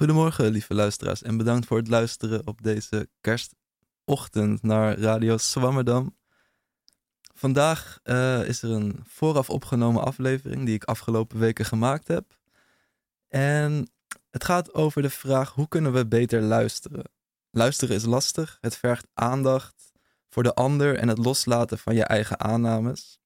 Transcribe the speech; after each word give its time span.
Goedemorgen, 0.00 0.50
lieve 0.50 0.74
luisteraars, 0.74 1.22
en 1.22 1.36
bedankt 1.36 1.66
voor 1.66 1.76
het 1.76 1.88
luisteren 1.88 2.46
op 2.46 2.62
deze 2.62 3.08
kerstochtend 3.20 4.62
naar 4.62 4.98
Radio 4.98 5.38
Zwammerdam. 5.38 6.16
Vandaag 7.34 7.98
eh, 8.02 8.48
is 8.48 8.62
er 8.62 8.70
een 8.70 9.00
vooraf 9.08 9.50
opgenomen 9.50 10.04
aflevering 10.04 10.64
die 10.64 10.74
ik 10.74 10.84
afgelopen 10.84 11.38
weken 11.38 11.64
gemaakt 11.64 12.08
heb. 12.08 12.38
En 13.28 13.90
het 14.30 14.44
gaat 14.44 14.74
over 14.74 15.02
de 15.02 15.10
vraag: 15.10 15.52
hoe 15.52 15.68
kunnen 15.68 15.92
we 15.92 16.06
beter 16.06 16.42
luisteren? 16.42 17.04
Luisteren 17.50 17.96
is 17.96 18.04
lastig, 18.04 18.58
het 18.60 18.76
vergt 18.76 19.06
aandacht 19.14 19.92
voor 20.28 20.42
de 20.42 20.54
ander 20.54 20.96
en 20.96 21.08
het 21.08 21.18
loslaten 21.18 21.78
van 21.78 21.94
je 21.94 22.04
eigen 22.04 22.40
aannames. 22.40 23.18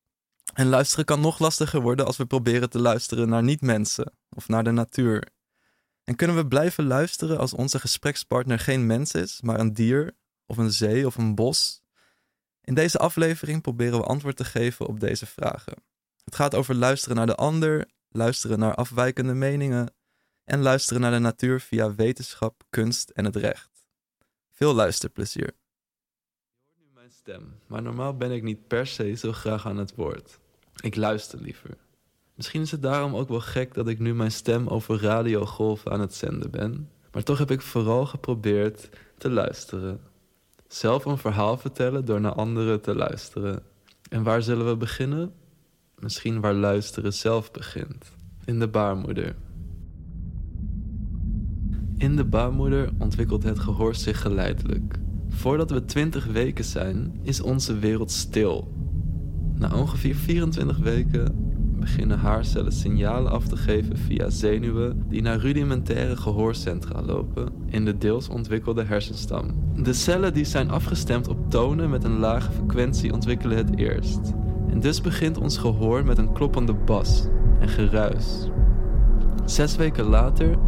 En 0.55 0.67
luisteren 0.67 1.05
kan 1.05 1.21
nog 1.21 1.39
lastiger 1.39 1.81
worden 1.81 2.07
als 2.07 2.17
we 2.17 2.27
proberen 2.27 2.71
te 2.71 2.81
luisteren 2.81 3.29
naar 3.29 3.43
niet-mensen 3.43 4.13
of 4.29 4.49
naar 4.49 4.65
de 4.65 4.71
natuur. 4.71 5.33
En 6.05 6.17
kunnen 6.17 6.37
we 6.37 6.47
blijven 6.47 6.87
luisteren 6.87 7.39
als 7.39 7.55
onze 7.55 7.81
gesprekspartner 7.81 8.59
geen 8.59 8.87
mens 8.87 9.13
is, 9.13 9.41
maar 9.41 9.61
een 9.61 9.75
dier 9.75 10.17
of 10.47 10.57
een 10.57 10.73
zee 10.73 11.07
of 11.07 11.17
een 11.17 11.35
bos? 11.35 11.83
In 12.61 12.75
deze 12.75 12.99
aflevering 12.99 13.63
proberen 13.63 13.99
we 13.99 14.05
antwoord 14.05 14.37
te 14.37 14.45
geven 14.45 14.87
op 14.87 15.01
deze 15.01 15.27
vragen. 15.27 15.83
Het 16.25 16.35
gaat 16.35 16.55
over 16.55 16.75
luisteren 16.75 17.17
naar 17.17 17.27
de 17.27 17.35
ander, 17.35 17.89
luisteren 18.09 18.59
naar 18.59 18.75
afwijkende 18.75 19.35
meningen 19.35 19.95
en 20.45 20.61
luisteren 20.61 21.03
naar 21.03 21.11
de 21.11 21.19
natuur 21.19 21.61
via 21.61 21.95
wetenschap, 21.95 22.63
kunst 22.71 23.11
en 23.11 23.25
het 23.25 23.37
recht. 23.37 23.87
Veel 24.51 24.75
luisterplezier. 24.75 25.53
Je 25.53 26.61
hoort 26.61 26.79
nu 26.79 26.85
mijn 26.95 27.11
stem, 27.11 27.61
maar 27.67 27.83
normaal 27.83 28.17
ben 28.17 28.31
ik 28.31 28.43
niet 28.43 28.67
per 28.67 28.87
se 28.87 29.15
zo 29.15 29.33
graag 29.33 29.67
aan 29.67 29.77
het 29.77 29.95
woord. 29.95 30.39
Ik 30.81 30.97
luister 30.97 31.41
liever. 31.41 31.77
Misschien 32.35 32.61
is 32.61 32.71
het 32.71 32.83
daarom 32.83 33.15
ook 33.15 33.29
wel 33.29 33.41
gek 33.41 33.75
dat 33.75 33.89
ik 33.89 33.99
nu 33.99 34.15
mijn 34.15 34.33
stem 34.33 34.67
over 34.69 35.01
radiogolven 35.01 35.93
aan 35.93 36.01
het 36.01 36.15
zenden 36.15 36.51
ben, 36.51 36.89
maar 37.13 37.23
toch 37.23 37.39
heb 37.39 37.51
ik 37.51 37.61
vooral 37.61 38.07
geprobeerd 38.07 38.89
te 39.19 39.31
luisteren. 39.31 40.01
Zelf 40.69 41.05
een 41.05 41.19
verhaal 41.19 41.57
vertellen 41.57 42.05
door 42.05 42.21
naar 42.21 42.33
anderen 42.33 42.81
te 42.81 42.95
luisteren. 42.95 43.63
En 44.11 44.23
waar 44.23 44.43
zullen 44.43 44.67
we 44.67 44.77
beginnen? 44.77 45.33
Misschien 45.99 46.41
waar 46.41 46.55
luisteren 46.55 47.13
zelf 47.13 47.51
begint. 47.51 48.13
In 48.45 48.59
de 48.59 48.69
baarmoeder. 48.69 49.37
In 51.97 52.17
de 52.17 52.25
baarmoeder 52.25 52.91
ontwikkelt 52.99 53.43
het 53.43 53.59
gehoor 53.59 53.95
zich 53.95 54.21
geleidelijk. 54.21 54.95
Voordat 55.29 55.71
we 55.71 55.85
20 55.85 56.27
weken 56.27 56.65
zijn, 56.65 57.19
is 57.23 57.41
onze 57.41 57.79
wereld 57.79 58.11
stil. 58.11 58.73
Na 59.55 59.75
ongeveer 59.75 60.15
24 60.15 60.79
weken 60.79 61.54
beginnen 61.85 62.19
haarcellen 62.19 62.73
signalen 62.73 63.33
af 63.33 63.47
te 63.47 63.57
geven 63.57 63.97
via 63.97 64.31
zenuwen 64.31 65.05
die 65.09 65.23
naar 65.23 65.39
rudimentaire 65.39 66.17
gehoorcentra 66.17 67.03
lopen 67.03 67.49
in 67.67 67.85
de 67.85 67.99
deels 67.99 68.29
ontwikkelde 68.29 68.85
hersenstam. 68.85 69.47
De 69.83 69.93
cellen 69.93 70.35
die 70.35 70.45
zijn 70.45 70.71
afgestemd 70.71 71.29
op 71.29 71.51
tonen 71.51 71.91
met 71.91 72.05
een 72.05 72.19
lage 72.19 72.51
frequentie 72.51 73.13
ontwikkelen 73.13 73.57
het 73.57 73.79
eerst. 73.79 74.33
En 74.69 74.81
dus 74.81 75.01
begint 75.01 75.39
ons 75.39 75.59
gehoor 75.59 76.05
met 76.05 76.19
een 76.19 76.33
kloppende 76.33 76.75
bas 76.75 77.27
en 77.61 77.69
geruis. 77.69 78.49
Zes 79.45 79.77
weken 79.77 80.05
later 80.05 80.59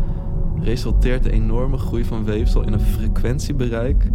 resulteert 0.60 1.22
de 1.22 1.30
enorme 1.30 1.78
groei 1.78 2.04
van 2.04 2.24
weefsel 2.24 2.62
in 2.62 2.72
een 2.72 2.80
frequentiebereik 2.80 4.10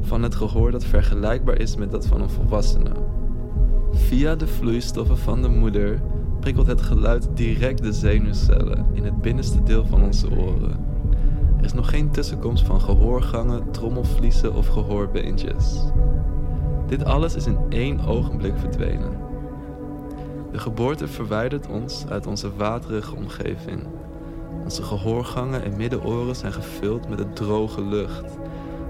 van 0.00 0.22
het 0.22 0.34
gehoor 0.34 0.70
dat 0.70 0.84
vergelijkbaar 0.84 1.58
is 1.58 1.76
met 1.76 1.90
dat 1.90 2.06
van 2.06 2.20
een 2.20 2.30
volwassene. 2.30 2.90
Via 3.92 4.36
de 4.36 4.46
vloeistoffen 4.46 5.18
van 5.18 5.42
de 5.42 5.48
moeder 5.48 6.00
prikkelt 6.44 6.66
het 6.66 6.82
geluid 6.82 7.28
direct 7.34 7.82
de 7.82 7.92
zenuwcellen 7.92 8.86
in 8.92 9.04
het 9.04 9.20
binnenste 9.20 9.62
deel 9.62 9.86
van 9.86 10.02
onze 10.02 10.30
oren. 10.30 10.86
Er 11.58 11.64
is 11.64 11.72
nog 11.72 11.90
geen 11.90 12.10
tussenkomst 12.10 12.64
van 12.64 12.80
gehoorgangen, 12.80 13.70
trommelvliezen 13.70 14.54
of 14.54 14.66
gehoorbeentjes. 14.66 15.80
Dit 16.86 17.04
alles 17.04 17.34
is 17.34 17.46
in 17.46 17.58
één 17.68 18.06
ogenblik 18.06 18.52
verdwenen. 18.56 19.18
De 20.52 20.58
geboorte 20.58 21.08
verwijdert 21.08 21.68
ons 21.68 22.06
uit 22.08 22.26
onze 22.26 22.56
waterige 22.56 23.16
omgeving. 23.16 23.86
Onze 24.64 24.82
gehoorgangen 24.82 25.64
en 25.64 25.76
middenoren 25.76 26.36
zijn 26.36 26.52
gevuld 26.52 27.08
met 27.08 27.18
de 27.18 27.32
droge 27.32 27.84
lucht, 27.84 28.38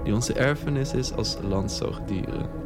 die 0.03 0.13
onze 0.13 0.33
erfenis 0.33 0.93
is 0.93 1.13
als 1.13 1.37
landzoogdieren. 1.49 2.64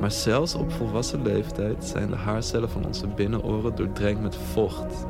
Maar 0.00 0.10
zelfs 0.10 0.54
op 0.54 0.72
volwassen 0.72 1.22
leeftijd 1.22 1.84
zijn 1.84 2.10
de 2.10 2.16
haarcellen 2.16 2.70
van 2.70 2.86
onze 2.86 3.06
binnenoren 3.06 3.74
doordrenkt 3.74 4.20
met 4.20 4.36
vocht. 4.36 5.06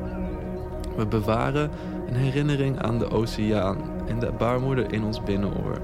We 0.96 1.06
bewaren 1.06 1.70
een 2.06 2.14
herinnering 2.14 2.78
aan 2.82 2.98
de 2.98 3.10
oceaan 3.10 3.78
en 4.06 4.18
de 4.18 4.32
baarmoeder 4.38 4.92
in 4.92 5.04
ons 5.04 5.22
binnenoor. 5.22 5.80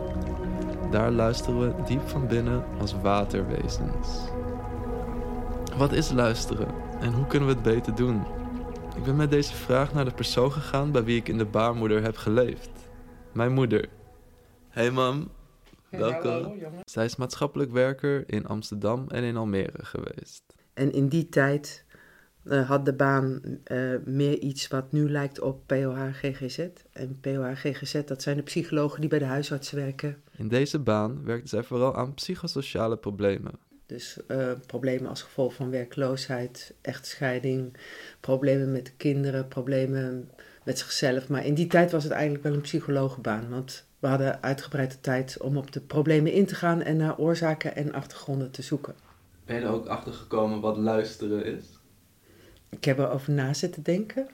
Daar 0.91 1.11
luisteren 1.11 1.61
we 1.61 1.83
diep 1.87 2.09
van 2.09 2.27
binnen 2.27 2.65
als 2.81 2.95
waterwezens. 3.03 4.09
Wat 5.77 5.93
is 5.93 6.11
luisteren 6.11 6.69
en 7.01 7.13
hoe 7.13 7.27
kunnen 7.27 7.49
we 7.49 7.55
het 7.55 7.63
beter 7.63 7.95
doen? 7.95 8.23
Ik 8.97 9.05
ben 9.05 9.17
met 9.17 9.31
deze 9.31 9.55
vraag 9.55 9.93
naar 9.93 10.05
de 10.05 10.15
persoon 10.15 10.53
gegaan 10.53 10.93
bij 10.93 11.05
wie 11.05 11.17
ik 11.17 11.29
in 11.29 11.39
de 11.39 11.45
baarmoeder 11.45 12.03
heb 12.03 12.17
geleefd. 12.17 12.71
Mijn 13.33 13.53
moeder. 13.53 13.89
Hey 14.69 14.91
mam, 14.91 15.29
Welkom. 15.99 16.59
Zij 16.85 17.05
is 17.05 17.17
maatschappelijk 17.17 17.73
werker 17.73 18.25
in 18.27 18.47
Amsterdam 18.47 19.05
en 19.09 19.23
in 19.23 19.37
Almere 19.37 19.85
geweest. 19.85 20.43
En 20.75 20.93
in 20.93 21.09
die 21.09 21.29
tijd 21.29 21.85
uh, 22.45 22.69
had 22.69 22.85
de 22.85 22.93
baan 22.93 23.41
uh, 23.73 23.95
meer 24.05 24.39
iets 24.39 24.69
wat 24.69 24.93
nu 24.93 25.11
lijkt 25.11 25.41
op 25.41 25.67
POH-GGZ. 25.67 26.69
En 26.93 27.19
POH-GGZ, 27.21 28.05
dat 28.05 28.23
zijn 28.23 28.37
de 28.37 28.43
psychologen 28.43 29.01
die 29.01 29.11
bij 29.11 29.19
de 29.19 29.25
huisarts 29.25 29.71
werken. 29.71 30.23
In 30.37 30.49
deze 30.49 30.79
baan 30.79 31.25
werkte 31.25 31.49
zij 31.49 31.63
vooral 31.63 31.97
aan 31.97 32.15
psychosociale 32.15 32.97
problemen. 32.97 33.53
Dus 33.87 34.19
uh, 34.29 34.53
problemen 34.67 35.09
als 35.09 35.23
gevolg 35.23 35.55
van 35.55 35.71
werkloosheid, 35.71 36.75
echtscheiding, 36.81 37.77
problemen 38.21 38.73
met 38.73 38.93
kinderen, 38.97 39.49
problemen 39.49 40.31
met 40.65 40.79
zichzelf. 40.79 41.29
Maar 41.29 41.47
in 41.47 41.55
die 41.55 41.67
tijd 41.67 41.91
was 41.91 42.03
het 42.03 42.13
eigenlijk 42.13 42.43
wel 42.43 42.53
een 42.53 42.61
psychologenbaan. 42.61 43.49
Want 43.49 43.87
we 44.05 44.11
hadden 44.11 44.43
uitgebreide 44.43 45.01
tijd 45.01 45.37
om 45.41 45.57
op 45.57 45.73
de 45.73 45.81
problemen 45.81 46.33
in 46.33 46.47
te 46.47 46.55
gaan 46.55 46.83
en 46.83 46.97
naar 46.97 47.19
oorzaken 47.19 47.77
en 47.77 47.93
achtergronden 47.93 48.51
te 48.51 48.63
zoeken. 48.63 48.95
Ben 49.45 49.57
je 49.57 49.63
er 49.63 49.73
ook 49.73 49.87
achter 49.87 50.13
gekomen 50.13 50.61
wat 50.61 50.77
luisteren 50.77 51.45
is? 51.45 51.65
Ik 52.69 52.85
heb 52.85 52.99
erover 52.99 53.33
na 53.33 53.55
zitten 53.55 53.83
denken. 53.83 54.29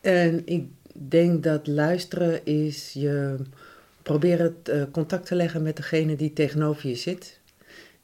En 0.00 0.46
ik 0.46 0.68
denk 0.92 1.42
dat 1.42 1.66
luisteren 1.66 2.44
is 2.46 2.92
je 2.92 3.36
proberen 4.02 4.56
uh, 4.70 4.82
contact 4.90 5.26
te 5.26 5.34
leggen 5.34 5.62
met 5.62 5.76
degene 5.76 6.16
die 6.16 6.32
tegenover 6.32 6.88
je 6.88 6.96
zit. 6.96 7.40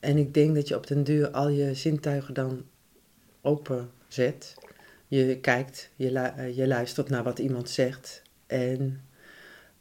En 0.01 0.17
ik 0.17 0.35
denk 0.35 0.55
dat 0.55 0.69
je 0.69 0.77
op 0.77 0.87
den 0.87 1.05
duur 1.05 1.31
al 1.31 1.49
je 1.49 1.75
zintuigen 1.75 2.35
dan 2.35 2.63
openzet. 3.41 4.55
Je 5.09 5.39
kijkt, 5.41 5.91
je, 5.97 6.13
lu 6.13 6.43
je 6.43 6.67
luistert 6.67 7.09
naar 7.09 7.25
wat 7.25 7.39
iemand 7.39 7.71
zegt. 7.71 8.23
En 8.47 9.01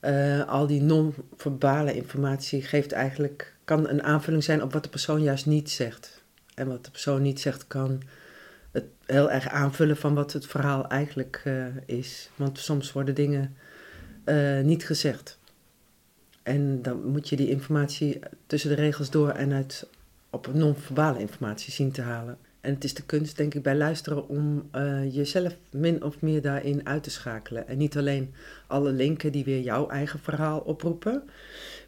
uh, 0.02 0.48
al 0.48 0.68
die 0.68 0.82
non-verbale 0.82 1.94
informatie 1.94 2.62
geeft 2.62 2.92
eigenlijk, 2.92 3.56
kan 3.66 3.90
een 3.90 4.04
aanvulling 4.04 4.44
zijn 4.44 4.64
op 4.64 4.74
wat 4.74 4.84
de 4.84 4.90
persoon 4.90 5.22
juist 5.22 5.46
niet 5.46 5.70
zegt. 5.70 6.24
En 6.56 6.68
wat 6.68 6.86
de 6.86 6.92
persoon 6.92 7.22
niet 7.22 7.40
zegt 7.40 7.68
kan 7.68 8.02
het 8.72 8.86
heel 9.06 9.31
erg 9.31 9.50
aanvullen 9.50 9.98
van 9.98 10.13
wat 10.13 10.34
het 10.34 10.48
verhaal 10.48 10.88
eigenlijk 10.88 11.42
uh, 11.48 11.66
is. 11.86 12.30
Want 12.36 12.60
soms 12.60 12.92
worden 12.92 13.16
dingen 13.16 13.56
uh, 14.25 14.62
niet 14.62 14.86
gezegd. 14.86 15.40
En 16.44 16.81
dan 16.81 17.06
moet 17.06 17.30
je 17.30 17.36
die 17.36 17.50
informatie 17.50 18.19
tussen 18.48 18.69
de 18.69 18.75
regels 18.75 19.10
door 19.10 19.30
en 19.30 19.54
uit 19.54 19.88
op 20.30 20.54
non-verbale 20.54 21.19
informatie 21.19 21.74
zien 21.74 21.92
te 21.92 22.02
halen. 22.02 22.38
En 22.61 22.73
het 22.73 22.83
is 22.83 22.94
de 22.94 23.03
kunst, 23.03 23.38
denk 23.38 23.53
ik, 23.53 23.63
bij 23.63 23.75
luisteren 23.75 24.27
om 24.27 24.69
uh, 24.75 25.15
jezelf 25.15 25.56
min 25.71 26.03
of 26.03 26.21
meer 26.21 26.41
daarin 26.41 26.88
uit 26.88 27.03
te 27.03 27.09
schakelen. 27.09 27.67
En 27.67 27.77
niet 27.77 27.97
alleen 27.97 28.33
alle 28.67 28.91
linken 28.91 29.31
die 29.31 29.44
weer 29.44 29.59
jouw 29.59 29.89
eigen 29.89 30.19
verhaal 30.19 30.59
oproepen, 30.59 31.23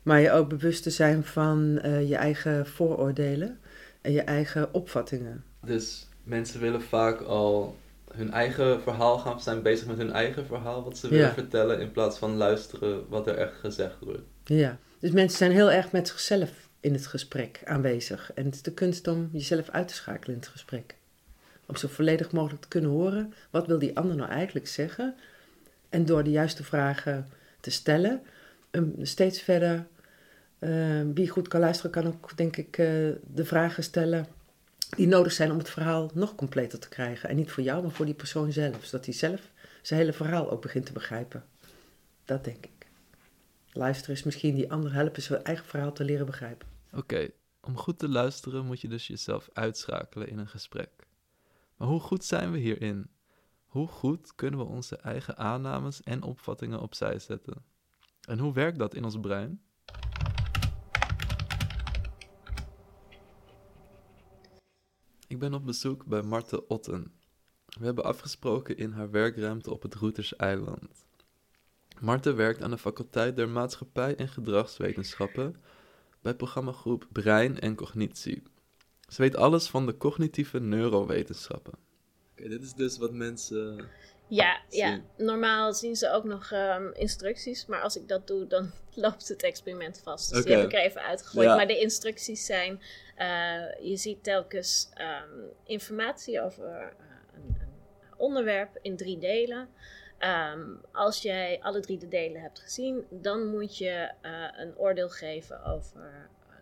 maar 0.04 0.20
je 0.20 0.32
ook 0.32 0.50
bewust 0.50 0.84
te 0.84 0.90
zijn 0.90 1.24
van 1.24 1.80
uh, 1.86 2.10
je 2.10 2.16
eigen 2.16 2.68
vooroordelen 2.68 3.60
en 4.02 4.12
je 4.12 4.22
eigen 4.22 4.74
opvattingen. 4.74 5.44
Dus 5.66 6.08
mensen 6.24 6.60
willen 6.60 6.82
vaak 6.82 7.22
al 7.22 7.78
hun 8.12 8.32
eigen 8.32 8.82
verhaal 8.82 9.18
gaan, 9.18 9.42
zijn 9.42 9.62
bezig 9.62 9.88
met 9.88 9.98
hun 9.98 10.12
eigen 10.12 10.46
verhaal, 10.46 10.84
wat 10.84 10.98
ze 10.98 11.10
willen 11.10 11.26
ja. 11.26 11.34
vertellen, 11.34 11.80
in 11.80 11.92
plaats 11.92 12.18
van 12.18 12.36
luisteren 12.36 13.10
wat 13.10 13.28
er 13.28 13.36
echt 13.36 13.54
gezegd 13.60 13.96
wordt. 14.00 14.22
Ja, 14.44 14.78
dus 15.00 15.12
mensen 15.12 15.38
zijn 15.38 15.52
heel 15.52 15.72
erg 15.72 15.92
met 15.92 16.08
zichzelf 16.08 16.70
in 16.82 16.94
het 16.94 17.08
gesprek 17.08 17.62
aanwezig. 17.66 18.32
En 18.34 18.46
het 18.46 18.56
is 18.56 18.62
de 18.62 18.74
kunst 18.74 19.08
om 19.08 19.30
jezelf 19.32 19.70
uit 19.70 19.88
te 19.88 19.94
schakelen 19.94 20.36
in 20.36 20.42
het 20.42 20.52
gesprek. 20.52 20.96
Om 21.66 21.76
zo 21.76 21.88
volledig 21.88 22.32
mogelijk 22.32 22.62
te 22.62 22.68
kunnen 22.68 22.90
horen, 22.90 23.34
wat 23.50 23.68
wil 23.68 23.80
die 23.80 23.98
ander 23.98 24.16
nou 24.16 24.30
eigenlijk 24.30 24.68
zeggen? 24.68 25.16
En 25.90 26.06
door 26.06 26.24
de 26.24 26.30
juiste 26.30 26.64
vragen 26.64 27.28
te 27.60 27.72
stellen, 27.72 28.22
um, 28.72 28.96
steeds 29.02 29.42
verder, 29.42 29.86
uh, 30.60 31.02
wie 31.14 31.30
goed 31.30 31.48
kan 31.48 31.60
luisteren, 31.60 31.92
kan 31.92 32.08
ook, 32.08 32.38
denk 32.38 32.58
ik, 32.58 32.78
uh, 32.78 32.86
de 33.34 33.46
vragen 33.46 33.84
stellen 33.84 34.28
die 34.96 35.08
nodig 35.08 35.32
zijn 35.32 35.52
om 35.52 35.58
het 35.58 35.70
verhaal 35.70 36.12
nog 36.14 36.36
completer 36.36 36.80
te 36.80 36.90
krijgen. 36.90 37.30
En 37.30 37.36
niet 37.36 37.52
voor 37.52 37.64
jou, 37.64 37.82
maar 37.82 37.92
voor 37.92 38.06
die 38.06 38.14
persoon 38.14 38.52
zelf. 38.52 38.86
Zodat 38.86 39.06
hij 39.06 39.14
zelf 39.14 39.42
zijn 39.82 40.00
hele 40.00 40.14
verhaal 40.14 40.52
ook 40.52 40.62
begint 40.62 40.86
te 40.86 40.94
begrijpen. 40.94 41.44
Dat 42.26 42.44
denk 42.44 42.66
ik. 42.66 42.88
Luisteren 43.74 44.16
is 44.16 44.24
misschien 44.24 44.56
die 44.56 44.72
ander 44.72 44.94
helpen 44.94 45.22
zijn 45.22 45.44
eigen 45.44 45.66
verhaal 45.66 45.92
te 45.92 46.04
leren 46.04 46.26
begrijpen. 46.26 46.71
Oké, 46.94 47.32
om 47.62 47.78
goed 47.78 48.00
te 48.00 48.10
luisteren 48.10 48.66
moet 48.66 48.82
je 48.82 48.88
dus 48.88 49.08
jezelf 49.08 49.50
uitschakelen 49.54 50.28
in 50.28 50.38
een 50.38 50.48
gesprek. 50.48 51.08
Maar 51.78 51.88
hoe 51.88 52.00
goed 52.00 52.24
zijn 52.24 52.52
we 52.52 52.58
hierin? 52.58 53.10
Hoe 53.66 53.88
goed 53.88 54.36
kunnen 54.36 54.60
we 54.60 54.66
onze 54.66 54.98
eigen 54.98 55.38
aannames 55.38 56.04
en 56.04 56.22
opvattingen 56.22 56.80
opzij 56.80 57.20
zetten? 57.20 57.64
En 58.22 58.40
hoe 58.40 58.54
werkt 58.54 58.80
dat 58.80 58.94
in 58.94 59.04
ons 59.04 59.20
brein? 59.20 59.62
Ik 65.28 65.40
ben 65.40 65.54
op 65.54 65.66
bezoek 65.66 66.06
bij 66.06 66.22
Marte 66.22 66.68
Otten. 66.68 67.14
We 67.66 67.86
hebben 67.86 68.04
afgesproken 68.04 68.78
in 68.78 68.92
haar 68.92 69.12
werkruimte 69.12 69.72
op 69.72 69.82
het 69.82 69.96
Routers-eiland. 69.96 71.06
Marte 72.00 72.34
werkt 72.34 72.62
aan 72.62 72.72
de 72.72 72.78
faculteit 72.78 73.36
der 73.36 73.50
Maatschappij 73.50 74.16
en 74.16 74.28
Gedragswetenschappen 74.28 75.56
bij 76.22 76.34
programmagroep 76.34 77.08
Brein 77.12 77.60
en 77.60 77.76
Cognitie. 77.76 78.44
Ze 79.08 79.22
weet 79.22 79.36
alles 79.36 79.68
van 79.68 79.86
de 79.86 79.98
cognitieve 79.98 80.60
neurowetenschappen. 80.60 81.74
Oké, 82.32 82.50
dit 82.50 82.62
is 82.62 82.74
dus 82.74 82.98
wat 82.98 83.14
mensen. 83.14 83.88
Ja, 84.28 84.62
zien. 84.70 84.80
ja, 84.80 85.02
normaal 85.18 85.74
zien 85.74 85.96
ze 85.96 86.12
ook 86.12 86.24
nog 86.24 86.52
ehm, 86.52 86.92
instructies, 86.94 87.66
maar 87.66 87.82
als 87.82 87.96
ik 87.96 88.08
dat 88.08 88.28
doe, 88.28 88.48
dan 88.48 88.72
loopt 88.94 89.28
het 89.28 89.44
experiment 89.44 90.02
vast. 90.04 90.34
Dus 90.34 90.44
die 90.44 90.56
heb 90.56 90.66
ik 90.66 90.74
er 90.74 90.80
even 90.80 91.02
uitgegooid. 91.02 91.48
Ja. 91.48 91.56
Maar 91.56 91.68
de 91.68 91.80
instructies 91.80 92.46
zijn, 92.46 92.82
eh, 93.16 93.28
je 93.82 93.98
ziet 93.98 94.24
telkens 94.24 94.90
ehm, 94.94 95.40
informatie 95.64 96.42
over 96.42 96.66
eh, 96.66 96.88
een, 97.34 97.56
een 97.60 98.18
onderwerp 98.18 98.80
in 98.82 98.98
drie 98.98 99.18
delen. 99.18 99.70
Ehm, 100.22 100.62
als 100.92 101.22
jij 101.22 101.60
alle 101.62 101.80
drie 101.80 101.98
de 101.98 102.08
delen 102.08 102.42
hebt 102.42 102.60
gezien, 102.60 103.04
dan 103.10 103.48
moet 103.48 103.78
je 103.78 104.12
eh, 104.22 104.32
een 104.58 104.78
oordeel 104.78 105.10
geven 105.10 105.64
over 105.64 106.02
eh, 106.02 106.56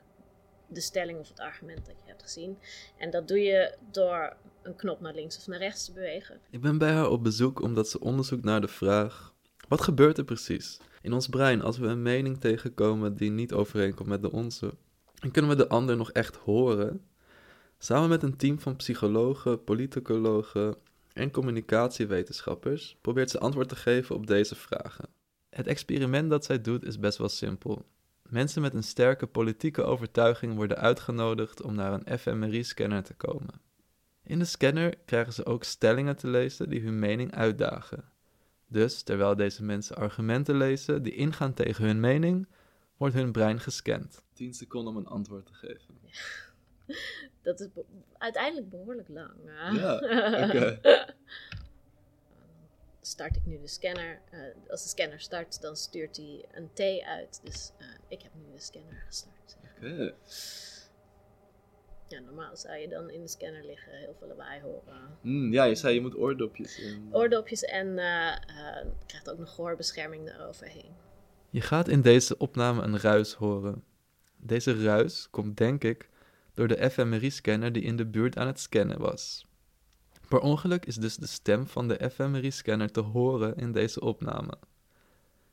de 0.67 0.81
stelling 0.81 1.19
of 1.19 1.29
het 1.29 1.39
argument 1.39 1.85
dat 1.85 1.95
je 2.00 2.07
hebt 2.07 2.23
gezien. 2.23 2.57
En 2.97 3.11
dat 3.11 3.27
doe 3.27 3.39
je 3.39 3.75
door 3.91 4.35
een 4.61 4.75
knop 4.75 5.00
naar 5.00 5.13
links 5.13 5.38
of 5.38 5.47
naar 5.47 5.59
rechts 5.59 5.85
te 5.85 5.91
bewegen. 5.91 6.39
Ik 6.50 6.61
ben 6.61 6.77
bij 6.77 6.91
haar 6.91 7.09
op 7.09 7.23
bezoek 7.23 7.61
omdat 7.61 7.89
ze 7.89 8.00
onderzoekt 8.00 8.44
naar 8.44 8.61
de 8.61 8.67
vraag: 8.67 9.33
wat 9.67 9.81
gebeurt 9.81 10.17
er 10.17 10.23
precies 10.23 10.79
in 11.01 11.13
ons 11.13 11.27
brein 11.27 11.61
als 11.61 11.77
we 11.77 11.88
een 11.88 12.01
mening 12.01 12.39
tegenkomen 12.39 13.15
die 13.15 13.31
niet 13.31 13.53
overeenkomt 13.53 14.09
met 14.09 14.21
de 14.21 14.31
onze? 14.31 14.73
En 15.19 15.31
kunnen 15.31 15.51
we 15.51 15.57
de 15.57 15.69
ander 15.69 15.97
nog 15.97 16.11
echt 16.11 16.35
horen? 16.35 17.06
Samen 17.77 18.09
met 18.09 18.23
een 18.23 18.38
team 18.38 18.59
van 18.59 18.75
psychologen, 18.75 19.63
politicologen 19.63 20.75
en 21.19 21.31
communicatiewetenschappers 21.31 22.98
probeert 23.01 23.30
ze 23.30 23.39
antwoord 23.39 23.69
te 23.69 23.75
geven 23.75 24.16
op 24.16 24.27
deze 24.27 24.56
vragen. 24.56 25.10
Het 25.50 25.68
experiment 25.68 26.30
dat 26.30 26.45
zij 26.45 26.62
doet 26.62 26.86
is 26.86 27.00
best 27.00 27.18
wel 27.18 27.30
simpel. 27.30 27.86
Mensen 28.30 28.62
met 28.62 28.74
een 28.74 28.83
sterke 28.83 29.27
politieke 29.27 29.83
overtuiging 29.83 30.56
worden 30.56 30.77
uitgenodigd 30.77 31.62
om 31.62 31.75
naar 31.75 31.94
een 31.94 32.19
fMRI-scanner 32.19 33.04
te 33.04 33.13
komen. 33.13 33.62
In 34.24 34.39
de 34.39 34.45
scanner 34.45 34.95
krijgen 35.06 35.33
ze 35.33 35.45
ook 35.45 35.63
stellingen 35.63 36.16
te 36.16 36.27
lezen 36.27 36.69
die 36.69 36.81
hun 36.81 37.00
mening 37.00 37.36
uitdagen. 37.36 38.04
Dus 38.68 39.01
terwijl 39.01 39.36
deze 39.36 39.63
mensen 39.63 39.95
argumenten 39.95 40.56
lezen 40.56 41.04
die 41.04 41.16
ingaan 41.16 41.54
tegen 41.54 41.86
hun 41.86 42.00
mening, 42.00 42.48
wordt 42.98 43.16
hun 43.16 43.31
brein 43.31 43.60
gescand. 43.60 44.24
10 44.33 44.54
seconden 44.54 44.94
om 44.94 45.00
een 45.00 45.07
antwoord 45.07 45.45
te 45.45 45.54
geven. 45.54 46.00
Dat 47.44 47.59
is 47.59 47.68
be- 47.74 47.86
uiteindelijk 48.18 48.69
behoorlijk 48.69 49.07
lang. 49.09 49.33
hè? 49.45 49.69
Ja, 49.69 49.95
oké. 50.47 50.80
Start 53.01 53.36
ik 53.36 53.45
nu 53.45 53.59
de 53.59 53.68
scanner. 53.68 54.21
eh, 54.31 54.39
als 54.71 54.83
de 54.83 54.89
scanner 54.89 55.19
start, 55.19 55.62
dan 55.62 55.75
stuurt 55.75 56.18
hij 56.18 56.45
een 56.51 56.69
T 56.74 56.80
uit. 57.06 57.39
Dus 57.44 57.71
eh, 57.77 57.86
ik 58.07 58.21
heb 58.21 58.31
nu 58.36 58.51
de 58.53 58.59
scanner 58.59 59.03
gestart. 59.07 59.57
Oké. 59.77 60.13
Ja, 62.07 62.19
normaal 62.19 62.57
zou 62.57 62.75
je 62.77 62.88
dan 62.88 63.09
in 63.09 63.21
de 63.21 63.27
scanner 63.27 63.65
liggen, 63.65 63.92
heel 63.92 64.15
veel 64.19 64.27
lawaai 64.27 64.62
horen. 64.62 65.18
Hmm, 65.21 65.53
ja, 65.53 65.63
je 65.63 65.75
zei 65.75 65.94
je 65.94 66.01
moet 66.01 66.15
oordopjes 66.18 66.80
in. 66.80 67.09
Oordopjes 67.12 67.63
en 67.63 67.97
eh 67.97 68.27
eh, 68.31 68.85
krijgt 69.06 69.30
ook 69.30 69.38
nog 69.38 69.53
gehoorbescherming 69.56 70.30
eroverheen. 70.30 70.95
Je 71.50 71.62
gaat 71.62 71.88
in 71.88 72.01
deze 72.01 72.38
opname 72.38 72.81
een 72.81 73.00
ruis 73.00 73.33
horen. 73.33 73.83
Deze 74.38 74.83
ruis 74.83 75.27
komt, 75.30 75.57
denk 75.57 75.83
ik, 75.83 76.09
door 76.59 76.67
de 76.67 76.89
fMRI-scanner 76.89 77.71
die 77.71 77.83
in 77.83 77.95
de 77.95 78.06
buurt 78.06 78.38
aan 78.38 78.47
het 78.47 78.59
scannen 78.59 79.00
was. 79.00 79.45
Per 80.27 80.39
ongeluk 80.39 80.85
is 80.85 80.95
dus 80.95 81.15
de 81.15 81.27
stem 81.27 81.67
van 81.67 81.88
de 81.88 82.09
fMRI-scanner 82.11 82.91
te 82.91 83.00
horen 83.00 83.56
in 83.56 83.71
deze 83.71 84.01
opname. 84.01 84.53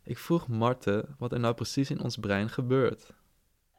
Ik 0.02 0.18
vroeg 0.18 0.48
Marte 0.48 1.04
wat 1.18 1.32
er 1.32 1.40
nou 1.40 1.54
precies 1.54 1.90
in 1.90 2.02
ons 2.02 2.16
brein 2.16 2.48
gebeurt. 2.48 3.12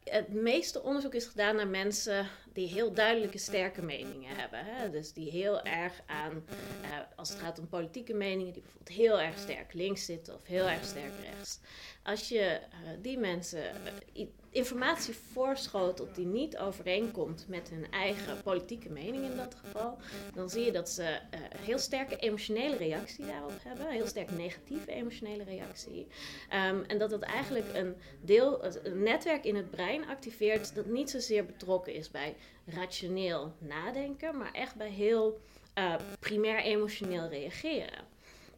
Het 0.03 0.33
meeste 0.33 0.81
onderzoek 0.81 1.13
is 1.13 1.25
gedaan 1.25 1.55
naar 1.55 1.67
mensen 1.67 2.27
die 2.53 2.67
heel 2.67 2.93
duidelijke 2.93 3.37
sterke 3.37 3.81
meningen 3.81 4.35
hebben. 4.35 4.65
Hè? 4.65 4.89
Dus 4.89 5.13
die 5.13 5.31
heel 5.31 5.61
erg 5.61 6.01
aan, 6.05 6.43
eh, 6.81 6.89
als 7.15 7.29
het 7.29 7.39
gaat 7.39 7.59
om 7.59 7.67
politieke 7.67 8.13
meningen, 8.13 8.53
die 8.53 8.61
bijvoorbeeld 8.61 8.97
heel 8.97 9.21
erg 9.21 9.37
sterk 9.37 9.73
links 9.73 10.05
zitten 10.05 10.33
of 10.33 10.45
heel 10.45 10.69
erg 10.69 10.83
sterk 10.83 11.13
rechts. 11.23 11.59
Als 12.03 12.29
je 12.29 12.41
eh, 12.41 12.67
die 13.01 13.17
mensen 13.17 13.85
eh, 14.13 14.27
informatie 14.49 15.13
voorschotelt 15.13 16.15
die 16.15 16.25
niet 16.25 16.57
overeenkomt 16.57 17.45
met 17.47 17.69
hun 17.69 17.91
eigen 17.91 18.41
politieke 18.43 18.89
mening 18.89 19.23
in 19.23 19.37
dat 19.37 19.55
geval, 19.55 19.97
dan 20.33 20.49
zie 20.49 20.65
je 20.65 20.71
dat 20.71 20.89
ze 20.89 21.03
eh, 21.03 21.39
een 21.49 21.63
heel 21.65 21.79
sterke 21.79 22.15
emotionele 22.15 22.75
reactie 22.75 23.25
daarop 23.25 23.63
hebben. 23.63 23.85
Een 23.85 23.91
heel 23.91 24.07
sterk 24.07 24.31
negatieve 24.31 24.91
emotionele 24.91 25.43
reactie. 25.43 26.07
Ehm, 26.49 26.83
en 26.87 26.97
dat 26.97 27.09
dat 27.09 27.21
eigenlijk 27.21 27.65
een 27.73 27.95
deel, 28.21 28.63
een 28.83 29.03
netwerk 29.03 29.43
in 29.43 29.55
het 29.55 29.69
brein 29.69 30.07
activeert 30.07 30.75
dat 30.75 30.85
niet 30.85 31.09
zozeer 31.09 31.45
betrokken 31.45 31.93
is 31.93 32.11
bij 32.11 32.35
rationeel 32.65 33.53
nadenken, 33.59 34.37
maar 34.37 34.51
echt 34.51 34.75
bij 34.75 34.89
heel 34.89 35.39
eh, 35.73 35.95
primair 36.19 36.59
emotioneel 36.59 37.27
reageren. 37.27 38.05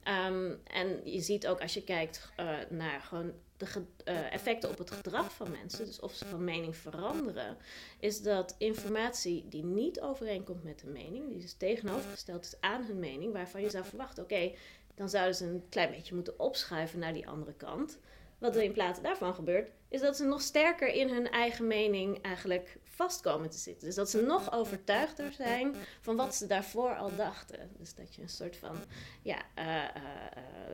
Ehm, 0.04 0.54
en 0.64 1.02
je 1.04 1.20
ziet 1.20 1.48
ook 1.48 1.62
als 1.62 1.74
je 1.74 1.84
kijkt 1.84 2.32
eh, 2.36 2.58
naar 2.70 3.02
gewoon 3.02 3.34
de 3.60 3.86
eh, 4.04 4.34
effecten 4.34 4.70
op 4.70 4.78
het 4.78 4.92
gedrag 4.92 5.34
van 5.34 5.52
mensen, 5.52 5.86
dus 5.86 6.00
of 6.00 6.14
ze 6.14 6.26
van 6.26 6.44
mening 6.44 6.76
veranderen, 6.76 7.58
is 8.00 8.22
dat 8.22 8.56
informatie 8.58 9.46
die 9.50 9.64
niet 9.64 10.02
overeenkomt 10.02 10.64
met 10.64 10.80
de 10.80 10.88
mening, 10.88 11.30
die 11.30 11.40
dus 11.40 11.54
tegenovergesteld 11.54 12.46
is 12.46 12.56
aan 12.60 12.84
hun 12.84 13.00
mening, 13.00 13.34
waarvan 13.34 13.62
je 13.62 13.70
zou 13.70 13.86
verwachten, 13.86 14.24
oké, 14.24 14.52
dan 14.96 15.10
zouden 15.10 15.36
ze 15.36 15.46
een 15.46 15.66
klein 15.70 15.92
beetje 15.92 16.16
moeten 16.16 16.40
opschuiven 16.40 17.00
naar 17.00 17.14
die 17.14 17.28
andere 17.28 17.54
kant. 17.54 18.00
Wat 18.38 18.56
er 18.56 18.64
in 18.64 18.72
plaats 18.72 19.02
daarvan 19.02 19.34
gebeurt, 19.34 19.72
is 19.90 20.02
dat 20.02 20.18
ze 20.18 20.26
nog 20.26 20.42
sterker 20.42 20.88
in 20.88 21.10
hun 21.10 21.30
eigen 21.30 21.68
mening 21.68 22.22
eigenlijk 22.22 22.78
vast 23.00 23.22
komen 23.22 23.50
te 23.50 23.58
zitten. 23.58 23.88
Dus 23.88 23.96
dat 23.96 24.10
ze 24.10 24.22
nog 24.22 24.54
overtuigder 24.54 25.32
zijn 25.32 25.76
van 26.02 26.16
wat 26.16 26.36
ze 26.36 26.48
daarvoor 26.48 26.96
al 26.96 27.16
dachten. 27.16 27.70
Dus 27.78 27.96
dat 27.96 28.16
je 28.16 28.22
een 28.22 28.30
soort 28.30 28.58
van 28.58 28.76
ja, 29.22 29.42
eh, 29.56 29.84
eh, 29.84 29.92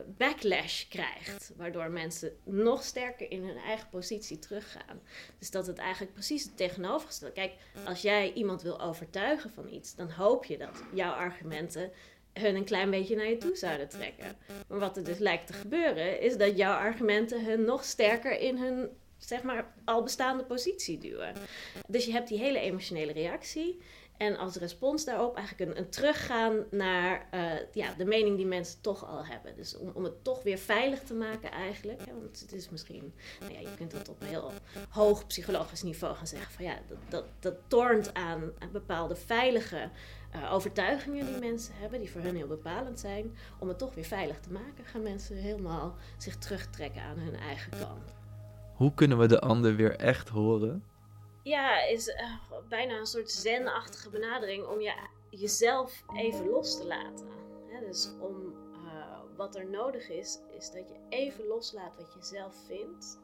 backlash 0.06 0.88
krijgt, 0.88 1.52
waardoor 1.56 1.90
mensen 1.90 2.36
nog 2.44 2.82
sterker 2.82 3.30
in 3.30 3.44
hun 3.44 3.56
eigen 3.56 3.88
positie 3.88 4.38
teruggaan. 4.38 5.00
Dus 5.38 5.50
dat 5.50 5.66
het 5.66 5.78
eigenlijk 5.78 6.12
precies 6.12 6.44
het 6.44 6.56
tegenovergestelde. 6.56 7.34
Kijk, 7.34 7.52
als 7.84 8.02
jij 8.02 8.32
iemand 8.32 8.62
wil 8.62 8.80
overtuigen 8.80 9.50
van 9.50 9.68
iets, 9.68 9.94
dan 9.94 10.10
hoop 10.10 10.44
je 10.44 10.58
dat 10.58 10.82
jouw 10.94 11.12
argumenten 11.12 11.92
hun 12.40 12.54
een 12.54 12.64
klein 12.64 12.90
beetje 12.90 13.16
naar 13.16 13.28
je 13.28 13.36
toe 13.36 13.56
zouden 13.56 13.88
trekken. 13.88 14.36
Maar 14.68 14.78
wat 14.78 14.96
er 14.96 15.04
dus 15.04 15.18
lijkt 15.18 15.46
te 15.46 15.52
gebeuren, 15.52 16.20
is 16.20 16.36
dat 16.36 16.56
jouw 16.56 16.76
argumenten 16.76 17.44
hun 17.44 17.64
nog 17.64 17.84
sterker 17.84 18.38
in 18.40 18.58
hun, 18.58 18.88
zeg 19.18 19.42
maar, 19.42 19.74
al 19.84 20.02
bestaande 20.02 20.44
positie 20.44 20.98
duwen. 20.98 21.34
Dus 21.88 22.04
je 22.04 22.12
hebt 22.12 22.28
die 22.28 22.38
hele 22.38 22.58
emotionele 22.58 23.12
reactie. 23.12 23.80
En 24.16 24.36
als 24.36 24.56
respons 24.56 25.04
daarop 25.04 25.36
eigenlijk 25.36 25.78
een, 25.78 25.88
teruggaan 25.90 26.64
naar 26.70 27.26
eh, 27.30 27.42
ja, 27.72 27.94
de 27.94 28.04
mening 28.04 28.36
die 28.36 28.46
mensen 28.46 28.80
toch 28.80 29.06
al 29.08 29.26
hebben. 29.26 29.56
Dus 29.56 29.76
om, 29.76 29.90
om 29.94 30.04
het 30.04 30.24
toch 30.24 30.42
weer 30.42 30.58
veilig 30.58 31.02
te 31.02 31.14
maken 31.14 31.50
eigenlijk. 31.50 32.06
Hè, 32.06 32.12
want 32.20 32.40
het 32.40 32.52
is 32.52 32.70
misschien, 32.70 33.14
nou 33.40 33.52
ja, 33.52 33.58
je 33.58 33.74
kunt 33.76 33.90
dat 33.90 34.08
op 34.08 34.20
een 34.20 34.26
heel 34.26 34.52
hoog 34.88 35.26
psychologisch 35.26 35.82
niveau 35.82 36.14
gaan 36.14 36.26
zeggen. 36.26 36.52
Van 36.52 36.64
ja, 36.64 36.78
dat, 36.88 36.98
dat, 37.08 37.24
dat 37.38 37.54
tornt 37.66 38.14
aan, 38.14 38.52
bepaalde 38.72 39.16
veilige 39.16 39.90
eh, 40.30 40.52
overtuigingen 40.52 41.26
die 41.26 41.38
mensen 41.38 41.74
hebben. 41.76 41.98
Die 41.98 42.10
voor 42.10 42.20
hun 42.20 42.36
heel 42.36 42.46
bepalend 42.46 43.00
zijn. 43.00 43.36
Om 43.58 43.68
het 43.68 43.78
toch 43.78 43.94
weer 43.94 44.04
veilig 44.04 44.40
te 44.40 44.52
maken 44.52 44.84
gaan 44.84 45.02
mensen 45.02 45.36
helemaal 45.36 45.96
zich 46.18 46.36
terugtrekken 46.36 47.02
aan 47.02 47.18
hun 47.18 47.36
eigen 47.36 47.70
kant. 47.70 48.15
Hoe 48.76 48.94
kunnen 48.94 49.18
we 49.18 49.26
de 49.26 49.40
ander 49.40 49.76
weer 49.76 49.96
echt 49.96 50.28
horen? 50.28 50.84
Ja, 51.42 51.82
is 51.82 52.08
eh, 52.08 52.36
bijna 52.68 52.98
een 52.98 53.06
soort 53.06 53.30
zen-achtige 53.30 54.10
benadering 54.10 54.66
om 54.66 54.80
je, 54.80 54.94
jezelf 55.30 56.02
even 56.14 56.48
los 56.48 56.76
te 56.76 56.86
laten. 56.86 57.26
Dus 57.80 58.12
om 58.20 58.54
eh, 58.74 59.20
wat 59.36 59.56
er 59.56 59.70
nodig 59.70 60.08
is, 60.08 60.40
is 60.58 60.70
dat 60.70 60.88
je 60.88 60.96
even 61.08 61.46
loslaat 61.46 61.96
wat 61.96 62.14
je 62.14 62.22
zelf 62.22 62.54
vindt. 62.66 63.20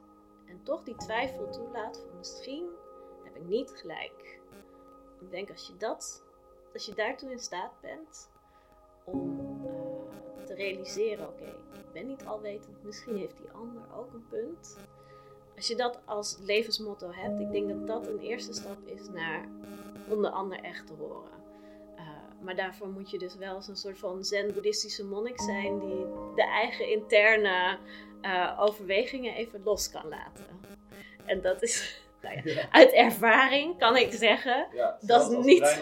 En 0.46 0.62
toch 0.62 0.82
die 0.82 0.96
twijfel 0.96 1.50
toelaat 1.50 1.98
van 1.98 2.18
misschien 2.18 2.66
heb 3.24 3.36
ik 3.36 3.44
niet 3.44 3.70
gelijk. 3.70 4.40
Ik 5.20 5.30
denk 5.30 5.50
als 5.50 5.66
je 5.66 5.76
dat, 5.76 6.24
als 6.72 6.86
je 6.86 6.94
daartoe 6.94 7.30
in 7.30 7.38
staat 7.38 7.80
bent 7.80 8.30
om 9.04 9.40
eh, 9.66 10.36
te 10.36 10.44
te 10.44 10.54
realiseren: 10.54 11.28
oké, 11.28 11.54
ik 11.72 11.92
ben 11.92 12.06
niet 12.06 12.24
alwetend, 12.24 12.84
misschien 12.84 13.16
heeft 13.16 13.36
die 13.36 13.50
ander 13.50 13.82
ook 13.94 14.12
een 14.12 14.26
punt. 14.28 14.78
Als 15.56 15.66
je 15.66 15.76
dat 15.76 16.00
als 16.04 16.38
levensmotto 16.40 17.10
hebt, 17.10 17.40
ik 17.40 17.52
denk 17.52 17.68
dat 17.68 17.86
dat 17.86 18.06
een 18.06 18.18
eerste 18.18 18.52
stap 18.52 18.78
is 18.86 19.08
naar 19.08 19.48
om 20.08 20.22
de 20.22 20.30
ander 20.30 20.60
echt 20.60 20.86
te 20.86 20.92
horen. 20.92 21.30
Uh, 21.96 22.02
maar 22.40 22.56
daarvoor 22.56 22.88
moet 22.88 23.10
je 23.10 23.18
dus 23.18 23.36
wel 23.36 23.54
eens 23.54 23.68
een 23.68 23.76
soort 23.76 23.98
van 23.98 24.24
zen-boeddhistische 24.24 25.04
monnik 25.04 25.40
zijn 25.40 25.80
die 25.80 26.06
de 26.34 26.44
eigen 26.44 26.90
interne 26.90 27.78
uh, 28.22 28.58
overwegingen 28.60 29.34
even 29.34 29.62
los 29.64 29.90
kan 29.90 30.08
laten. 30.08 30.46
En 31.24 31.40
dat 31.40 31.62
is 31.62 32.00
nou 32.22 32.40
ja, 32.44 32.68
uit 32.70 32.92
ervaring 32.92 33.78
kan 33.78 33.96
ik 33.96 34.12
zeggen, 34.12 34.66
ja, 34.72 34.98
dat 35.00 35.30
is 35.30 35.44
niet. 35.44 35.80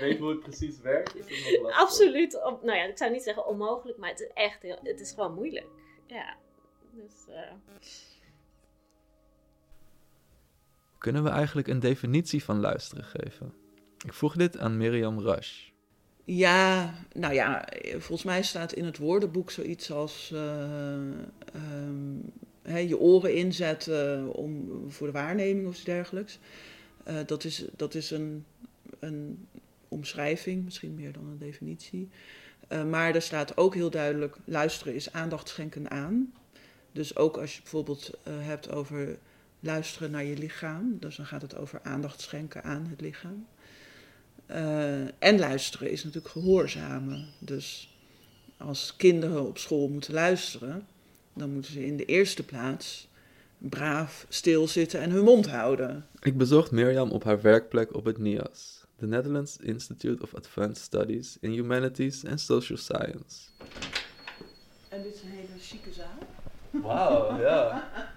weet 0.00 0.18
hoe 0.18 0.28
het 0.30 0.40
precies 0.40 0.80
werkt, 0.80 1.16
is 1.16 1.50
het 1.50 1.62
nog 1.62 1.72
Absoluut, 1.72 2.44
op, 2.44 2.62
nou 2.62 2.78
ja, 2.78 2.84
ik 2.84 2.98
zou 2.98 3.10
niet 3.10 3.22
zeggen 3.22 3.46
onmogelijk, 3.46 3.98
maar 3.98 4.10
het 4.10 4.20
is 4.20 4.30
echt 4.34 4.62
heel, 4.62 4.78
het 4.82 5.00
is 5.00 5.12
gewoon 5.12 5.34
moeilijk. 5.34 5.66
Ja, 6.06 6.36
dus. 6.90 7.26
Uh... 7.28 7.36
Kunnen 10.98 11.24
we 11.24 11.28
eigenlijk 11.28 11.68
een 11.68 11.80
definitie 11.80 12.44
van 12.44 12.60
luisteren 12.60 13.04
geven? 13.04 13.52
Ik 14.04 14.12
vroeg 14.12 14.36
dit 14.36 14.58
aan 14.58 14.76
Mirjam 14.76 15.20
Rush. 15.20 15.68
Ja, 16.24 16.94
nou 17.12 17.34
ja, 17.34 17.68
volgens 17.90 18.24
mij 18.24 18.42
staat 18.42 18.72
in 18.72 18.84
het 18.84 18.98
woordenboek 18.98 19.50
zoiets 19.50 19.90
als 19.90 20.30
uh, 20.34 20.40
um, 21.84 22.32
je 22.64 22.98
oren 22.98 23.34
inzetten 23.34 24.32
om, 24.32 24.70
voor 24.88 25.06
de 25.06 25.12
waarneming 25.12 25.66
of 25.66 25.74
iets 25.74 25.84
dergelijks. 25.84 26.38
Uh, 27.08 27.14
dat 27.26 27.44
is, 27.44 27.64
dat 27.76 27.94
is 27.94 28.10
een, 28.10 28.44
een 28.98 29.46
omschrijving, 29.88 30.64
misschien 30.64 30.94
meer 30.94 31.12
dan 31.12 31.26
een 31.26 31.38
definitie. 31.38 32.08
Uh, 32.68 32.84
maar 32.84 33.14
er 33.14 33.22
staat 33.22 33.56
ook 33.56 33.74
heel 33.74 33.90
duidelijk: 33.90 34.36
luisteren 34.44 34.94
is 34.94 35.12
aandacht 35.12 35.48
schenken 35.48 35.90
aan. 35.90 36.32
Dus 36.92 37.16
ook 37.16 37.36
als 37.36 37.54
je 37.54 37.62
bijvoorbeeld 37.62 38.18
hebt 38.28 38.70
over 38.70 39.18
luisteren 39.60 40.10
naar 40.10 40.24
je 40.24 40.36
lichaam, 40.36 40.96
dus 41.00 41.16
dan 41.16 41.26
gaat 41.26 41.42
het 41.42 41.56
over 41.56 41.80
aandacht 41.82 42.20
schenken 42.20 42.64
aan 42.64 42.86
het 42.90 43.00
lichaam. 43.00 43.46
Uh, 44.50 45.00
en 45.18 45.38
luisteren 45.38 45.90
is 45.90 46.04
natuurlijk 46.04 46.32
gehoorzamen. 46.32 47.26
Dus 47.38 47.96
als 48.56 48.96
kinderen 48.96 49.46
op 49.46 49.58
school 49.58 49.88
moeten 49.88 50.14
luisteren, 50.14 50.86
dan 51.32 51.52
moeten 51.52 51.72
ze 51.72 51.86
in 51.86 51.96
de 51.96 52.04
eerste 52.04 52.44
plaats 52.44 53.08
braaf 53.58 54.26
stilzitten 54.28 55.00
en 55.00 55.10
hun 55.10 55.24
mond 55.24 55.46
houden. 55.46 56.06
Ik 56.20 56.36
bezocht 56.36 56.70
Mirjam 56.70 57.10
op 57.10 57.24
haar 57.24 57.40
werkplek 57.40 57.94
op 57.94 58.04
het 58.04 58.18
NIAS, 58.18 58.84
the 58.96 59.06
Netherlands 59.06 59.56
Institute 59.56 60.22
of 60.22 60.34
Advanced 60.34 60.84
Studies 60.84 61.36
in 61.40 61.50
Humanities 61.50 62.24
and 62.24 62.40
Social 62.40 62.78
Science. 62.78 63.48
En 64.88 65.02
dit 65.02 65.14
is 65.14 65.22
een 65.22 65.30
hele 65.30 65.58
chique 65.60 65.92
zaal. 65.92 66.18
Wauw, 66.70 67.40
ja. 67.40 67.90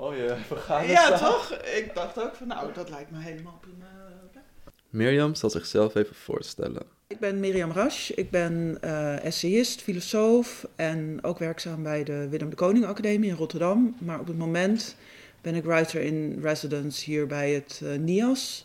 Mooie 0.00 0.36
vergadering. 0.46 0.98
Ja, 0.98 1.18
toch? 1.18 1.52
Ik 1.52 1.90
dacht 1.94 2.22
ook 2.22 2.34
van, 2.34 2.46
nou, 2.46 2.72
dat 2.72 2.90
lijkt 2.90 3.10
me 3.10 3.18
helemaal 3.18 3.58
prima. 3.60 3.86
Mirjam 4.90 5.34
zal 5.34 5.50
zichzelf 5.50 5.94
even 5.94 6.14
voorstellen. 6.14 6.82
Ik 7.06 7.18
ben 7.18 7.40
Mirjam 7.40 7.70
Rasch, 7.70 8.10
ik 8.10 8.30
ben 8.30 8.78
uh, 8.84 9.24
essayist, 9.24 9.82
filosoof 9.82 10.66
en 10.76 11.18
ook 11.22 11.38
werkzaam 11.38 11.82
bij 11.82 12.04
de 12.04 12.28
Willem 12.28 12.50
de 12.50 12.56
Koning 12.56 12.84
Academie 12.84 13.30
in 13.30 13.36
Rotterdam. 13.36 13.96
Maar 13.98 14.20
op 14.20 14.26
het 14.26 14.38
moment 14.38 14.96
ben 15.40 15.54
ik 15.54 15.64
writer 15.64 16.00
in 16.00 16.38
residence 16.42 17.04
hier 17.04 17.26
bij 17.26 17.50
het 17.52 17.80
uh, 17.82 17.98
NIAS. 17.98 18.64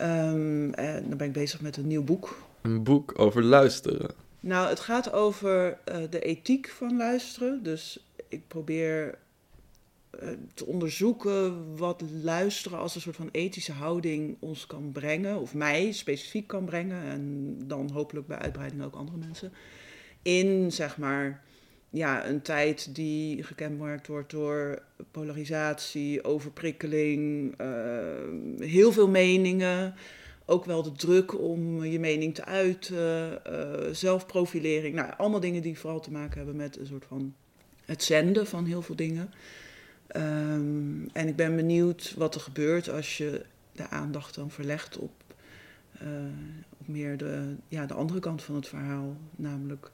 Um, 0.00 0.74
en 0.74 1.08
dan 1.08 1.16
ben 1.16 1.26
ik 1.26 1.32
bezig 1.32 1.60
met 1.60 1.76
een 1.76 1.86
nieuw 1.86 2.04
boek. 2.04 2.38
Een 2.62 2.82
boek 2.82 3.18
over 3.18 3.42
luisteren. 3.42 4.10
Nou, 4.40 4.68
het 4.68 4.80
gaat 4.80 5.12
over 5.12 5.78
uh, 5.92 5.96
de 6.10 6.20
ethiek 6.20 6.68
van 6.68 6.96
luisteren. 6.96 7.62
Dus 7.62 8.06
ik 8.28 8.48
probeer 8.48 9.08
eh, 9.08 9.14
te 10.54 10.66
onderzoeken 10.66 11.76
wat 11.76 12.02
luisteren 12.22 12.78
als 12.78 12.94
een 12.94 13.00
soort 13.00 13.16
van 13.16 13.28
ethische 13.32 13.72
houding 13.72 14.36
ons 14.40 14.66
kan 14.66 14.92
brengen, 14.92 15.40
of 15.40 15.54
mij 15.54 15.92
specifiek 15.92 16.46
kan 16.46 16.64
brengen, 16.64 17.02
en 17.02 17.54
dan 17.64 17.90
hopelijk 17.90 18.26
bij 18.26 18.38
uitbreiding 18.38 18.82
ook 18.82 18.94
andere 18.94 19.18
mensen, 19.18 19.52
in 20.22 20.72
zeg 20.72 20.98
maar 20.98 21.44
ja, 21.90 22.28
een 22.28 22.42
tijd 22.42 22.94
die 22.94 23.42
gekenmerkt 23.42 24.06
wordt 24.06 24.30
door 24.30 24.82
polarisatie, 25.10 26.24
overprikkeling, 26.24 27.54
uh, 27.60 27.68
heel 28.58 28.92
veel 28.92 29.08
meningen. 29.08 29.94
Ook 30.44 30.64
wel 30.64 30.82
de 30.82 30.92
druk 30.92 31.40
om 31.40 31.84
je 31.84 32.00
mening 32.00 32.34
te 32.34 32.44
uiten, 32.44 33.40
uh, 33.50 33.94
zelfprofilering. 33.94 34.94
Nou, 34.94 35.12
allemaal 35.16 35.40
dingen 35.40 35.62
die 35.62 35.78
vooral 35.78 36.00
te 36.00 36.10
maken 36.10 36.36
hebben 36.36 36.56
met 36.56 36.78
een 36.78 36.86
soort 36.86 37.04
van 37.04 37.34
het 37.84 38.02
zenden 38.02 38.46
van 38.46 38.64
heel 38.64 38.82
veel 38.82 38.96
dingen. 38.96 39.30
Um, 40.16 41.08
en 41.12 41.28
ik 41.28 41.36
ben 41.36 41.56
benieuwd 41.56 42.14
wat 42.16 42.34
er 42.34 42.40
gebeurt 42.40 42.90
als 42.90 43.16
je 43.16 43.44
de 43.72 43.88
aandacht 43.88 44.34
dan 44.34 44.50
verlegt 44.50 44.98
op, 44.98 45.12
uh, 46.02 46.08
op 46.78 46.88
meer 46.88 47.16
de, 47.16 47.54
ja, 47.68 47.86
de 47.86 47.94
andere 47.94 48.20
kant 48.20 48.42
van 48.42 48.54
het 48.54 48.68
verhaal. 48.68 49.16
Namelijk 49.36 49.90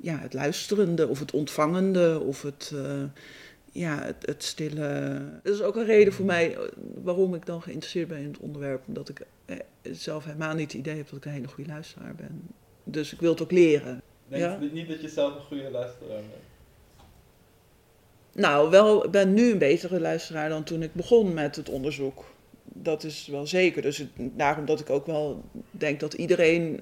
ja, 0.00 0.18
het 0.18 0.34
luisterende 0.34 1.08
of 1.08 1.18
het 1.18 1.32
ontvangende 1.32 2.20
of 2.20 2.42
het, 2.42 2.72
uh, 2.74 3.02
ja, 3.72 4.02
het, 4.02 4.26
het, 4.26 4.42
stille. 4.42 5.20
Dat 5.42 5.54
is 5.54 5.62
ook 5.62 5.76
een 5.76 5.84
reden 5.84 6.12
voor 6.12 6.26
mij 6.26 6.56
eh, 6.56 6.62
waarom 7.02 7.34
ik 7.34 7.46
dan 7.46 7.62
geïnteresseerd 7.62 8.08
ben 8.08 8.18
in 8.18 8.30
het 8.30 8.38
onderwerp. 8.38 8.82
Omdat 8.86 9.08
ik 9.08 9.26
zelf 9.82 10.24
helemaal 10.24 10.54
niet 10.54 10.72
het 10.72 10.80
idee 10.80 10.96
heb 10.96 11.08
dat 11.08 11.18
ik 11.18 11.24
een 11.24 11.30
hele 11.30 11.48
goede 11.48 11.70
luisteraar 11.70 12.14
ben. 12.14 12.42
Dus 12.84 13.12
ik 13.12 13.20
wil 13.20 13.30
het 13.30 13.42
ook 13.42 13.50
leren. 13.50 14.02
Ja? 14.28 14.58
niet 14.72 14.88
dat 14.88 15.00
je 15.00 15.08
zelf 15.08 15.34
een 15.34 15.40
goede 15.40 15.70
luisteraar 15.70 16.20
bent? 16.20 16.49
Nou, 18.32 18.70
wel, 18.70 19.04
ik 19.04 19.10
ben 19.10 19.34
nu 19.34 19.50
een 19.50 19.58
betere 19.58 20.00
luisteraar 20.00 20.48
dan 20.48 20.62
toen 20.64 20.82
ik 20.82 20.94
begon 20.94 21.34
met 21.34 21.56
het 21.56 21.68
onderzoek. 21.68 22.24
Dat 22.64 23.04
is 23.04 23.26
wel 23.26 23.46
zeker. 23.46 23.82
Dus 23.82 24.04
daarom 24.16 24.64
dat 24.64 24.80
ik 24.80 24.90
ook 24.90 25.06
wel 25.06 25.44
denk 25.70 26.00
dat 26.00 26.12
iedereen 26.12 26.80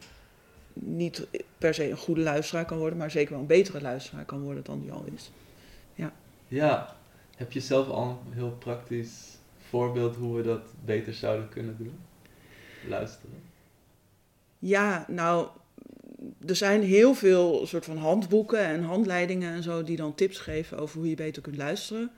niet 0.72 1.26
per 1.58 1.74
se 1.74 1.90
een 1.90 1.96
goede 1.96 2.20
luisteraar 2.20 2.64
kan 2.64 2.78
worden, 2.78 2.98
maar 2.98 3.10
zeker 3.10 3.30
wel 3.32 3.40
een 3.40 3.46
betere 3.46 3.80
luisteraar 3.80 4.24
kan 4.24 4.40
worden 4.40 4.64
dan 4.64 4.80
die 4.80 4.92
al 4.92 5.04
is. 5.14 5.30
Ja. 5.94 6.12
Ja. 6.48 6.96
Heb 7.36 7.52
je 7.52 7.60
zelf 7.60 7.88
al 7.88 8.22
een 8.26 8.32
heel 8.32 8.56
praktisch 8.58 9.38
voorbeeld 9.68 10.16
hoe 10.16 10.36
we 10.36 10.42
dat 10.42 10.62
beter 10.84 11.14
zouden 11.14 11.48
kunnen 11.48 11.76
doen? 11.78 11.98
Luisteren. 12.88 13.42
Ja, 14.58 15.04
nou, 15.08 15.48
er 16.46 16.56
zijn 16.56 16.82
heel 16.82 17.14
veel 17.14 17.66
soort 17.66 17.84
van 17.84 17.96
handboeken 17.96 18.58
en 18.58 18.82
handleidingen 18.82 19.52
en 19.52 19.62
zo 19.62 19.82
die 19.82 19.96
dan 19.96 20.14
tips 20.14 20.38
geven 20.38 20.78
over 20.78 20.98
hoe 20.98 21.08
je 21.08 21.14
beter 21.14 21.42
kunt 21.42 21.56
luisteren. 21.56 22.10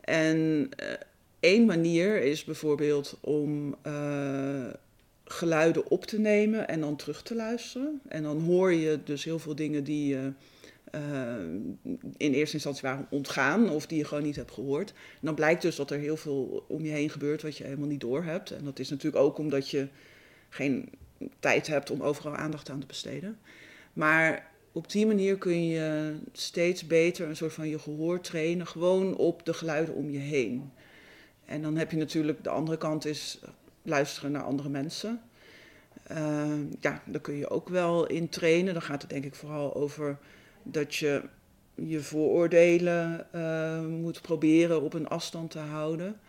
En 0.00 0.36
uh, 0.82 0.86
één 1.40 1.64
manier 1.64 2.22
is 2.22 2.44
bijvoorbeeld 2.44 3.18
om 3.20 3.74
uh, 3.86 4.66
geluiden 5.24 5.90
op 5.90 6.04
te 6.04 6.20
nemen 6.20 6.68
en 6.68 6.80
dan 6.80 6.96
terug 6.96 7.22
te 7.22 7.34
luisteren. 7.34 8.00
En 8.08 8.22
dan 8.22 8.40
hoor 8.40 8.72
je 8.72 8.98
dus 9.04 9.24
heel 9.24 9.38
veel 9.38 9.54
dingen 9.54 9.84
die 9.84 10.08
je 10.08 10.32
uh, 10.94 11.00
in 12.16 12.32
eerste 12.32 12.54
instantie 12.54 12.82
waren 12.82 13.06
ontgaan 13.10 13.70
of 13.70 13.86
die 13.86 13.98
je 13.98 14.04
gewoon 14.04 14.22
niet 14.22 14.36
hebt 14.36 14.52
gehoord. 14.52 14.90
En 14.90 15.26
dan 15.26 15.34
blijkt 15.34 15.62
dus 15.62 15.76
dat 15.76 15.90
er 15.90 15.98
heel 15.98 16.16
veel 16.16 16.64
om 16.68 16.84
je 16.84 16.90
heen 16.90 17.10
gebeurt 17.10 17.42
wat 17.42 17.56
je 17.56 17.64
helemaal 17.64 17.88
niet 17.88 18.00
door 18.00 18.24
hebt. 18.24 18.50
En 18.50 18.64
dat 18.64 18.78
is 18.78 18.90
natuurlijk 18.90 19.24
ook 19.24 19.38
omdat 19.38 19.70
je 19.70 19.88
geen 20.48 20.88
tijd 21.38 21.66
hebt 21.66 21.90
om 21.90 22.02
overal 22.02 22.36
aandacht 22.36 22.70
aan 22.70 22.80
te 22.80 22.86
besteden. 22.86 23.38
Maar 23.92 24.50
op 24.72 24.90
die 24.90 25.06
manier 25.06 25.38
kun 25.38 25.66
je 25.66 26.16
steeds 26.32 26.86
beter 26.86 27.28
een 27.28 27.36
soort 27.36 27.52
van 27.52 27.68
je 27.68 27.78
gehoor 27.78 28.20
trainen, 28.20 28.66
gewoon 28.66 29.16
op 29.16 29.44
de 29.44 29.54
geluiden 29.54 29.94
om 29.94 30.10
je 30.10 30.18
heen. 30.18 30.72
En 31.44 31.62
dan 31.62 31.76
heb 31.76 31.90
je 31.90 31.96
natuurlijk 31.96 32.44
de 32.44 32.50
andere 32.50 32.78
kant 32.78 33.04
is 33.04 33.40
luisteren 33.82 34.32
naar 34.32 34.42
andere 34.42 34.68
mensen. 34.68 35.20
Uh, 36.10 36.44
ja, 36.80 37.02
daar 37.06 37.20
kun 37.20 37.36
je 37.36 37.50
ook 37.50 37.68
wel 37.68 38.06
in 38.06 38.28
trainen. 38.28 38.72
Dan 38.72 38.82
gaat 38.82 39.02
het 39.02 39.10
denk 39.10 39.24
ik 39.24 39.34
vooral 39.34 39.74
over 39.74 40.18
dat 40.62 40.94
je 40.94 41.22
je 41.74 42.00
vooroordelen 42.00 43.26
uh, 43.34 43.80
moet 43.80 44.22
proberen 44.22 44.82
op 44.82 44.94
een 44.94 45.08
afstand 45.08 45.50
te 45.50 45.58
houden. 45.58 46.20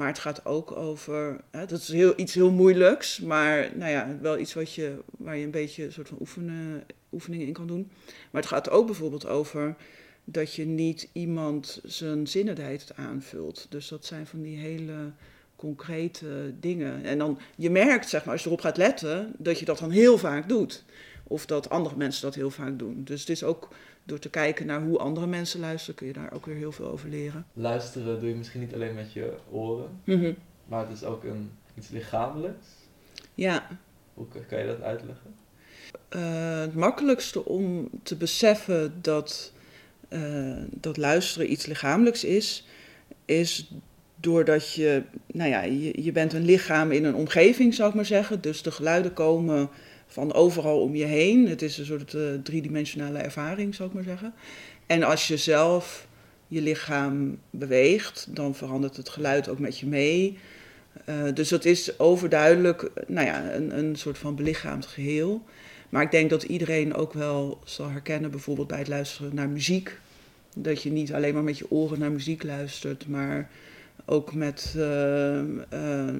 Maar 0.00 0.08
het 0.08 0.18
gaat 0.18 0.44
ook 0.44 0.72
over, 0.72 1.40
hè, 1.50 1.66
dat 1.66 1.80
is 1.80 1.88
heel, 1.88 2.12
iets 2.16 2.34
heel 2.34 2.50
moeilijks, 2.50 3.20
maar 3.20 3.70
nou 3.74 3.90
ja, 3.90 4.16
wel 4.20 4.38
iets 4.38 4.54
wat 4.54 4.74
je, 4.74 4.98
waar 5.18 5.36
je 5.36 5.44
een 5.44 5.50
beetje 5.50 5.84
een 5.84 5.92
soort 5.92 6.08
van 6.08 6.16
oefenen, 6.20 6.84
oefeningen 7.12 7.46
in 7.46 7.52
kan 7.52 7.66
doen. 7.66 7.90
Maar 8.30 8.40
het 8.40 8.50
gaat 8.50 8.70
ook 8.70 8.86
bijvoorbeeld 8.86 9.26
over 9.26 9.76
dat 10.24 10.54
je 10.54 10.66
niet 10.66 11.08
iemand 11.12 11.80
zijn 11.84 12.26
zinnenheid 12.26 12.92
aanvult. 12.96 13.66
Dus 13.68 13.88
dat 13.88 14.04
zijn 14.04 14.26
van 14.26 14.42
die 14.42 14.58
hele 14.58 15.12
concrete 15.56 16.54
dingen. 16.60 17.04
En 17.04 17.18
dan, 17.18 17.38
je 17.56 17.70
merkt, 17.70 18.08
zeg 18.08 18.24
maar, 18.24 18.32
als 18.32 18.42
je 18.42 18.48
erop 18.48 18.60
gaat 18.60 18.76
letten, 18.76 19.32
dat 19.38 19.58
je 19.58 19.64
dat 19.64 19.78
dan 19.78 19.90
heel 19.90 20.18
vaak 20.18 20.48
doet. 20.48 20.84
Of 21.24 21.46
dat 21.46 21.70
andere 21.70 21.96
mensen 21.96 22.22
dat 22.22 22.34
heel 22.34 22.50
vaak 22.50 22.78
doen. 22.78 23.04
Dus 23.04 23.20
het 23.20 23.28
is 23.28 23.44
ook 23.44 23.68
door 24.04 24.18
te 24.18 24.30
kijken 24.30 24.66
naar 24.66 24.82
hoe 24.82 24.98
andere 24.98 25.26
mensen 25.26 25.60
luisteren, 25.60 25.94
kun 25.94 26.06
je 26.06 26.12
daar 26.12 26.32
ook 26.32 26.46
weer 26.46 26.56
heel 26.56 26.72
veel 26.72 26.86
over 26.86 27.08
leren. 27.08 27.46
Luisteren 27.52 28.20
doe 28.20 28.28
je 28.28 28.34
misschien 28.34 28.60
niet 28.60 28.74
alleen 28.74 28.94
met 28.94 29.12
je 29.12 29.32
oren, 29.50 29.88
mm-hmm. 30.04 30.36
maar 30.66 30.88
het 30.88 30.96
is 30.96 31.04
ook 31.04 31.24
een, 31.24 31.50
iets 31.78 31.88
lichamelijks. 31.88 32.66
Ja. 33.34 33.68
Hoe 34.14 34.26
kan 34.48 34.58
je 34.58 34.66
dat 34.66 34.82
uitleggen? 34.82 35.34
Uh, 36.16 36.60
het 36.60 36.74
makkelijkste 36.74 37.44
om 37.44 37.88
te 38.02 38.16
beseffen 38.16 38.98
dat, 39.02 39.52
uh, 40.08 40.56
dat 40.70 40.96
luisteren 40.96 41.52
iets 41.52 41.66
lichamelijks 41.66 42.24
is, 42.24 42.66
is 43.24 43.72
doordat 44.16 44.72
je, 44.72 45.02
nou 45.26 45.50
ja, 45.50 45.62
je, 45.62 46.02
je 46.02 46.12
bent 46.12 46.32
een 46.32 46.44
lichaam 46.44 46.90
in 46.90 47.04
een 47.04 47.14
omgeving, 47.14 47.74
zou 47.74 47.88
ik 47.88 47.94
maar 47.94 48.04
zeggen. 48.04 48.40
Dus 48.40 48.62
de 48.62 48.70
geluiden 48.70 49.12
komen 49.12 49.68
van 50.10 50.32
overal 50.32 50.80
om 50.80 50.94
je 50.94 51.04
heen. 51.04 51.48
Het 51.48 51.62
is 51.62 51.78
een 51.78 51.84
soort 51.84 52.12
uh, 52.12 52.22
driedimensionale 52.42 53.18
ervaring, 53.18 53.74
zou 53.74 53.88
ik 53.88 53.94
maar 53.94 54.04
zeggen. 54.04 54.34
En 54.86 55.02
als 55.02 55.28
je 55.28 55.36
zelf 55.36 56.06
je 56.48 56.60
lichaam 56.60 57.38
beweegt, 57.50 58.26
dan 58.30 58.54
verandert 58.54 58.96
het 58.96 59.08
geluid 59.08 59.48
ook 59.48 59.58
met 59.58 59.78
je 59.78 59.86
mee. 59.86 60.38
Uh, 61.08 61.32
dus 61.34 61.48
dat 61.48 61.64
is 61.64 61.98
overduidelijk 61.98 62.90
nou 63.06 63.26
ja, 63.26 63.52
een, 63.52 63.78
een 63.78 63.96
soort 63.96 64.18
van 64.18 64.34
belichaamd 64.34 64.86
geheel. 64.86 65.42
Maar 65.88 66.02
ik 66.02 66.10
denk 66.10 66.30
dat 66.30 66.42
iedereen 66.42 66.94
ook 66.94 67.12
wel 67.12 67.58
zal 67.64 67.88
herkennen, 67.88 68.30
bijvoorbeeld 68.30 68.68
bij 68.68 68.78
het 68.78 68.88
luisteren 68.88 69.34
naar 69.34 69.48
muziek. 69.48 69.98
Dat 70.56 70.82
je 70.82 70.90
niet 70.90 71.12
alleen 71.12 71.34
maar 71.34 71.42
met 71.42 71.58
je 71.58 71.70
oren 71.70 71.98
naar 71.98 72.12
muziek 72.12 72.42
luistert, 72.42 73.08
maar 73.08 73.50
ook 74.06 74.34
met, 74.34 74.74
uh, 74.76 74.82
uh, 74.82 75.42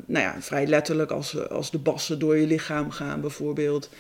nou 0.07 0.25
ja, 0.25 0.37
vrij 0.41 0.67
letterlijk 0.67 1.11
als, 1.11 1.49
als 1.49 1.71
de 1.71 1.79
bassen 1.79 2.19
door 2.19 2.37
je 2.37 2.47
lichaam 2.47 2.91
gaan 2.91 3.21
bijvoorbeeld. 3.21 3.91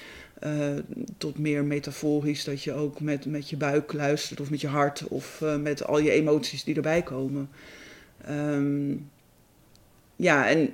Uh, 0.44 0.76
tot 1.18 1.38
meer 1.38 1.64
metaforisch 1.64 2.44
dat 2.44 2.62
je 2.62 2.72
ook 2.72 3.00
met, 3.00 3.26
met 3.26 3.50
je 3.50 3.56
buik 3.56 3.92
luistert 3.92 4.40
of 4.40 4.50
met 4.50 4.60
je 4.60 4.68
hart 4.68 5.04
of 5.08 5.44
met 5.60 5.84
al 5.84 5.99
je 5.99 6.10
emoties 6.10 6.64
die 6.64 6.75
erbij 6.75 7.02
komen. 7.02 7.49
Um, 8.30 9.10
ja, 10.16 10.49
en 10.49 10.72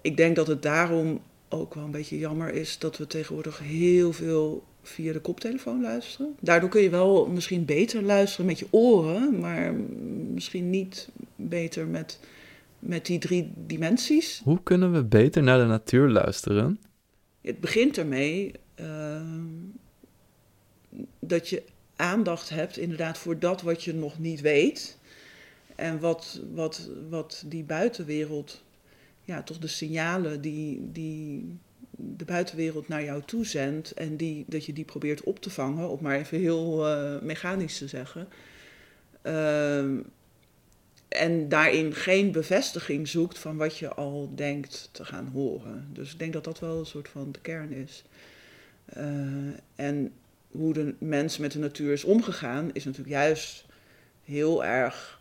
ik 0.00 0.16
denk 0.16 0.36
dat 0.36 0.46
het 0.46 0.62
daarom 0.62 1.20
ook 1.48 1.74
wel 1.74 1.84
een 1.84 1.90
beetje 1.90 2.18
jammer 2.18 2.54
is 2.54 2.78
dat 2.78 2.96
we 2.96 3.06
tegenwoordig 3.06 3.58
heel 3.58 4.12
veel 4.12 4.64
via 4.82 5.12
de 5.12 5.20
koptelefoon 5.20 5.80
luisteren. 5.80 6.36
Daardoor 6.40 6.68
kun 6.68 6.82
je 6.82 6.90
wel 6.90 7.26
misschien 7.26 7.64
beter 7.64 8.02
luisteren 8.02 8.46
met 8.46 8.58
je 8.58 8.66
oren, 8.70 9.40
maar 9.40 9.74
misschien 10.32 10.70
niet 10.70 11.08
beter 11.36 11.86
met, 11.86 12.20
met 12.78 13.06
die 13.06 13.18
drie 13.18 13.52
dimensies. 13.56 14.40
Hoe 14.44 14.62
kunnen 14.62 14.92
we 14.92 15.04
beter 15.04 15.42
naar 15.42 15.58
de 15.58 15.64
natuur 15.64 16.08
luisteren? 16.08 16.80
Het 17.40 17.60
begint 17.60 17.98
ermee 17.98 18.52
uh, 18.80 19.20
dat 21.18 21.48
je 21.48 21.62
aandacht 21.96 22.48
hebt 22.48 22.76
inderdaad 22.76 23.18
voor 23.18 23.38
dat 23.38 23.62
wat 23.62 23.82
je 23.82 23.94
nog 23.94 24.18
niet 24.18 24.40
weet. 24.40 24.98
En 25.74 26.00
wat, 26.00 26.40
wat, 26.54 26.90
wat 27.08 27.44
die 27.46 27.64
buitenwereld 27.64 28.62
ja, 29.24 29.42
toch 29.42 29.58
de 29.58 29.66
signalen 29.66 30.40
die, 30.40 30.90
die 30.92 31.58
de 31.96 32.24
buitenwereld 32.24 32.88
naar 32.88 33.04
jou 33.04 33.22
toezendt 33.24 33.90
en 33.90 34.16
die, 34.16 34.44
dat 34.48 34.64
je 34.64 34.72
die 34.72 34.84
probeert 34.84 35.22
op 35.22 35.40
te 35.40 35.50
vangen, 35.50 35.88
om 35.88 35.98
maar 36.00 36.16
even 36.16 36.38
heel 36.38 36.88
uh, 36.88 37.20
mechanisch 37.20 37.78
te 37.78 37.88
zeggen. 37.88 38.28
Uh, 39.22 40.00
en 41.08 41.48
daarin 41.48 41.94
geen 41.94 42.32
bevestiging 42.32 43.08
zoekt 43.08 43.38
van 43.38 43.56
wat 43.56 43.78
je 43.78 43.88
al 43.88 44.32
denkt 44.34 44.88
te 44.92 45.04
gaan 45.04 45.26
horen. 45.26 45.88
Dus 45.92 46.12
ik 46.12 46.18
denk 46.18 46.32
dat 46.32 46.44
dat 46.44 46.58
wel 46.58 46.78
een 46.78 46.86
soort 46.86 47.08
van 47.08 47.32
de 47.32 47.40
kern 47.40 47.72
is. 47.72 48.04
Uh, 48.96 49.04
en 49.74 50.12
hoe 50.50 50.72
de 50.72 50.94
mens 50.98 51.38
met 51.38 51.52
de 51.52 51.58
natuur 51.58 51.92
is 51.92 52.04
omgegaan, 52.04 52.70
is 52.72 52.84
natuurlijk 52.84 53.14
juist 53.14 53.64
heel 54.24 54.64
erg 54.64 55.20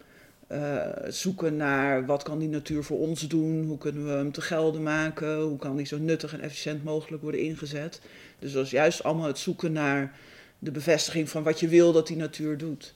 uh, 0.51 0.87
zoeken 1.07 1.55
naar 1.55 2.05
wat 2.05 2.23
kan 2.23 2.39
die 2.39 2.49
natuur 2.49 2.83
voor 2.83 2.99
ons 2.99 3.27
doen, 3.27 3.65
hoe 3.65 3.77
kunnen 3.77 4.05
we 4.05 4.11
hem 4.11 4.31
te 4.31 4.41
gelden 4.41 4.83
maken, 4.83 5.41
hoe 5.41 5.57
kan 5.57 5.75
die 5.75 5.85
zo 5.85 5.97
nuttig 5.97 6.33
en 6.33 6.39
efficiënt 6.39 6.83
mogelijk 6.83 7.21
worden 7.21 7.41
ingezet. 7.41 8.01
Dus 8.39 8.51
dat 8.51 8.65
is 8.65 8.71
juist 8.71 9.03
allemaal 9.03 9.27
het 9.27 9.37
zoeken 9.37 9.71
naar 9.71 10.15
de 10.59 10.71
bevestiging 10.71 11.29
van 11.29 11.43
wat 11.43 11.59
je 11.59 11.67
wil 11.67 11.91
dat 11.91 12.07
die 12.07 12.17
natuur 12.17 12.57
doet. 12.57 12.93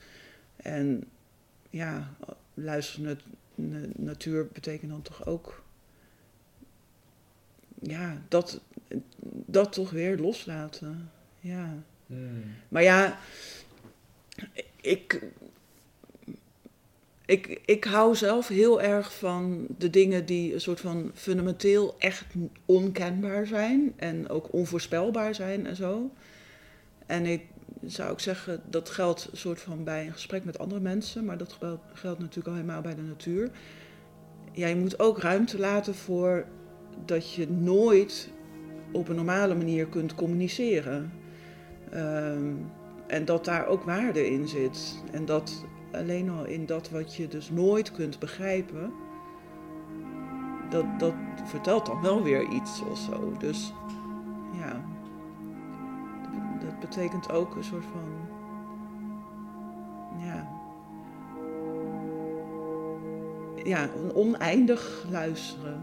En 0.56 1.04
ja, 1.70 2.16
luisteren 2.54 3.20
naar 3.56 3.88
natuur 3.96 4.48
betekent 4.54 4.92
dan 4.92 5.02
toch 5.02 5.26
ook 5.26 5.64
ja, 7.80 8.22
dat, 8.28 8.62
dat 9.46 9.74
toch 9.74 9.92
weer 9.92 10.18
loslaten. 10.18 11.12
Ja. 11.40 11.74
Hmm. 12.08 12.44
Maar 12.68 12.84
ja, 12.84 13.20
ik, 14.82 15.22
ik, 17.26 17.62
ik 17.66 17.84
hou 17.84 18.16
zelf 18.16 18.48
heel 18.48 18.82
erg 18.82 19.14
van 19.14 19.66
de 19.78 19.90
dingen 19.90 20.26
die 20.26 20.54
een 20.54 20.62
soort 20.62 20.80
van 20.80 21.12
fundamenteel 21.14 21.96
echt 21.98 22.26
onkenbaar 22.66 23.48
zijn 23.48 23.94
en 23.96 24.30
ook 24.30 24.54
onvoorspelbaar 24.54 25.36
zijn 25.36 25.66
en 25.66 25.76
zo. 25.76 26.12
En 27.06 27.26
ik 27.26 27.42
zou 27.86 28.12
ook 28.12 28.20
zeggen, 28.20 28.62
dat 28.70 28.90
geldt 28.90 29.28
een 29.32 29.38
soort 29.38 29.60
van 29.62 29.84
bij 29.84 30.06
een 30.06 30.14
gesprek 30.14 30.46
met 30.46 30.60
andere 30.60 30.82
mensen, 30.82 31.26
maar 31.26 31.38
dat 31.38 31.58
geldt 31.94 32.20
natuurlijk 32.20 32.48
al 32.48 32.54
helemaal 32.54 32.82
bij 32.82 32.96
de 32.96 33.02
natuur. 33.02 33.52
Ja, 34.52 34.68
je 34.68 34.76
moet 34.76 35.00
ook 35.00 35.20
ruimte 35.20 35.60
laten 35.60 35.96
voor 35.96 36.46
dat 37.06 37.34
je 37.34 37.50
nooit 37.50 38.30
op 38.92 39.08
een 39.08 39.16
normale 39.16 39.56
manier 39.56 39.88
kunt 39.88 40.16
communiceren. 40.16 41.12
Um, 41.94 42.72
en 43.08 43.26
dat 43.26 43.46
daar 43.46 43.68
ook 43.68 43.84
waarde 43.84 44.30
in 44.30 44.48
zit. 44.48 45.04
En 45.12 45.26
dat 45.26 45.66
alleen 45.96 46.30
al 46.30 46.46
in 46.46 46.66
dat 46.66 46.90
wat 46.90 47.16
je 47.16 47.28
dus 47.28 47.50
nooit 47.50 47.92
kunt 47.92 48.20
begrijpen, 48.20 48.94
dat, 50.70 50.86
dat 51.00 51.14
vertelt 51.46 51.86
dan 51.86 52.02
wel 52.02 52.24
weer 52.24 52.48
iets 52.48 52.82
of 52.92 52.98
zo. 52.98 53.34
Dus 53.40 53.74
ja, 54.54 54.86
dat 56.66 56.80
betekent 56.80 57.32
ook 57.32 57.56
een 57.56 57.64
soort 57.64 57.86
van, 57.92 58.10
ja, 60.26 60.48
ja, 63.64 63.84
een 63.84 64.16
oneindig 64.16 65.06
luisteren. 65.10 65.82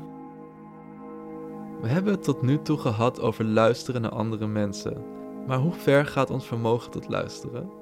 We 1.81 1.88
hebben 1.88 2.12
het 2.12 2.22
tot 2.22 2.42
nu 2.42 2.62
toe 2.62 2.79
gehad 2.79 3.20
over 3.20 3.44
luisteren 3.44 4.03
naar 4.03 4.11
andere 4.11 4.46
mensen. 4.46 5.05
Maar 5.46 5.59
hoe 5.59 5.72
ver 5.72 6.07
gaat 6.07 6.31
ons 6.31 6.46
vermogen 6.46 6.90
tot 6.90 7.09
luisteren? 7.09 7.82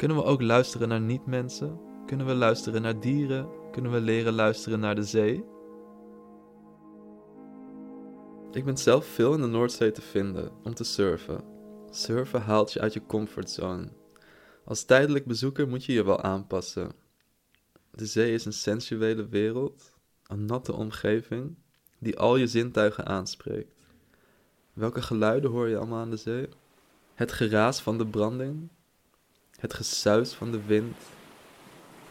Kunnen 0.00 0.18
we 0.18 0.24
ook 0.24 0.42
luisteren 0.42 0.88
naar 0.88 1.00
niet-mensen? 1.00 1.80
Kunnen 2.06 2.26
we 2.26 2.34
luisteren 2.34 2.82
naar 2.82 3.00
dieren? 3.00 3.48
Kunnen 3.70 3.92
we 3.92 4.00
leren 4.00 4.32
luisteren 4.32 4.80
naar 4.80 4.94
de 4.94 5.02
zee? 5.02 5.44
Ik 8.52 8.64
ben 8.64 8.76
zelf 8.76 9.06
veel 9.06 9.34
in 9.34 9.40
de 9.40 9.46
Noordzee 9.46 9.92
te 9.92 10.00
vinden 10.00 10.50
om 10.64 10.74
te 10.74 10.84
surfen. 10.84 11.44
Surfen 11.90 12.42
haalt 12.42 12.72
je 12.72 12.80
uit 12.80 12.92
je 12.92 13.06
comfortzone. 13.06 13.88
Als 14.64 14.84
tijdelijk 14.84 15.26
bezoeker 15.26 15.68
moet 15.68 15.84
je 15.84 15.92
je 15.92 16.04
wel 16.04 16.22
aanpassen. 16.22 16.92
De 17.90 18.06
zee 18.06 18.32
is 18.32 18.44
een 18.44 18.52
sensuele 18.52 19.28
wereld, 19.28 19.92
een 20.26 20.44
natte 20.44 20.72
omgeving 20.72 21.56
die 21.98 22.18
al 22.18 22.36
je 22.36 22.46
zintuigen 22.46 23.06
aanspreekt. 23.06 23.86
Welke 24.72 25.02
geluiden 25.02 25.50
hoor 25.50 25.68
je 25.68 25.76
allemaal 25.76 26.00
aan 26.00 26.10
de 26.10 26.16
zee? 26.16 26.48
Het 27.14 27.32
geraas 27.32 27.82
van 27.82 27.98
de 27.98 28.06
branding, 28.06 28.68
het 29.60 29.74
gesuis 29.74 30.32
van 30.32 30.50
de 30.50 30.64
wind, 30.66 30.96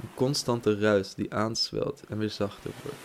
een 0.01 0.09
constante 0.13 0.79
ruis 0.79 1.13
die 1.13 1.33
aanswelt 1.33 2.03
en 2.07 2.17
weer 2.17 2.29
zachter 2.29 2.71
wordt. 2.83 2.97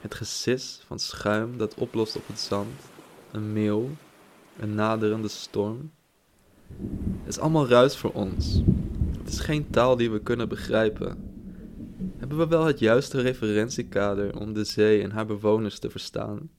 Het 0.00 0.14
gesis 0.14 0.82
van 0.86 0.98
schuim 0.98 1.56
dat 1.56 1.74
oplost 1.74 2.16
op 2.16 2.26
het 2.26 2.40
zand, 2.40 2.74
een 3.32 3.52
meeuw, 3.52 3.90
een 4.58 4.74
naderende 4.74 5.28
storm. 5.28 5.92
Het 7.22 7.34
is 7.34 7.38
allemaal 7.38 7.68
ruis 7.68 7.96
voor 7.96 8.12
ons. 8.12 8.62
Het 9.18 9.28
is 9.28 9.40
geen 9.40 9.70
taal 9.70 9.96
die 9.96 10.10
we 10.10 10.20
kunnen 10.20 10.48
begrijpen. 10.48 11.34
Hebben 12.16 12.38
we 12.38 12.46
wel 12.46 12.64
het 12.64 12.78
juiste 12.78 13.20
referentiekader 13.20 14.38
om 14.38 14.52
de 14.52 14.64
zee 14.64 15.02
en 15.02 15.10
haar 15.10 15.26
bewoners 15.26 15.78
te 15.78 15.90
verstaan? 15.90 16.50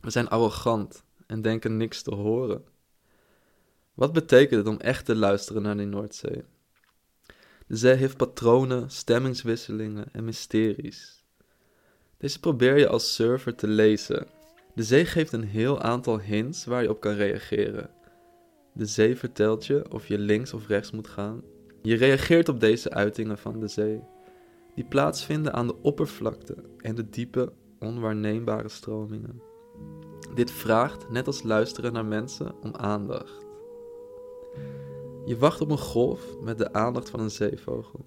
We 0.00 0.10
zijn 0.10 0.28
arrogant 0.28 1.04
en 1.26 1.42
denken 1.42 1.76
niks 1.76 2.02
te 2.02 2.14
horen. 2.14 2.64
Wat 3.94 4.12
betekent 4.12 4.64
het 4.64 4.74
om 4.74 4.80
echt 4.80 5.04
te 5.04 5.16
luisteren 5.16 5.62
naar 5.62 5.76
die 5.76 5.86
Noordzee? 5.86 6.44
De 7.66 7.76
zee 7.76 7.94
heeft 7.94 8.16
patronen, 8.16 8.90
stemmingswisselingen 8.90 10.06
en 10.12 10.24
mysteries. 10.24 11.24
Deze 12.18 12.40
probeer 12.40 12.78
je 12.78 12.88
als 12.88 13.14
surfer 13.14 13.54
te 13.54 13.66
lezen. 13.66 14.26
De 14.74 14.82
zee 14.82 15.04
geeft 15.04 15.32
een 15.32 15.44
heel 15.44 15.80
aantal 15.80 16.20
hints 16.20 16.64
waar 16.64 16.82
je 16.82 16.90
op 16.90 17.00
kan 17.00 17.14
reageren. 17.14 17.90
De 18.72 18.86
zee 18.86 19.16
vertelt 19.16 19.66
je 19.66 19.92
of 19.92 20.06
je 20.06 20.18
links 20.18 20.52
of 20.52 20.66
rechts 20.66 20.90
moet 20.90 21.08
gaan. 21.08 21.42
Je 21.82 21.96
reageert 21.96 22.48
op 22.48 22.60
deze 22.60 22.90
uitingen 22.90 23.38
van 23.38 23.60
de 23.60 23.68
zee, 23.68 24.02
die 24.74 24.84
plaatsvinden 24.84 25.52
aan 25.52 25.66
de 25.66 25.82
oppervlakte 25.82 26.56
en 26.78 26.94
de 26.94 27.08
diepe, 27.08 27.52
onwaarneembare 27.78 28.68
stromingen. 28.68 29.42
Dit 30.34 30.50
vraagt, 30.50 31.10
net 31.10 31.26
als 31.26 31.42
luisteren 31.42 31.92
naar 31.92 32.04
mensen, 32.04 32.62
om 32.62 32.74
aandacht. 32.74 33.43
Je 35.24 35.38
wacht 35.38 35.60
op 35.60 35.70
een 35.70 35.78
golf 35.78 36.20
met 36.42 36.58
de 36.58 36.72
aandacht 36.72 37.10
van 37.10 37.20
een 37.20 37.30
zeevogel. 37.30 38.04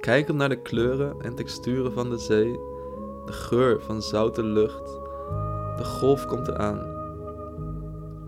Kijkend 0.00 0.36
naar 0.36 0.48
de 0.48 0.62
kleuren 0.62 1.20
en 1.20 1.34
texturen 1.34 1.92
van 1.92 2.10
de 2.10 2.18
zee, 2.18 2.52
de 3.26 3.32
geur 3.32 3.80
van 3.80 4.02
zoute 4.02 4.42
lucht. 4.42 4.86
De 5.76 5.84
golf 5.84 6.26
komt 6.26 6.48
eraan. 6.48 6.92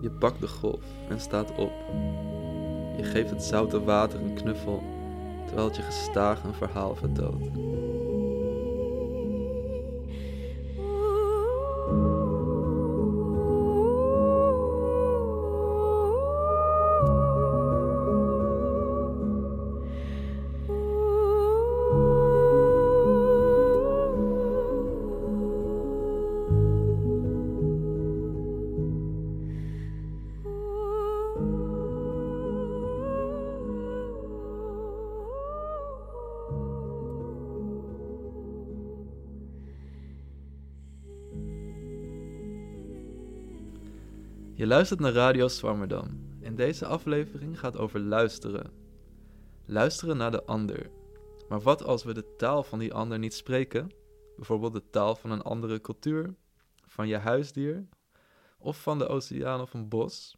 Je 0.01 0.09
pakt 0.19 0.41
de 0.41 0.47
golf 0.47 0.83
en 1.09 1.19
staat 1.19 1.51
op. 1.57 1.71
Je 2.97 3.03
geeft 3.03 3.29
het 3.29 3.43
zoute 3.43 3.83
water 3.83 4.19
een 4.19 4.33
knuffel, 4.33 4.83
terwijl 5.45 5.67
het 5.67 5.75
je 5.75 5.81
gestaag 5.81 6.43
een 6.43 6.53
verhaal 6.53 6.95
vertelt. 6.95 7.49
Luistert 44.77 44.99
naar 44.99 45.13
Radio 45.13 45.47
Swammerdam. 45.47 46.37
En 46.41 46.55
deze 46.55 46.85
aflevering 46.85 47.59
gaat 47.59 47.77
over 47.77 47.99
luisteren. 47.99 48.71
Luisteren 49.65 50.17
naar 50.17 50.31
de 50.31 50.43
ander. 50.45 50.89
Maar 51.49 51.61
wat 51.61 51.83
als 51.83 52.03
we 52.03 52.13
de 52.13 52.35
taal 52.35 52.63
van 52.63 52.79
die 52.79 52.93
ander 52.93 53.19
niet 53.19 53.33
spreken? 53.33 53.91
Bijvoorbeeld 54.35 54.73
de 54.73 54.89
taal 54.89 55.15
van 55.15 55.31
een 55.31 55.41
andere 55.41 55.81
cultuur, 55.81 56.35
van 56.85 57.07
je 57.07 57.17
huisdier 57.17 57.87
of 58.59 58.81
van 58.81 58.97
de 58.97 59.07
oceaan 59.07 59.61
of 59.61 59.73
een 59.73 59.89
bos? 59.89 60.37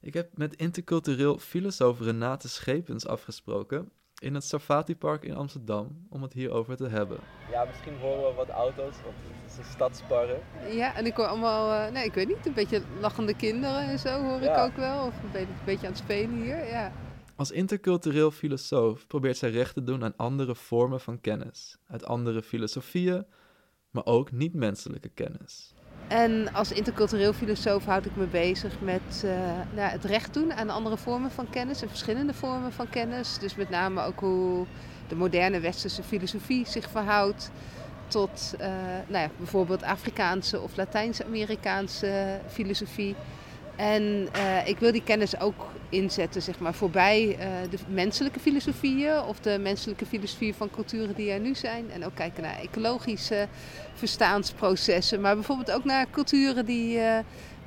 Ik 0.00 0.14
heb 0.14 0.36
met 0.36 0.56
intercultureel 0.56 1.38
filosoof 1.38 2.00
Renate 2.00 2.48
Schepens 2.48 3.06
afgesproken 3.06 3.92
in 4.18 4.34
het 4.34 4.44
Safati 4.44 4.96
Park 4.96 5.24
in 5.24 5.36
Amsterdam 5.36 6.06
om 6.10 6.22
het 6.22 6.32
hierover 6.32 6.76
te 6.76 6.88
hebben. 6.88 7.18
Ja, 7.50 7.64
misschien 7.64 7.98
horen 7.98 8.28
we 8.28 8.34
wat 8.36 8.48
auto's, 8.48 8.94
want 9.02 9.16
het 9.42 9.50
is 9.50 9.58
een 9.58 9.64
stadspark. 9.64 10.42
Ja, 10.70 10.94
en 10.94 11.06
ik 11.06 11.14
hoor 11.14 11.26
allemaal, 11.26 11.86
uh, 11.86 11.92
nee, 11.92 12.04
ik 12.04 12.14
weet 12.14 12.28
niet, 12.28 12.46
een 12.46 12.52
beetje 12.52 12.82
lachende 13.00 13.36
kinderen 13.36 13.80
en 13.80 13.98
zo 13.98 14.22
hoor 14.22 14.40
ik 14.40 14.56
ook 14.56 14.76
wel. 14.76 15.06
Of 15.06 15.22
een 15.22 15.30
beetje, 15.32 15.46
een 15.46 15.64
beetje 15.64 15.86
aan 15.86 15.92
het 15.92 16.02
spelen 16.02 16.42
hier, 16.42 16.66
ja. 16.66 16.92
Als 17.36 17.50
intercultureel 17.50 18.30
filosoof 18.30 19.06
probeert 19.06 19.36
zij 19.36 19.50
recht 19.50 19.74
te 19.74 19.82
doen 19.82 20.04
aan 20.04 20.16
andere 20.16 20.54
vormen 20.54 21.00
van 21.00 21.20
kennis, 21.20 21.78
uit 21.86 22.04
andere 22.04 22.42
filosofieën, 22.42 23.26
maar 23.90 24.04
ook 24.04 24.32
niet-menselijke 24.32 25.08
kennis. 25.08 25.74
En 26.08 26.52
als 26.52 26.72
intercultureel 26.72 27.32
filosoof 27.32 27.84
houd 27.84 28.06
ik 28.06 28.16
me 28.16 28.26
bezig 28.26 28.80
met 28.80 29.22
uh, 29.24 29.30
nou, 29.74 29.90
het 29.90 30.04
recht 30.04 30.34
doen 30.34 30.52
aan 30.52 30.70
andere 30.70 30.96
vormen 30.96 31.30
van 31.30 31.50
kennis 31.50 31.82
en 31.82 31.88
verschillende 31.88 32.34
vormen 32.34 32.72
van 32.72 32.88
kennis. 32.88 33.38
Dus 33.38 33.54
met 33.54 33.70
name 33.70 34.02
ook 34.02 34.20
hoe 34.20 34.66
de 35.08 35.14
moderne 35.14 35.60
westerse 35.60 36.02
filosofie 36.02 36.66
zich 36.66 36.90
verhoudt 36.90 37.50
tot 38.06 38.54
uh, 38.60 38.66
nou 39.06 39.22
ja, 39.22 39.30
bijvoorbeeld 39.36 39.82
Afrikaanse 39.82 40.60
of 40.60 40.76
Latijns-Amerikaanse 40.76 42.40
filosofie. 42.48 43.14
En 43.76 44.28
uh, 44.36 44.66
ik 44.66 44.78
wil 44.78 44.92
die 44.92 45.02
kennis 45.02 45.40
ook 45.40 45.66
inzetten, 45.88 46.42
zeg 46.42 46.58
maar, 46.58 46.74
voorbij 46.74 47.26
uh, 47.28 47.70
de 47.70 47.78
menselijke 47.88 48.40
filosofieën 48.40 49.20
of 49.20 49.40
de 49.40 49.58
menselijke 49.60 50.06
filosofie 50.06 50.54
van 50.54 50.70
culturen 50.70 51.14
die 51.14 51.30
er 51.30 51.40
nu 51.40 51.54
zijn. 51.54 51.90
En 51.90 52.04
ook 52.04 52.14
kijken 52.14 52.42
naar 52.42 52.58
ecologische 52.58 53.48
verstaansprocessen, 53.94 55.20
maar 55.20 55.34
bijvoorbeeld 55.34 55.70
ook 55.70 55.84
naar 55.84 56.10
culturen 56.10 56.66
die, 56.66 56.96
uh, 56.96 57.02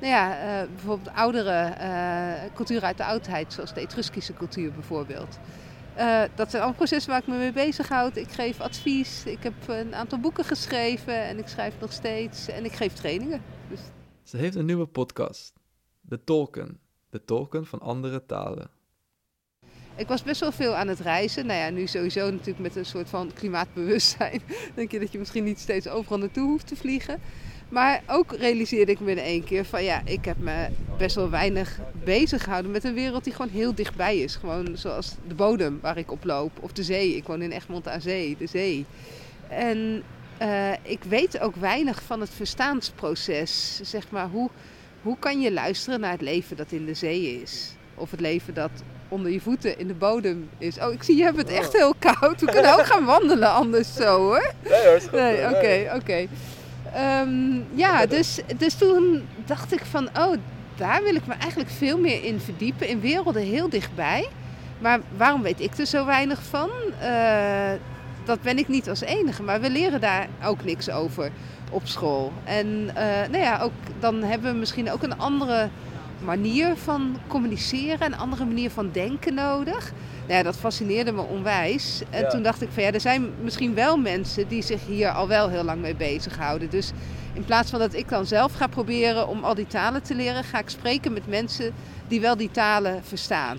nou 0.00 0.12
ja, 0.12 0.36
bijvoorbeeld 0.74 1.16
oudere 1.16 1.72
culturen 2.54 2.82
uit 2.82 2.96
de 2.96 3.04
oudheid, 3.04 3.52
zoals 3.52 3.74
de 3.74 3.80
Etruskische 3.80 4.32
cultuur 4.32 4.72
bijvoorbeeld. 4.72 5.38
dat 6.34 6.50
zijn 6.50 6.62
allemaal 6.62 6.74
processen 6.74 7.10
waar 7.10 7.20
ik 7.20 7.26
me 7.26 7.36
mee 7.36 7.52
bezighoud. 7.52 8.16
Ik 8.16 8.30
geef 8.30 8.60
advies, 8.60 9.24
ik 9.24 9.42
heb 9.42 9.54
een 9.66 9.94
aantal 9.94 10.18
boeken 10.18 10.44
geschreven 10.44 11.24
en 11.24 11.38
ik 11.38 11.48
schrijf 11.48 11.74
nog 11.80 11.92
steeds 11.92 12.48
en 12.48 12.64
ik 12.64 12.72
geef 12.72 12.92
trainingen. 12.92 13.42
Dus... 13.68 13.80
Ze 14.22 14.36
heeft 14.36 14.54
een 14.54 14.66
nieuwe 14.66 14.86
podcast. 14.86 15.52
De 16.00 16.24
tolken. 16.24 16.81
De 17.12 17.24
tolken 17.24 17.66
van 17.66 17.80
andere 17.80 18.26
talen. 18.26 18.70
Ik 19.96 20.08
was 20.08 20.22
best 20.22 20.40
wel 20.40 20.52
veel 20.52 20.74
aan 20.74 20.88
het 20.88 21.00
reizen. 21.00 21.46
Nou 21.46 21.58
ja, 21.58 21.70
nu 21.70 21.86
sowieso 21.86 22.30
natuurlijk 22.30 22.58
met 22.58 22.76
een 22.76 22.86
soort 22.86 23.08
van 23.08 23.30
klimaatbewustzijn. 23.34 24.42
Denk 24.74 24.90
je 24.90 24.98
dat 24.98 25.12
je 25.12 25.18
misschien 25.18 25.44
niet 25.44 25.58
steeds 25.58 25.88
overal 25.88 26.18
naartoe 26.18 26.48
hoeft 26.48 26.66
te 26.66 26.76
vliegen. 26.76 27.20
Maar 27.68 28.02
ook 28.06 28.32
realiseerde 28.32 28.92
ik 28.92 29.00
me 29.00 29.10
in 29.10 29.18
één 29.18 29.44
keer 29.44 29.64
van 29.64 29.84
ja, 29.84 30.02
ik 30.04 30.24
heb 30.24 30.38
me 30.38 30.68
best 30.98 31.16
wel 31.16 31.30
weinig 31.30 31.78
bezig 32.04 32.44
gehouden 32.44 32.70
met 32.70 32.84
een 32.84 32.94
wereld 32.94 33.24
die 33.24 33.32
gewoon 33.32 33.50
heel 33.50 33.74
dichtbij 33.74 34.18
is. 34.18 34.36
Gewoon 34.36 34.76
zoals 34.76 35.14
de 35.28 35.34
bodem 35.34 35.78
waar 35.80 35.98
ik 35.98 36.10
op 36.10 36.24
loop. 36.24 36.52
Of 36.60 36.72
de 36.72 36.82
zee. 36.82 37.16
Ik 37.16 37.26
woon 37.26 37.42
in 37.42 37.50
Egmond 37.50 37.88
aan 37.88 38.00
Zee, 38.00 38.36
de 38.36 38.46
zee. 38.46 38.86
En 39.48 40.02
uh, 40.42 40.72
ik 40.82 41.02
weet 41.02 41.40
ook 41.40 41.54
weinig 41.54 42.02
van 42.02 42.20
het 42.20 42.30
verstaansproces. 42.30 43.80
Zeg 43.82 44.10
maar, 44.10 44.28
hoe, 44.28 44.50
hoe 45.02 45.16
kan 45.18 45.40
je 45.40 45.52
luisteren 45.52 46.00
naar 46.00 46.10
het 46.10 46.20
leven 46.20 46.56
dat 46.56 46.72
in 46.72 46.86
de 46.86 46.94
zee 46.94 47.40
is? 47.42 47.74
Of 47.94 48.10
het 48.10 48.20
leven 48.20 48.54
dat 48.54 48.70
onder 49.08 49.32
je 49.32 49.40
voeten 49.40 49.78
in 49.78 49.86
de 49.86 49.94
bodem 49.94 50.48
is. 50.58 50.78
Oh, 50.78 50.92
ik 50.92 51.02
zie 51.02 51.16
je 51.16 51.22
hebt 51.22 51.36
het 51.36 51.48
echt 51.48 51.72
heel 51.72 51.94
koud. 51.98 52.40
We 52.40 52.46
kunnen 52.46 52.72
ook 52.78 52.86
gaan 52.86 53.04
wandelen 53.04 53.52
anders 53.52 53.94
zo 53.94 54.16
hoor. 54.18 54.52
Nee 54.68 54.86
hoor, 54.86 55.00
goed. 55.00 55.12
Nee, 55.12 55.44
oké, 55.44 55.94
oké. 55.94 56.26
Ehm, 56.94 57.60
ja, 57.74 58.06
dus, 58.06 58.40
dus 58.56 58.74
toen 58.74 59.28
dacht 59.46 59.72
ik 59.72 59.84
van, 59.84 60.08
oh, 60.18 60.36
daar 60.76 61.02
wil 61.02 61.14
ik 61.14 61.26
me 61.26 61.34
eigenlijk 61.34 61.70
veel 61.70 61.98
meer 61.98 62.24
in 62.24 62.40
verdiepen. 62.40 62.88
In 62.88 63.00
werelden 63.00 63.42
heel 63.42 63.68
dichtbij. 63.68 64.28
Maar 64.78 65.00
waarom 65.16 65.42
weet 65.42 65.60
ik 65.60 65.78
er 65.78 65.86
zo 65.86 66.06
weinig 66.06 66.42
van? 66.42 66.70
Uh, 67.02 67.72
dat 68.24 68.42
ben 68.42 68.58
ik 68.58 68.68
niet 68.68 68.88
als 68.88 69.00
enige, 69.00 69.42
maar 69.42 69.60
we 69.60 69.70
leren 69.70 70.00
daar 70.00 70.28
ook 70.44 70.64
niks 70.64 70.90
over 70.90 71.30
op 71.70 71.86
school. 71.86 72.32
En 72.44 72.66
uh, 72.66 72.94
nou 73.30 73.38
ja, 73.38 73.60
ook, 73.60 73.72
dan 73.98 74.22
hebben 74.22 74.52
we 74.52 74.58
misschien 74.58 74.90
ook 74.90 75.02
een 75.02 75.18
andere 75.18 75.68
manier 76.24 76.76
van 76.76 77.16
communiceren, 77.26 78.06
een 78.06 78.18
andere 78.18 78.44
manier 78.44 78.70
van 78.70 78.90
denken 78.92 79.34
nodig. 79.34 79.92
Nou 80.26 80.34
ja, 80.34 80.42
dat 80.42 80.56
fascineerde 80.56 81.12
me 81.12 81.22
onwijs. 81.22 82.02
En 82.10 82.20
ja. 82.20 82.28
toen 82.28 82.42
dacht 82.42 82.62
ik 82.62 82.68
van 82.72 82.82
ja, 82.82 82.92
er 82.92 83.00
zijn 83.00 83.30
misschien 83.40 83.74
wel 83.74 83.96
mensen 83.96 84.48
die 84.48 84.62
zich 84.62 84.86
hier 84.86 85.10
al 85.10 85.28
wel 85.28 85.48
heel 85.48 85.64
lang 85.64 85.80
mee 85.80 85.94
bezighouden. 85.94 86.70
Dus 86.70 86.92
in 87.32 87.44
plaats 87.44 87.70
van 87.70 87.78
dat 87.78 87.94
ik 87.94 88.08
dan 88.08 88.26
zelf 88.26 88.52
ga 88.52 88.66
proberen 88.66 89.28
om 89.28 89.44
al 89.44 89.54
die 89.54 89.66
talen 89.66 90.02
te 90.02 90.14
leren, 90.14 90.44
ga 90.44 90.58
ik 90.58 90.68
spreken 90.68 91.12
met 91.12 91.26
mensen 91.26 91.72
die 92.08 92.20
wel 92.20 92.36
die 92.36 92.50
talen 92.50 93.04
verstaan. 93.04 93.58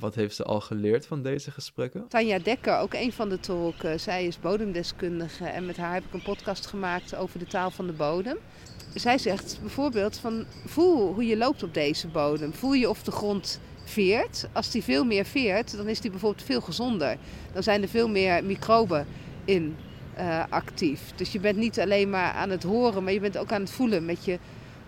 Wat 0.00 0.14
heeft 0.14 0.36
ze 0.36 0.44
al 0.44 0.60
geleerd 0.60 1.06
van 1.06 1.22
deze 1.22 1.50
gesprekken? 1.50 2.08
Tanja 2.08 2.38
Dekker, 2.38 2.78
ook 2.78 2.94
een 2.94 3.12
van 3.12 3.28
de 3.28 3.40
tolken. 3.40 4.00
Zij 4.00 4.26
is 4.26 4.40
bodemdeskundige 4.40 5.44
en 5.44 5.66
met 5.66 5.76
haar 5.76 5.94
heb 5.94 6.04
ik 6.04 6.12
een 6.12 6.22
podcast 6.22 6.66
gemaakt 6.66 7.14
over 7.14 7.38
de 7.38 7.46
taal 7.46 7.70
van 7.70 7.86
de 7.86 7.92
bodem. 7.92 8.36
Zij 8.94 9.18
zegt 9.18 9.58
bijvoorbeeld 9.60 10.18
van 10.18 10.44
voel 10.66 11.14
hoe 11.14 11.26
je 11.26 11.36
loopt 11.36 11.62
op 11.62 11.74
deze 11.74 12.08
bodem. 12.08 12.52
Voel 12.52 12.72
je 12.72 12.88
of 12.88 13.02
de 13.02 13.10
grond 13.10 13.60
veert. 13.84 14.48
Als 14.52 14.70
die 14.70 14.82
veel 14.82 15.04
meer 15.04 15.24
veert, 15.24 15.76
dan 15.76 15.88
is 15.88 16.00
die 16.00 16.10
bijvoorbeeld 16.10 16.46
veel 16.46 16.60
gezonder. 16.60 17.16
Dan 17.52 17.62
zijn 17.62 17.82
er 17.82 17.88
veel 17.88 18.08
meer 18.08 18.44
microben 18.44 19.06
in 19.44 19.76
uh, 20.18 20.44
actief. 20.48 21.12
Dus 21.14 21.32
je 21.32 21.40
bent 21.40 21.56
niet 21.56 21.80
alleen 21.80 22.10
maar 22.10 22.32
aan 22.32 22.50
het 22.50 22.62
horen, 22.62 23.04
maar 23.04 23.12
je 23.12 23.20
bent 23.20 23.38
ook 23.38 23.52
aan 23.52 23.60
het 23.60 23.70
voelen 23.70 24.04
met 24.04 24.24
je 24.24 24.38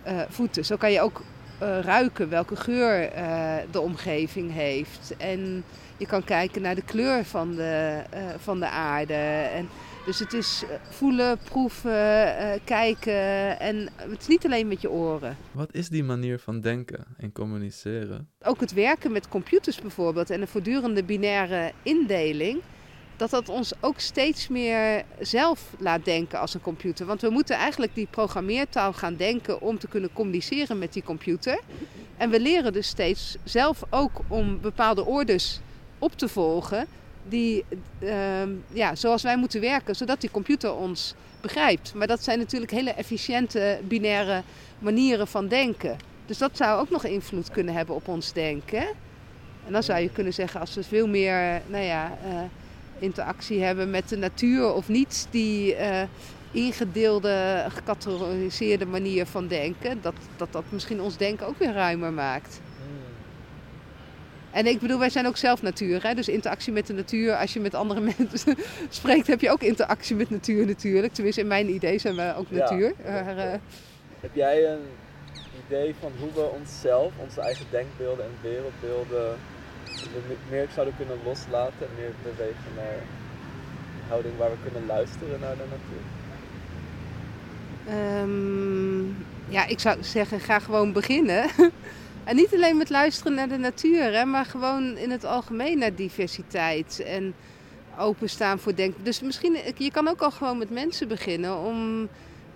uh, 0.07 0.21
voeten. 0.29 0.65
Zo 0.65 0.75
kan 0.75 0.91
je 0.91 1.01
ook 1.01 1.21
uh, 1.63 1.79
ruiken 1.79 2.29
welke 2.29 2.55
geur 2.55 3.15
uh, 3.15 3.55
de 3.71 3.79
omgeving 3.79 4.51
heeft. 4.51 5.13
En 5.17 5.63
je 5.97 6.05
kan 6.05 6.23
kijken 6.23 6.61
naar 6.61 6.75
de 6.75 6.83
kleur 6.83 7.25
van 7.25 7.55
de, 7.55 8.03
uh, 8.13 8.19
van 8.37 8.59
de 8.59 8.69
aarde. 8.69 9.13
En 9.53 9.69
dus 10.05 10.19
het 10.19 10.33
is 10.33 10.63
voelen, 10.89 11.37
proeven, 11.37 12.25
kijken. 12.63 13.59
En 13.59 13.89
het 13.95 14.21
is 14.21 14.27
niet 14.27 14.45
alleen 14.45 14.67
met 14.67 14.81
je 14.81 14.89
oren. 14.89 15.37
Wat 15.51 15.73
is 15.73 15.89
die 15.89 16.03
manier 16.03 16.39
van 16.39 16.61
denken 16.61 17.05
en 17.17 17.31
communiceren? 17.31 18.29
Ook 18.41 18.59
het 18.59 18.73
werken 18.73 19.11
met 19.11 19.27
computers 19.27 19.81
bijvoorbeeld 19.81 20.29
en 20.29 20.41
een 20.41 20.47
voortdurende 20.47 21.03
binaire 21.03 21.71
indeling 21.83 22.61
dat 23.29 23.45
dat 23.45 23.55
ons 23.55 23.73
ook 23.79 23.99
steeds 23.99 24.47
meer 24.47 25.03
zelf 25.19 25.73
laat 25.77 26.05
denken 26.05 26.39
als 26.39 26.53
een 26.53 26.61
computer. 26.61 27.05
Want 27.05 27.21
we 27.21 27.29
moeten 27.29 27.55
eigenlijk 27.55 27.95
die 27.95 28.07
programmeertaal 28.09 28.93
gaan 28.93 29.15
denken 29.15 29.61
om 29.61 29.79
te 29.79 29.87
kunnen 29.87 30.13
communiceren 30.13 30.79
met 30.79 30.93
die 30.93 31.03
computer. 31.03 31.59
En 32.17 32.29
we 32.29 32.39
leren 32.39 32.73
dus 32.73 32.87
steeds 32.87 33.37
zelf 33.43 33.83
ook 33.89 34.21
om 34.27 34.61
bepaalde 34.61 35.05
orders 35.05 35.59
op 35.99 36.17
te 36.17 36.27
volgen. 36.27 36.87
Die, 37.27 37.65
uh, 37.99 38.11
ja, 38.71 38.95
zoals 38.95 39.23
wij 39.23 39.37
moeten 39.37 39.61
werken, 39.61 39.95
zodat 39.95 40.21
die 40.21 40.31
computer 40.31 40.73
ons 40.73 41.13
begrijpt. 41.41 41.93
Maar 41.93 42.07
dat 42.07 42.23
zijn 42.23 42.39
natuurlijk 42.39 42.71
hele 42.71 42.93
efficiënte 42.93 43.79
binaire 43.87 44.43
manieren 44.79 45.27
van 45.27 45.47
denken. 45.47 45.97
Dus 46.25 46.37
dat 46.37 46.57
zou 46.57 46.79
ook 46.79 46.89
nog 46.89 47.05
invloed 47.05 47.49
kunnen 47.49 47.73
hebben 47.73 47.95
op 47.95 48.07
ons 48.07 48.33
denken. 48.33 48.85
En 49.65 49.71
dan 49.71 49.83
zou 49.83 49.99
je 49.99 50.09
kunnen 50.09 50.33
zeggen, 50.33 50.59
als 50.59 50.75
we 50.75 50.83
veel 50.83 51.07
meer, 51.07 51.61
nou 51.67 51.83
ja, 51.83 52.17
uh, 52.25 52.41
interactie 52.99 53.63
hebben 53.63 53.89
met 53.89 54.09
de 54.09 54.17
natuur 54.17 54.73
of 54.73 54.87
niet, 54.87 55.27
die 55.29 55.75
uh, 55.75 56.01
ingedeelde, 56.51 57.65
gecategoriseerde 57.67 58.85
manier 58.85 59.25
van 59.25 59.47
denken, 59.47 60.01
dat, 60.01 60.13
dat 60.37 60.51
dat 60.51 60.63
misschien 60.69 61.01
ons 61.01 61.17
denken 61.17 61.47
ook 61.47 61.57
weer 61.57 61.73
ruimer 61.73 62.13
maakt. 62.13 62.61
En 64.51 64.65
ik 64.65 64.79
bedoel, 64.79 64.99
wij 64.99 65.09
zijn 65.09 65.27
ook 65.27 65.37
zelf 65.37 65.61
natuur. 65.61 66.03
Hè? 66.03 66.13
Dus 66.13 66.27
interactie 66.27 66.73
met 66.73 66.87
de 66.87 66.93
natuur. 66.93 67.35
Als 67.35 67.53
je 67.53 67.59
met 67.59 67.75
andere 67.75 67.99
mensen 68.17 68.55
spreekt, 68.89 69.27
heb 69.27 69.41
je 69.41 69.51
ook 69.51 69.61
interactie 69.61 70.15
met 70.15 70.29
natuur 70.29 70.65
natuurlijk. 70.65 71.13
Tenminste, 71.13 71.41
in 71.41 71.47
mijn 71.47 71.69
idee 71.69 71.99
zijn 71.99 72.15
we 72.15 72.33
ook 72.37 72.51
natuur. 72.51 72.93
Ja, 73.03 73.35
uh, 73.35 73.53
heb 74.19 74.31
jij 74.33 74.71
een 74.71 74.81
idee 75.67 75.95
van 75.99 76.11
hoe 76.19 76.33
we 76.33 76.49
onszelf, 76.59 77.11
onze 77.17 77.41
eigen 77.41 77.65
denkbeelden 77.71 78.25
en 78.25 78.31
wereldbeelden 78.41 79.37
meer 80.49 80.67
zouden 80.73 80.95
kunnen 80.97 81.17
loslaten 81.23 81.87
en 81.87 81.95
meer 81.97 82.11
bewegen 82.23 82.71
naar 82.75 82.93
een 82.93 84.07
houding 84.07 84.37
waar 84.37 84.49
we 84.49 84.57
kunnen 84.63 84.85
luisteren 84.85 85.39
naar 85.39 85.55
de 85.55 85.65
natuur? 85.75 86.03
Um, 88.21 89.25
ja, 89.49 89.65
ik 89.65 89.79
zou 89.79 90.03
zeggen, 90.03 90.39
ga 90.39 90.59
gewoon 90.59 90.91
beginnen. 90.91 91.49
En 92.23 92.35
niet 92.35 92.53
alleen 92.53 92.77
met 92.77 92.89
luisteren 92.89 93.33
naar 93.33 93.47
de 93.49 93.57
natuur, 93.57 94.13
hè, 94.13 94.25
maar 94.25 94.45
gewoon 94.45 94.97
in 94.97 95.11
het 95.11 95.25
algemeen 95.25 95.77
naar 95.77 95.95
diversiteit 95.95 97.03
en 97.05 97.33
openstaan 97.97 98.59
voor 98.59 98.75
denken. 98.75 99.03
Dus 99.03 99.21
misschien, 99.21 99.57
je 99.77 99.91
kan 99.91 100.07
ook 100.07 100.21
al 100.21 100.31
gewoon 100.31 100.57
met 100.57 100.69
mensen 100.69 101.07
beginnen 101.07 101.57
om 101.57 102.07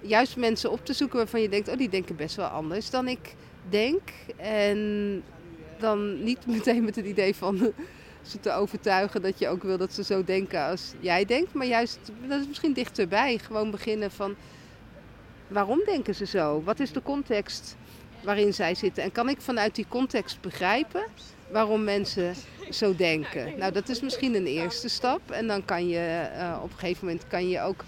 juist 0.02 0.38
mensen 0.38 0.71
op 0.71 0.86
te 0.86 0.93
zoeken 0.93 1.17
waarvan 1.17 1.41
je 1.41 1.50
denkt, 1.50 1.69
oh 1.69 1.78
die 1.78 1.89
denken 1.89 2.15
best 2.15 2.36
wel 2.36 2.47
anders 2.47 2.89
dan 2.89 3.08
ik 3.08 3.36
denk. 3.69 4.02
En 4.38 5.23
dan 5.80 6.24
niet 6.24 6.46
meteen 6.56 6.84
met 6.84 6.96
het 6.96 7.06
idee 7.06 7.36
van 7.36 7.74
ze 8.22 8.40
te 8.40 8.52
overtuigen 8.52 9.22
dat 9.22 9.40
je 9.40 9.48
ook 9.48 9.63
wil 9.63 9.78
dat 9.78 9.94
ze 9.94 10.04
zo 10.04 10.24
denken 10.24 10.66
als 10.66 10.94
jij 11.00 11.26
denkt, 11.26 11.54
maar 11.54 11.66
juist, 11.66 12.00
dat 12.28 12.40
is 12.40 12.48
misschien 12.48 12.74
dichterbij. 12.74 13.38
Gewoon 13.38 13.72
beginnen 13.72 14.12
van, 14.12 14.36
waarom 15.48 15.82
denken 15.86 16.16
ze 16.16 16.26
zo? 16.26 16.62
Wat 16.63 16.80
is 16.80 16.92
de 16.92 17.02
context? 17.02 17.76
waarin 18.24 18.54
zij 18.54 18.76
zitten. 18.76 19.04
En 19.04 19.12
kan 19.12 19.30
ik 19.30 19.42
vanuit 19.42 19.76
die 19.76 19.86
context 19.90 20.42
begrijpen 20.42 21.06
waarom 21.52 21.84
mensen 21.84 22.34
zo 22.70 22.96
denken? 22.96 23.58
Nou, 23.58 23.72
dat 23.72 23.90
is 23.90 24.02
misschien 24.02 24.36
een 24.36 24.46
eerste 24.46 24.90
stap. 24.90 25.32
En 25.32 25.48
dan 25.48 25.66
kan 25.66 25.88
je 25.88 26.30
uh, 26.38 26.60
op 26.63 26.72
een 26.72 26.78
gegeven 26.78 27.06
moment 27.06 27.28
kan 27.28 27.50
je 27.50 27.62
ook 27.62 27.84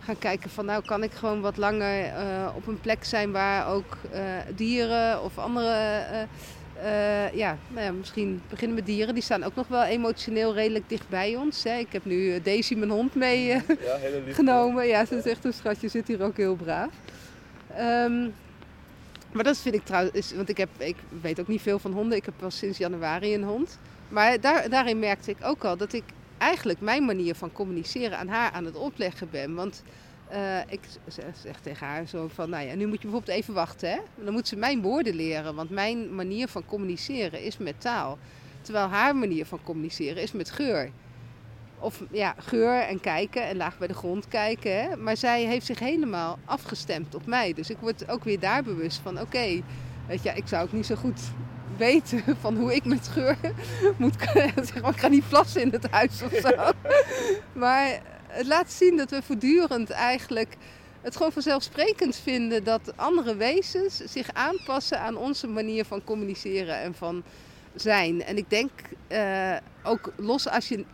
gaan 0.00 0.18
kijken 0.18 0.50
van 0.50 0.64
nou 0.64 0.84
kan 0.84 1.02
ik 1.02 1.12
gewoon 1.12 1.40
wat 1.40 1.56
langer 1.56 2.06
uh, 2.06 2.48
op 2.54 2.66
een 2.66 2.80
plek 2.80 3.04
zijn 3.04 3.32
waar 3.32 3.68
ook 3.68 3.96
uh, 4.14 4.20
dieren 4.54 5.22
of 5.22 5.38
andere. 5.38 6.02
Ja, 7.32 7.58
nou 7.68 7.84
ja, 7.84 7.92
misschien 7.92 8.42
beginnen 8.48 8.76
met 8.76 8.86
dieren. 8.86 9.14
Die 9.14 9.22
staan 9.22 9.42
ook 9.42 9.54
nog 9.54 9.68
wel 9.68 9.84
emotioneel 9.84 10.54
redelijk 10.54 10.88
dicht 10.88 11.08
bij 11.08 11.36
ons. 11.36 11.64
Hè. 11.64 11.78
Ik 11.78 11.92
heb 11.92 12.04
nu 12.04 12.42
Daisy, 12.42 12.74
mijn 12.74 12.90
hond, 12.90 13.14
meegenomen. 13.14 14.86
Ja, 14.86 14.98
ja, 14.98 15.04
ze 15.04 15.16
is 15.16 15.26
echt 15.26 15.44
een 15.44 15.52
schatje, 15.52 15.88
zit 15.88 16.08
hier 16.08 16.22
ook 16.22 16.36
heel 16.36 16.56
braaf. 16.56 16.90
Um, 17.78 18.34
maar 19.32 19.44
dat 19.44 19.58
vind 19.58 19.74
ik 19.74 19.84
trouwens, 19.84 20.34
want 20.34 20.48
ik, 20.48 20.56
heb, 20.56 20.68
ik 20.76 20.96
weet 21.22 21.40
ook 21.40 21.48
niet 21.48 21.62
veel 21.62 21.78
van 21.78 21.92
honden. 21.92 22.18
Ik 22.18 22.24
heb 22.24 22.34
pas 22.36 22.58
sinds 22.58 22.78
januari 22.78 23.34
een 23.34 23.44
hond. 23.44 23.78
Maar 24.08 24.40
daar, 24.40 24.68
daarin 24.70 24.98
merkte 24.98 25.30
ik 25.30 25.36
ook 25.42 25.64
al 25.64 25.76
dat 25.76 25.92
ik 25.92 26.04
eigenlijk 26.38 26.80
mijn 26.80 27.04
manier 27.04 27.34
van 27.34 27.52
communiceren 27.52 28.18
aan 28.18 28.28
haar 28.28 28.50
aan 28.50 28.64
het 28.64 28.76
opleggen 28.76 29.28
ben. 29.30 29.54
Want 29.54 29.82
uh, 30.32 30.58
ik 30.66 30.80
zeg 31.42 31.60
tegen 31.60 31.86
haar 31.86 32.06
zo 32.06 32.28
van, 32.34 32.50
nou 32.50 32.66
ja, 32.66 32.74
nu 32.74 32.86
moet 32.86 33.02
je 33.02 33.08
bijvoorbeeld 33.08 33.38
even 33.38 33.54
wachten. 33.54 33.90
Hè? 33.90 33.98
Dan 34.24 34.32
moet 34.32 34.48
ze 34.48 34.56
mijn 34.56 34.82
woorden 34.82 35.14
leren, 35.14 35.54
want 35.54 35.70
mijn 35.70 36.14
manier 36.14 36.48
van 36.48 36.64
communiceren 36.64 37.42
is 37.42 37.58
met 37.58 37.80
taal. 37.80 38.18
Terwijl 38.60 38.86
haar 38.86 39.16
manier 39.16 39.46
van 39.46 39.60
communiceren 39.62 40.22
is 40.22 40.32
met 40.32 40.50
geur. 40.50 40.90
Of 41.78 42.02
ja, 42.10 42.34
geur 42.38 42.80
en 42.80 43.00
kijken 43.00 43.42
en 43.42 43.56
laag 43.56 43.78
bij 43.78 43.88
de 43.88 43.94
grond 43.94 44.28
kijken. 44.28 44.82
Hè? 44.82 44.96
Maar 44.96 45.16
zij 45.16 45.44
heeft 45.44 45.66
zich 45.66 45.78
helemaal 45.78 46.38
afgestemd 46.44 47.14
op 47.14 47.26
mij. 47.26 47.52
Dus 47.52 47.70
ik 47.70 47.76
word 47.80 48.10
ook 48.10 48.24
weer 48.24 48.40
daar 48.40 48.62
bewust 48.62 49.00
van: 49.02 49.20
oké, 49.20 49.62
weet 50.06 50.22
je, 50.22 50.32
ik 50.34 50.48
zou 50.48 50.64
ook 50.64 50.72
niet 50.72 50.86
zo 50.86 50.94
goed 50.94 51.20
weten 51.76 52.22
van 52.40 52.56
hoe 52.56 52.74
ik 52.74 52.84
met 52.84 53.08
geur 53.08 53.36
moet. 53.96 54.14
Zeg 54.68 54.80
maar, 54.80 54.90
ik 54.90 55.00
ga 55.00 55.08
niet 55.08 55.28
plassen 55.28 55.60
in 55.60 55.70
het 55.70 55.90
huis 55.90 56.22
of 56.22 56.32
zo. 56.32 56.72
maar 57.52 58.00
het 58.28 58.46
laat 58.46 58.72
zien 58.72 58.96
dat 58.96 59.10
we 59.10 59.22
voortdurend 59.22 59.90
eigenlijk 59.90 60.56
het 61.00 61.16
gewoon 61.16 61.32
vanzelfsprekend 61.32 62.16
vinden 62.16 62.64
dat 62.64 62.96
andere 62.96 63.36
wezens 63.36 63.96
zich 63.96 64.32
aanpassen 64.32 65.00
aan 65.00 65.16
onze 65.16 65.46
manier 65.46 65.84
van 65.84 66.04
communiceren 66.04 66.80
en 66.80 66.94
van 66.94 67.22
zijn. 67.74 68.22
En 68.24 68.36
ik 68.36 68.50
denk 68.50 68.70
uh, 69.08 69.56
ook 69.82 70.12
los 70.16 70.48
als 70.48 70.68
je 70.68 70.84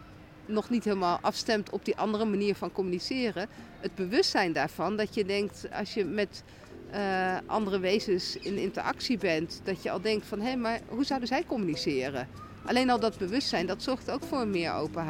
nog 0.47 0.70
niet 0.70 0.85
helemaal 0.85 1.18
afstemt 1.20 1.70
op 1.70 1.85
die 1.85 1.97
andere 1.97 2.25
manier 2.25 2.55
van 2.55 2.73
communiceren. 2.73 3.49
Het 3.81 3.94
bewustzijn 3.94 4.53
daarvan, 4.53 4.97
dat 4.97 5.14
je 5.14 5.25
denkt 5.25 5.66
als 5.73 5.94
je 5.94 6.05
met 6.05 6.42
uh, 6.94 7.37
andere 7.47 7.79
wezens 7.79 8.37
in 8.37 8.57
interactie 8.59 9.18
bent, 9.18 9.61
dat 9.64 9.83
je 9.83 9.90
al 9.90 10.01
denkt 10.01 10.27
van 10.27 10.40
hé, 10.40 10.57
maar 10.57 10.81
hoe 10.88 11.05
zouden 11.05 11.29
zij 11.29 11.44
communiceren? 11.47 12.29
Alleen 12.64 12.90
al 12.90 13.01
dat 13.01 13.18
bewustzijn, 13.18 13.66
dat 13.66 13.83
zorgt 13.83 14.11
ook 14.11 14.23
voor 14.23 14.40
een 14.40 14.51
meer 14.51 14.73
open 14.73 15.05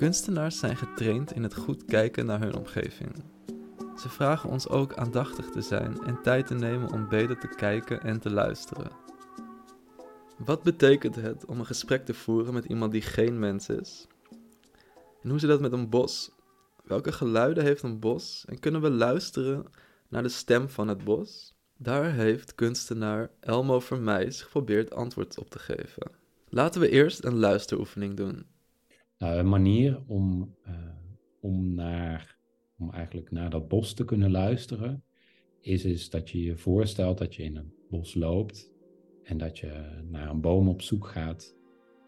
Kunstenaars 0.00 0.58
zijn 0.58 0.76
getraind 0.76 1.32
in 1.32 1.42
het 1.42 1.54
goed 1.54 1.84
kijken 1.84 2.26
naar 2.26 2.40
hun 2.40 2.56
omgeving. 2.56 3.24
Ze 3.96 4.08
vragen 4.08 4.50
ons 4.50 4.68
ook 4.68 4.94
aandachtig 4.94 5.50
te 5.50 5.60
zijn 5.60 6.02
en 6.02 6.22
tijd 6.22 6.46
te 6.46 6.54
nemen 6.54 6.92
om 6.92 7.08
beter 7.08 7.38
te 7.38 7.48
kijken 7.48 8.02
en 8.02 8.20
te 8.20 8.30
luisteren. 8.30 8.90
Wat 10.38 10.62
betekent 10.62 11.14
het 11.14 11.44
om 11.44 11.58
een 11.58 11.66
gesprek 11.66 12.04
te 12.04 12.14
voeren 12.14 12.54
met 12.54 12.64
iemand 12.64 12.92
die 12.92 13.02
geen 13.02 13.38
mens 13.38 13.68
is? 13.68 14.06
En 15.22 15.30
hoe 15.30 15.38
zit 15.38 15.48
dat 15.48 15.60
met 15.60 15.72
een 15.72 15.88
bos? 15.88 16.30
Welke 16.84 17.12
geluiden 17.12 17.64
heeft 17.64 17.82
een 17.82 17.98
bos 17.98 18.44
en 18.48 18.58
kunnen 18.58 18.80
we 18.80 18.90
luisteren 18.90 19.66
naar 20.08 20.22
de 20.22 20.28
stem 20.28 20.68
van 20.68 20.88
het 20.88 21.04
bos? 21.04 21.54
Daar 21.76 22.12
heeft 22.12 22.54
kunstenaar 22.54 23.30
Elmo 23.40 23.80
Vermeijs 23.80 24.42
geprobeerd 24.42 24.94
antwoord 24.94 25.38
op 25.38 25.50
te 25.50 25.58
geven. 25.58 26.10
Laten 26.48 26.80
we 26.80 26.88
eerst 26.88 27.24
een 27.24 27.36
luisteroefening 27.36 28.16
doen. 28.16 28.49
Een 29.20 29.48
manier 29.48 30.02
om, 30.06 30.54
uh, 30.68 30.74
om, 31.40 31.74
naar, 31.74 32.36
om 32.78 32.90
eigenlijk 32.90 33.30
naar 33.30 33.50
dat 33.50 33.68
bos 33.68 33.94
te 33.94 34.04
kunnen 34.04 34.30
luisteren, 34.30 35.04
is, 35.60 35.84
is 35.84 36.10
dat 36.10 36.30
je 36.30 36.42
je 36.42 36.56
voorstelt 36.56 37.18
dat 37.18 37.34
je 37.34 37.42
in 37.42 37.56
een 37.56 37.72
bos 37.90 38.14
loopt 38.14 38.72
en 39.22 39.38
dat 39.38 39.58
je 39.58 40.00
naar 40.08 40.30
een 40.30 40.40
boom 40.40 40.68
op 40.68 40.82
zoek 40.82 41.06
gaat 41.06 41.56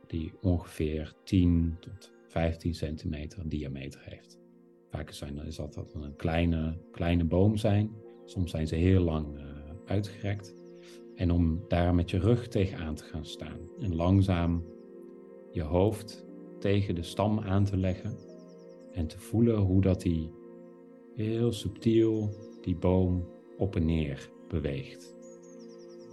die 0.07 0.33
ongeveer 0.41 1.15
10 1.25 1.77
tot 1.81 2.13
15 2.29 2.75
centimeter 2.75 3.49
diameter 3.49 4.01
heeft. 4.05 4.39
Vaak 4.91 5.11
zijn, 5.11 5.39
is 5.39 5.57
dat 5.57 5.95
een 5.95 6.17
kleine, 6.17 6.79
kleine 6.91 7.25
boom 7.25 7.57
zijn, 7.57 7.91
soms 8.25 8.51
zijn 8.51 8.67
ze 8.67 8.75
heel 8.75 9.03
lang 9.03 9.39
uh, 9.39 9.45
uitgerekt. 9.85 10.55
En 11.15 11.31
om 11.31 11.65
daar 11.69 11.95
met 11.95 12.11
je 12.11 12.19
rug 12.19 12.49
tegenaan 12.49 12.95
te 12.95 13.05
gaan 13.05 13.27
staan 13.27 13.59
en 13.81 13.95
langzaam 13.95 14.65
je 15.51 15.63
hoofd 15.63 16.31
tegen 16.63 16.95
de 16.95 17.03
stam 17.03 17.41
aan 17.41 17.65
te 17.65 17.77
leggen 17.77 18.19
en 18.93 19.07
te 19.07 19.19
voelen 19.19 19.57
hoe 19.57 19.81
dat 19.81 20.01
die 20.01 20.31
heel 21.15 21.53
subtiel 21.53 22.31
die 22.61 22.77
boom 22.77 23.29
op 23.59 23.77
en 23.77 23.85
neer 23.85 24.31
beweegt. 24.49 25.17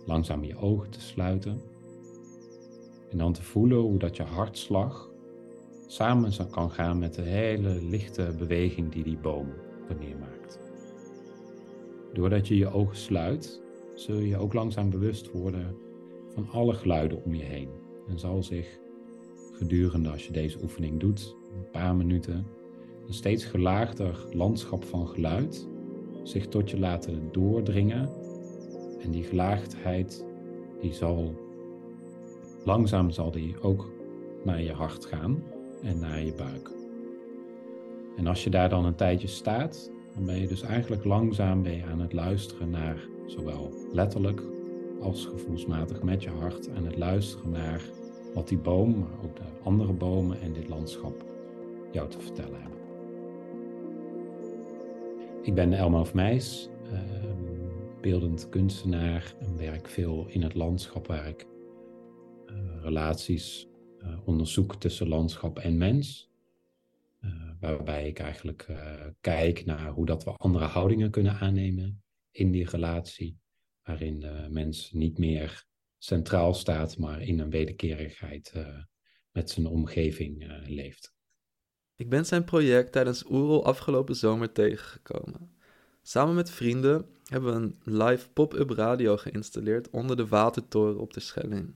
Langzaam 0.05 0.43
je 0.43 0.57
ogen 0.57 0.89
te 0.89 1.01
sluiten 1.01 1.61
en 3.09 3.17
dan 3.17 3.33
te 3.33 3.43
voelen 3.43 3.77
hoe 3.77 3.99
dat 3.99 4.15
je 4.15 4.23
hartslag 4.23 5.11
samen 5.87 6.31
kan 6.49 6.71
gaan 6.71 6.99
met 6.99 7.13
de 7.13 7.21
hele 7.21 7.81
lichte 7.81 8.33
beweging 8.37 8.91
die 8.91 9.03
die 9.03 9.17
boom 9.17 9.53
wanneer 9.87 10.17
maakt. 10.17 10.59
Doordat 12.13 12.47
je 12.47 12.57
je 12.57 12.71
ogen 12.71 12.97
sluit, 12.97 13.61
zul 13.93 14.19
je 14.19 14.37
ook 14.37 14.53
langzaam 14.53 14.89
bewust 14.89 15.31
worden 15.31 15.75
van 16.33 16.49
alle 16.49 16.73
geluiden 16.73 17.23
om 17.23 17.35
je 17.35 17.43
heen 17.43 17.69
en 18.07 18.19
zal 18.19 18.43
zich 18.43 18.78
gedurende 19.59 20.09
als 20.09 20.25
je 20.25 20.33
deze 20.33 20.57
oefening 20.61 20.99
doet, 20.99 21.35
een 21.53 21.69
paar 21.71 21.95
minuten, 21.95 22.45
een 23.07 23.13
steeds 23.13 23.45
gelaagder 23.45 24.25
landschap 24.33 24.83
van 24.83 25.07
geluid 25.07 25.67
zich 26.23 26.47
tot 26.47 26.69
je 26.69 26.79
laten 26.79 27.29
doordringen. 27.31 28.09
En 29.01 29.11
die 29.11 29.23
gelaagdheid, 29.23 30.25
die 30.81 30.93
zal 30.93 31.33
langzaam 32.63 33.11
zal 33.11 33.31
die 33.31 33.61
ook 33.61 33.91
naar 34.43 34.61
je 34.61 34.71
hart 34.71 35.05
gaan 35.05 35.43
en 35.83 35.99
naar 35.99 36.23
je 36.23 36.33
buik. 36.33 36.71
En 38.17 38.27
als 38.27 38.43
je 38.43 38.49
daar 38.49 38.69
dan 38.69 38.85
een 38.85 38.95
tijdje 38.95 39.27
staat, 39.27 39.91
dan 40.13 40.25
ben 40.25 40.39
je 40.41 40.47
dus 40.47 40.61
eigenlijk 40.61 41.03
langzaam 41.03 41.63
weer 41.63 41.85
aan 41.91 41.99
het 41.99 42.13
luisteren 42.13 42.69
naar 42.69 43.07
zowel 43.25 43.73
letterlijk 43.93 44.41
als 45.01 45.25
gevoelsmatig 45.25 46.03
met 46.03 46.23
je 46.23 46.29
hart 46.29 46.69
aan 46.69 46.85
het 46.85 46.97
luisteren 46.97 47.51
naar 47.51 47.81
wat 48.39 48.47
die 48.47 48.57
boom, 48.57 48.99
maar 48.99 49.23
ook 49.23 49.35
de 49.35 49.43
andere 49.63 49.93
bomen 49.93 50.41
en 50.41 50.53
dit 50.53 50.67
landschap 50.67 51.25
jou 51.91 52.09
te 52.09 52.19
vertellen 52.19 52.61
hebben. 52.61 52.79
ik 55.43 55.53
ben 55.53 55.73
Elmo 55.73 56.03
Vermeijs, 56.03 56.69
uh, 56.83 56.99
beeldend 58.01 58.49
kunstenaar 58.49 59.33
en 59.39 59.57
werk 59.57 59.87
veel 59.87 60.27
in 60.27 60.41
het 60.43 60.53
landschap 60.53 61.07
waar 61.07 61.27
ik 61.27 61.45
uh, 62.45 62.55
relaties 62.81 63.67
uh, 64.01 64.27
onderzoek 64.27 64.75
tussen 64.75 65.07
landschap 65.07 65.59
en 65.59 65.77
mens. 65.77 66.29
waarbij 67.59 68.07
ik 68.07 68.19
eigenlijk 68.19 68.67
kijk 69.21 69.65
naar 69.65 69.89
hoe 69.89 70.05
dat 70.05 70.23
we 70.23 70.31
andere 70.31 70.65
houdingen 70.65 71.11
kunnen 71.11 71.33
aannemen 71.33 72.03
in 72.31 72.51
die 72.51 72.69
relatie, 72.69 73.39
waarin 73.83 74.19
de 74.19 74.47
mens 74.49 74.91
niet 74.91 75.17
meer 75.17 75.67
centraal 75.99 76.53
staat, 76.53 76.97
maar 76.97 77.21
in 77.21 77.39
een 77.39 77.49
wederkerigheid 77.49 78.53
met 79.31 79.49
zijn 79.49 79.65
omgeving 79.65 80.61
leeft. 80.67 81.13
Ik 81.95 82.09
ben 82.09 82.25
zijn 82.25 82.43
project 82.43 82.91
tijdens 82.91 83.25
Oerol 83.29 83.65
afgelopen 83.65 84.15
zomer 84.15 84.51
tegengekomen. 84.51 85.51
Samen 86.01 86.35
met 86.35 86.51
vrienden 86.51 87.05
hebben 87.23 87.53
we 87.53 87.59
een 87.59 87.97
live 87.97 88.29
pop-up 88.29 88.69
radio 88.69 89.17
geïnstalleerd 89.17 89.89
onder 89.89 90.17
de 90.17 90.27
watertoren 90.27 90.99
op 90.99 91.13
de 91.13 91.19
Schelling. 91.19 91.75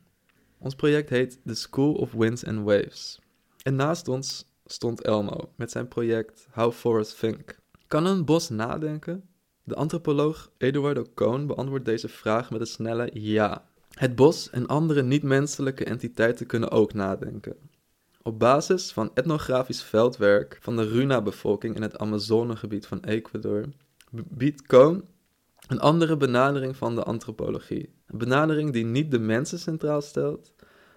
Ons 0.57 0.75
project 0.75 1.09
heet 1.09 1.39
The 1.45 1.55
School 1.55 1.93
of 1.93 2.11
Winds 2.11 2.45
and 2.45 2.63
Waves. 2.63 3.19
En 3.63 3.75
naast 3.75 4.07
ons 4.07 4.45
stond 4.65 5.01
Elmo 5.01 5.53
met 5.55 5.71
zijn 5.71 5.87
project 5.87 6.47
How 6.51 6.71
Forests 6.71 7.19
Think. 7.19 7.59
Kan 7.87 8.05
een 8.05 8.25
bos 8.25 8.49
nadenken? 8.49 9.29
De 9.63 9.75
antropoloog 9.75 10.51
Eduardo 10.57 11.05
Cohn 11.13 11.45
beantwoordt 11.45 11.85
deze 11.85 12.07
vraag 12.07 12.51
met 12.51 12.59
een 12.59 12.67
snelle 12.67 13.09
ja. 13.13 13.71
Het 13.93 14.15
bos 14.15 14.49
en 14.49 14.67
andere 14.67 15.03
niet-menselijke 15.03 15.85
entiteiten 15.85 16.45
kunnen 16.45 16.71
ook 16.71 16.93
nadenken. 16.93 17.55
Op 18.21 18.39
basis 18.39 18.91
van 18.91 19.11
etnografisch 19.13 19.83
veldwerk 19.83 20.57
van 20.61 20.75
de 20.75 20.87
Runa-bevolking 20.87 21.75
in 21.75 21.81
het 21.81 21.97
Amazonegebied 21.97 22.85
van 22.85 23.03
Ecuador 23.03 23.65
biedt 24.11 24.67
Cohn 24.67 25.03
een 25.67 25.79
andere 25.79 26.17
benadering 26.17 26.77
van 26.77 26.95
de 26.95 27.03
antropologie. 27.03 27.93
Een 28.07 28.17
benadering 28.17 28.73
die 28.73 28.85
niet 28.85 29.11
de 29.11 29.19
mensen 29.19 29.59
centraal 29.59 30.01
stelt, 30.01 30.53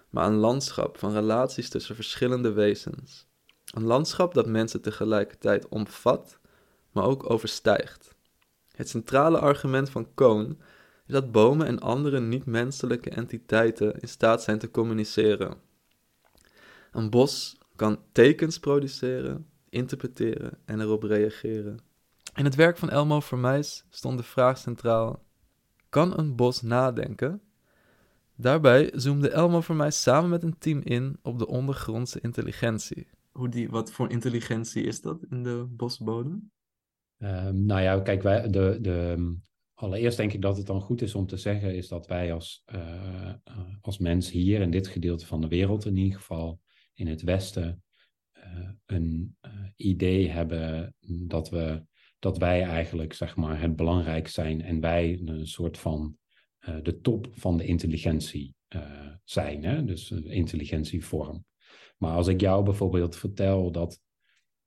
maar 0.09 0.27
een 0.27 0.35
landschap 0.35 0.97
van 0.97 1.13
relaties 1.13 1.69
tussen 1.69 1.95
verschillende 1.95 2.51
wezens. 2.51 3.27
Een 3.73 3.83
landschap 3.83 4.33
dat 4.33 4.47
mensen 4.47 4.81
tegelijkertijd 4.81 5.67
omvat, 5.67 6.39
maar 6.91 7.03
ook 7.03 7.29
overstijgt. 7.29 8.15
Het 8.71 8.89
centrale 8.89 9.39
argument 9.39 9.89
van 9.89 10.13
Cohn 10.13 10.61
is 11.07 11.13
dat 11.13 11.31
bomen 11.31 11.67
en 11.67 11.79
andere 11.79 12.19
niet-menselijke 12.19 13.09
entiteiten 13.09 13.99
in 13.99 14.07
staat 14.07 14.43
zijn 14.43 14.59
te 14.59 14.71
communiceren. 14.71 15.57
Een 16.91 17.09
bos 17.09 17.57
kan 17.75 17.99
tekens 18.11 18.59
produceren, 18.59 19.45
interpreteren 19.69 20.57
en 20.65 20.81
erop 20.81 21.03
reageren. 21.03 21.79
In 22.35 22.45
het 22.45 22.55
werk 22.55 22.77
van 22.77 22.89
Elmo 22.89 23.19
Vermeijs 23.19 23.85
stond 23.89 24.17
de 24.17 24.23
vraag 24.23 24.57
centraal: 24.57 25.23
kan 25.89 26.17
een 26.17 26.35
bos 26.35 26.61
nadenken? 26.61 27.41
Daarbij 28.35 28.91
zoomde 28.95 29.29
Elmo 29.29 29.61
Vermeijs 29.61 30.01
samen 30.01 30.29
met 30.29 30.43
een 30.43 30.57
team 30.57 30.81
in 30.83 31.17
op 31.21 31.39
de 31.39 31.47
ondergrondse 31.47 32.19
intelligentie. 32.21 33.07
Hoe 33.31 33.49
die, 33.49 33.69
wat 33.69 33.91
voor 33.91 34.09
intelligentie 34.09 34.83
is 34.83 35.01
dat 35.01 35.23
in 35.29 35.43
de 35.43 35.65
bosbodem? 35.69 36.51
Um, 37.19 37.65
nou 37.65 37.81
ja, 37.81 37.99
kijk, 37.99 38.23
wij, 38.23 38.49
de, 38.49 38.77
de, 38.81 39.37
allereerst 39.79 40.17
denk 40.17 40.33
ik 40.33 40.41
dat 40.41 40.57
het 40.57 40.65
dan 40.65 40.81
goed 40.81 41.01
is 41.01 41.15
om 41.15 41.25
te 41.25 41.37
zeggen, 41.37 41.75
is 41.75 41.87
dat 41.87 42.07
wij 42.07 42.33
als, 42.33 42.63
uh, 42.75 43.33
als 43.81 43.97
mens 43.97 44.31
hier 44.31 44.61
in 44.61 44.71
dit 44.71 44.87
gedeelte 44.87 45.25
van 45.25 45.41
de 45.41 45.47
wereld 45.47 45.85
in 45.85 45.97
ieder 45.97 46.19
geval 46.19 46.59
in 46.93 47.07
het 47.07 47.21
Westen 47.21 47.83
uh, 48.37 48.69
een 48.85 49.37
idee 49.75 50.29
hebben 50.29 50.95
dat, 51.27 51.49
we, 51.49 51.83
dat 52.19 52.37
wij 52.37 52.63
eigenlijk 52.63 53.13
zeg 53.13 53.35
maar, 53.35 53.61
het 53.61 53.75
belangrijk 53.75 54.27
zijn 54.27 54.61
en 54.61 54.79
wij 54.79 55.21
een 55.25 55.47
soort 55.47 55.77
van 55.77 56.17
de 56.81 56.99
top 57.01 57.27
van 57.31 57.57
de 57.57 57.65
intelligentie 57.65 58.55
zijn, 59.23 59.63
hè? 59.63 59.83
dus 59.83 60.11
intelligentievorm. 60.11 61.45
Maar 61.97 62.15
als 62.15 62.27
ik 62.27 62.41
jou 62.41 62.63
bijvoorbeeld 62.63 63.15
vertel 63.15 63.71
dat 63.71 64.01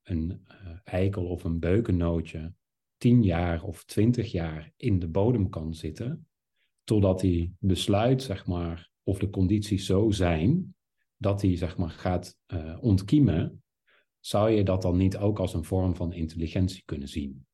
een 0.02 0.46
eikel 0.84 1.26
of 1.26 1.44
een 1.44 1.58
beukennootje 1.58 2.52
tien 3.00 3.22
jaar 3.22 3.62
of 3.62 3.84
twintig 3.84 4.32
jaar 4.32 4.72
in 4.76 4.98
de 4.98 5.08
bodem 5.08 5.48
kan 5.48 5.74
zitten, 5.74 6.26
totdat 6.84 7.22
hij 7.22 7.52
besluit, 7.58 8.22
zeg 8.22 8.46
maar, 8.46 8.90
of 9.02 9.18
de 9.18 9.30
condities 9.30 9.86
zo 9.86 10.10
zijn 10.10 10.74
dat 11.16 11.42
hij 11.42 11.56
zeg 11.56 11.76
maar, 11.76 11.90
gaat 11.90 12.38
uh, 12.46 12.78
ontkiemen, 12.80 13.62
zou 14.18 14.50
je 14.50 14.64
dat 14.64 14.82
dan 14.82 14.96
niet 14.96 15.16
ook 15.16 15.38
als 15.38 15.54
een 15.54 15.64
vorm 15.64 15.96
van 15.96 16.12
intelligentie 16.12 16.82
kunnen 16.84 17.08
zien? 17.08 17.46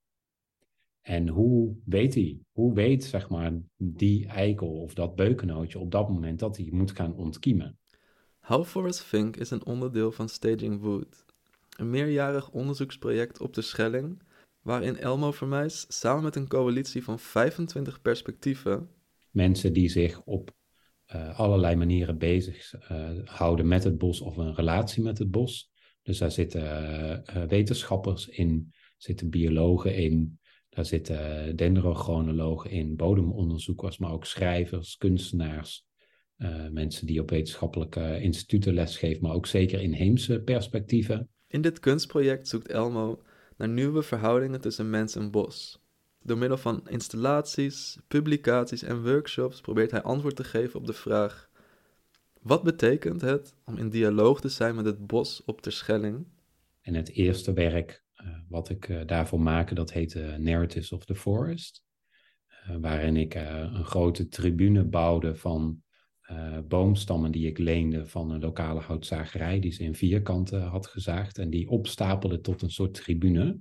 En 1.00 1.28
hoe 1.28 1.76
weet 1.84 2.14
hij, 2.14 2.38
hoe 2.52 2.74
weet 2.74 3.04
zeg 3.04 3.28
maar, 3.28 3.52
die 3.76 4.26
eikel 4.26 4.68
of 4.68 4.94
dat 4.94 5.14
beukennootje 5.14 5.78
op 5.78 5.90
dat 5.90 6.08
moment 6.08 6.38
dat 6.38 6.56
hij 6.56 6.68
moet 6.70 6.90
gaan 6.90 7.14
ontkiemen? 7.14 7.78
How 8.40 8.64
Forest 8.64 9.02
Fink 9.02 9.36
is 9.36 9.50
een 9.50 9.66
onderdeel 9.66 10.12
van 10.12 10.28
Staging 10.28 10.80
Wood, 10.80 11.24
een 11.76 11.90
meerjarig 11.90 12.50
onderzoeksproject 12.50 13.40
op 13.40 13.54
de 13.54 13.62
Schelling, 13.62 14.22
waarin 14.66 14.96
Elmo 14.96 15.32
Vermeijs 15.32 15.86
samen 15.88 16.22
met 16.22 16.36
een 16.36 16.48
coalitie 16.48 17.04
van 17.04 17.18
25 17.18 18.02
perspectieven 18.02 18.88
mensen 19.30 19.72
die 19.72 19.88
zich 19.88 20.22
op 20.24 20.54
uh, 21.14 21.38
allerlei 21.38 21.76
manieren 21.76 22.18
bezig 22.18 22.74
uh, 22.90 23.10
houden 23.24 23.68
met 23.68 23.84
het 23.84 23.98
bos 23.98 24.20
of 24.20 24.36
een 24.36 24.54
relatie 24.54 25.02
met 25.02 25.18
het 25.18 25.30
bos. 25.30 25.70
Dus 26.02 26.18
daar 26.18 26.30
zitten 26.30 26.62
uh, 26.62 27.44
wetenschappers 27.44 28.28
in, 28.28 28.72
zitten 28.96 29.30
biologen 29.30 29.96
in, 29.96 30.38
daar 30.68 30.84
zitten 30.84 31.56
dendrochronologen 31.56 32.70
in, 32.70 32.96
bodemonderzoekers, 32.96 33.98
maar 33.98 34.12
ook 34.12 34.24
schrijvers, 34.24 34.96
kunstenaars, 34.96 35.84
mensen 36.70 37.06
die 37.06 37.20
op 37.20 37.30
wetenschappelijke 37.30 38.20
instituten 38.20 38.74
lesgeven, 38.74 39.22
maar 39.22 39.34
ook 39.34 39.46
zeker 39.46 39.80
inheemse 39.80 40.40
perspectieven. 40.40 41.28
In 41.46 41.60
dit 41.60 41.80
kunstproject 41.80 42.48
zoekt 42.48 42.68
Elmo 42.68 43.22
naar 43.56 43.68
nieuwe 43.68 44.02
verhoudingen 44.02 44.60
tussen 44.60 44.90
mens 44.90 45.16
en 45.16 45.30
bos. 45.30 45.84
Door 46.22 46.38
middel 46.38 46.58
van 46.58 46.88
installaties, 46.88 47.98
publicaties 48.08 48.82
en 48.82 49.02
workshops 49.02 49.60
probeert 49.60 49.90
hij 49.90 50.02
antwoord 50.02 50.36
te 50.36 50.44
geven 50.44 50.80
op 50.80 50.86
de 50.86 50.92
vraag: 50.92 51.50
wat 52.40 52.62
betekent 52.62 53.20
het 53.20 53.54
om 53.64 53.76
in 53.76 53.88
dialoog 53.88 54.40
te 54.40 54.48
zijn 54.48 54.74
met 54.74 54.84
het 54.84 55.06
bos 55.06 55.44
op 55.44 55.62
de 55.62 55.70
Schelling? 55.70 56.26
En 56.80 56.94
het 56.94 57.10
eerste 57.10 57.52
werk 57.52 58.04
uh, 58.22 58.28
wat 58.48 58.68
ik 58.68 58.88
uh, 58.88 59.00
daarvoor 59.06 59.40
maak, 59.40 59.74
dat 59.74 59.92
heet 59.92 60.38
Narratives 60.38 60.92
of 60.92 61.04
the 61.04 61.14
Forest. 61.14 61.84
Uh, 62.68 62.76
waarin 62.80 63.16
ik 63.16 63.34
een 63.34 63.84
grote 63.84 64.28
tribune 64.28 64.84
bouwde 64.84 65.34
van 65.34 65.82
boomstammen 66.68 67.32
die 67.32 67.46
ik 67.46 67.58
leende 67.58 68.06
van 68.06 68.30
een 68.30 68.40
lokale 68.40 68.80
houtzagerij, 68.80 69.60
die 69.60 69.72
ze 69.72 69.82
in 69.82 69.94
vierkanten 69.94 70.62
had 70.62 70.86
gezaagd 70.86 71.38
en 71.38 71.50
die 71.50 71.68
opstapelde 71.68 72.40
tot 72.40 72.62
een 72.62 72.70
soort 72.70 72.94
tribune 72.94 73.58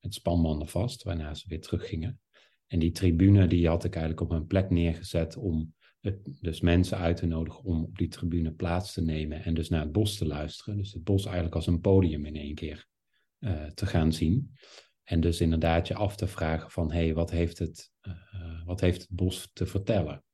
met 0.00 0.14
spanbanden 0.14 0.68
vast, 0.68 1.02
waarna 1.02 1.34
ze 1.34 1.48
weer 1.48 1.60
teruggingen. 1.60 2.20
En 2.66 2.78
die 2.78 2.90
tribune 2.90 3.46
die 3.46 3.68
had 3.68 3.84
ik 3.84 3.94
eigenlijk 3.94 4.30
op 4.30 4.30
een 4.30 4.46
plek 4.46 4.70
neergezet 4.70 5.36
om 5.36 5.74
het, 6.00 6.18
dus 6.40 6.60
mensen 6.60 6.98
uit 6.98 7.16
te 7.16 7.26
nodigen 7.26 7.64
om 7.64 7.84
op 7.84 7.98
die 7.98 8.08
tribune 8.08 8.52
plaats 8.52 8.92
te 8.92 9.02
nemen 9.02 9.44
en 9.44 9.54
dus 9.54 9.68
naar 9.68 9.82
het 9.82 9.92
bos 9.92 10.16
te 10.16 10.26
luisteren. 10.26 10.76
Dus 10.76 10.92
het 10.92 11.04
bos 11.04 11.24
eigenlijk 11.24 11.54
als 11.54 11.66
een 11.66 11.80
podium 11.80 12.24
in 12.24 12.36
één 12.36 12.54
keer 12.54 12.86
uh, 13.38 13.64
te 13.66 13.86
gaan 13.86 14.12
zien. 14.12 14.52
En 15.02 15.20
dus 15.20 15.40
inderdaad 15.40 15.88
je 15.88 15.94
af 15.94 16.16
te 16.16 16.26
vragen 16.26 16.70
van, 16.70 16.92
hé, 16.92 17.04
hey, 17.04 17.14
wat, 17.14 17.30
heeft 17.30 17.58
het, 17.58 17.90
uh, 18.02 18.64
wat 18.64 18.80
heeft 18.80 19.00
het 19.00 19.10
bos 19.10 19.50
te 19.52 19.66
vertellen? 19.66 20.24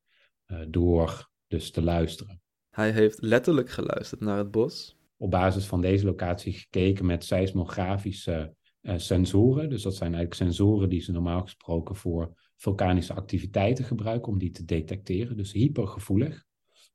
Door 0.67 1.29
dus 1.47 1.71
te 1.71 1.81
luisteren. 1.81 2.41
Hij 2.69 2.91
heeft 2.91 3.21
letterlijk 3.21 3.69
geluisterd 3.69 4.21
naar 4.21 4.37
het 4.37 4.51
bos. 4.51 4.97
Op 5.17 5.31
basis 5.31 5.65
van 5.65 5.81
deze 5.81 6.05
locatie 6.05 6.53
gekeken 6.53 7.05
met 7.05 7.23
seismografische 7.23 8.55
uh, 8.81 8.93
sensoren. 8.97 9.69
Dus 9.69 9.81
dat 9.81 9.95
zijn 9.95 10.13
eigenlijk 10.13 10.41
sensoren 10.41 10.89
die 10.89 11.01
ze 11.01 11.11
normaal 11.11 11.41
gesproken 11.41 11.95
voor 11.95 12.51
vulkanische 12.55 13.13
activiteiten 13.13 13.85
gebruiken 13.85 14.31
om 14.31 14.39
die 14.39 14.51
te 14.51 14.65
detecteren. 14.65 15.37
Dus 15.37 15.51
hypergevoelig. 15.51 16.45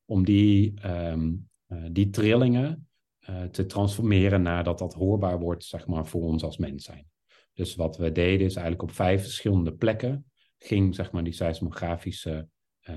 Om 0.05 0.25
die, 0.25 0.75
um, 0.87 1.49
uh, 1.69 1.85
die 1.93 2.11
trillingen 2.11 2.89
uh, 3.29 3.43
te 3.43 3.67
transformeren 3.67 4.43
nadat 4.43 4.79
dat 4.79 4.95
hoorbaar 4.95 5.39
wordt, 5.39 5.65
zeg 5.65 5.87
maar, 5.87 6.07
voor 6.07 6.23
ons 6.23 6.43
als 6.43 6.57
mens 6.57 6.85
zijn. 6.85 7.07
Dus 7.55 7.75
wat 7.75 7.97
we 7.97 8.13
deden 8.13 8.47
is 8.47 8.55
eigenlijk 8.55 8.83
op 8.83 8.91
vijf 8.91 9.23
verschillende 9.23 9.73
plekken 9.73 10.25
ging, 10.59 10.95
zeg 10.95 11.13
maar, 11.13 11.25
die 11.25 11.33
seismografische 11.33 12.49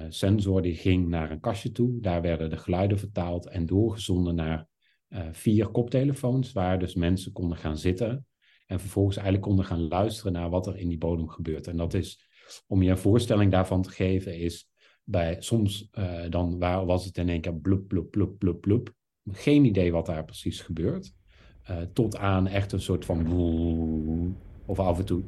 sensor 0.10 0.62
die 0.62 0.76
ging 0.76 1.08
naar 1.08 1.32
een 1.32 1.40
kastje 1.40 1.72
toe. 1.72 2.02
Daar 2.02 2.22
werden 2.22 2.50
de 2.50 2.58
geluiden 2.58 3.00
vertaald 3.00 3.48
en 3.48 3.66
doorgezonden 3.66 4.36
naar 4.36 4.68
vier 5.32 5.68
koptelefoons, 5.68 6.52
waar 6.52 6.80
dus 6.80 6.96
mensen 6.96 7.32
konden 7.32 7.58
gaan 7.58 7.78
zitten 7.78 8.26
en 8.66 8.80
vervolgens 8.80 9.16
eigenlijk 9.16 9.48
konden 9.48 9.66
gaan 9.66 9.88
luisteren 9.88 10.34
naar 10.34 10.50
wat 10.50 10.68
er 10.68 10.78
in 10.78 10.88
die 10.88 10.98
bodem 10.98 11.28
gebeurt. 11.28 11.68
En 11.68 11.78
dat 11.78 11.94
is, 11.94 12.28
om 12.68 12.82
je 12.82 12.90
een 12.90 12.98
voorstelling 12.98 13.52
daarvan 13.52 13.82
te 13.82 13.90
geven, 13.90 14.38
is 14.38 14.70
bij 15.04 15.36
soms 15.40 15.90
uh, 16.00 16.22
dan 16.30 16.60
waar 16.60 16.86
was 16.86 17.06
het 17.06 17.18
in 17.18 17.30
één 17.30 17.42
keer 17.42 17.56
blub, 17.56 17.88
blub, 17.88 18.12
blub, 18.12 18.38
blub, 18.38 18.62
blub. 18.62 18.94
Geen 19.32 19.66
idee 19.66 19.92
wat 19.92 20.06
daar 20.06 20.26
precies 20.26 20.62
gebeurt. 20.62 21.14
Tot 21.94 22.18
aan 22.18 22.48
echt 22.48 22.72
een 22.72 22.82
soort 22.82 23.06
van 23.06 24.36
of 24.66 24.80
af 24.80 25.00
en 25.00 25.06
toe 25.06 25.24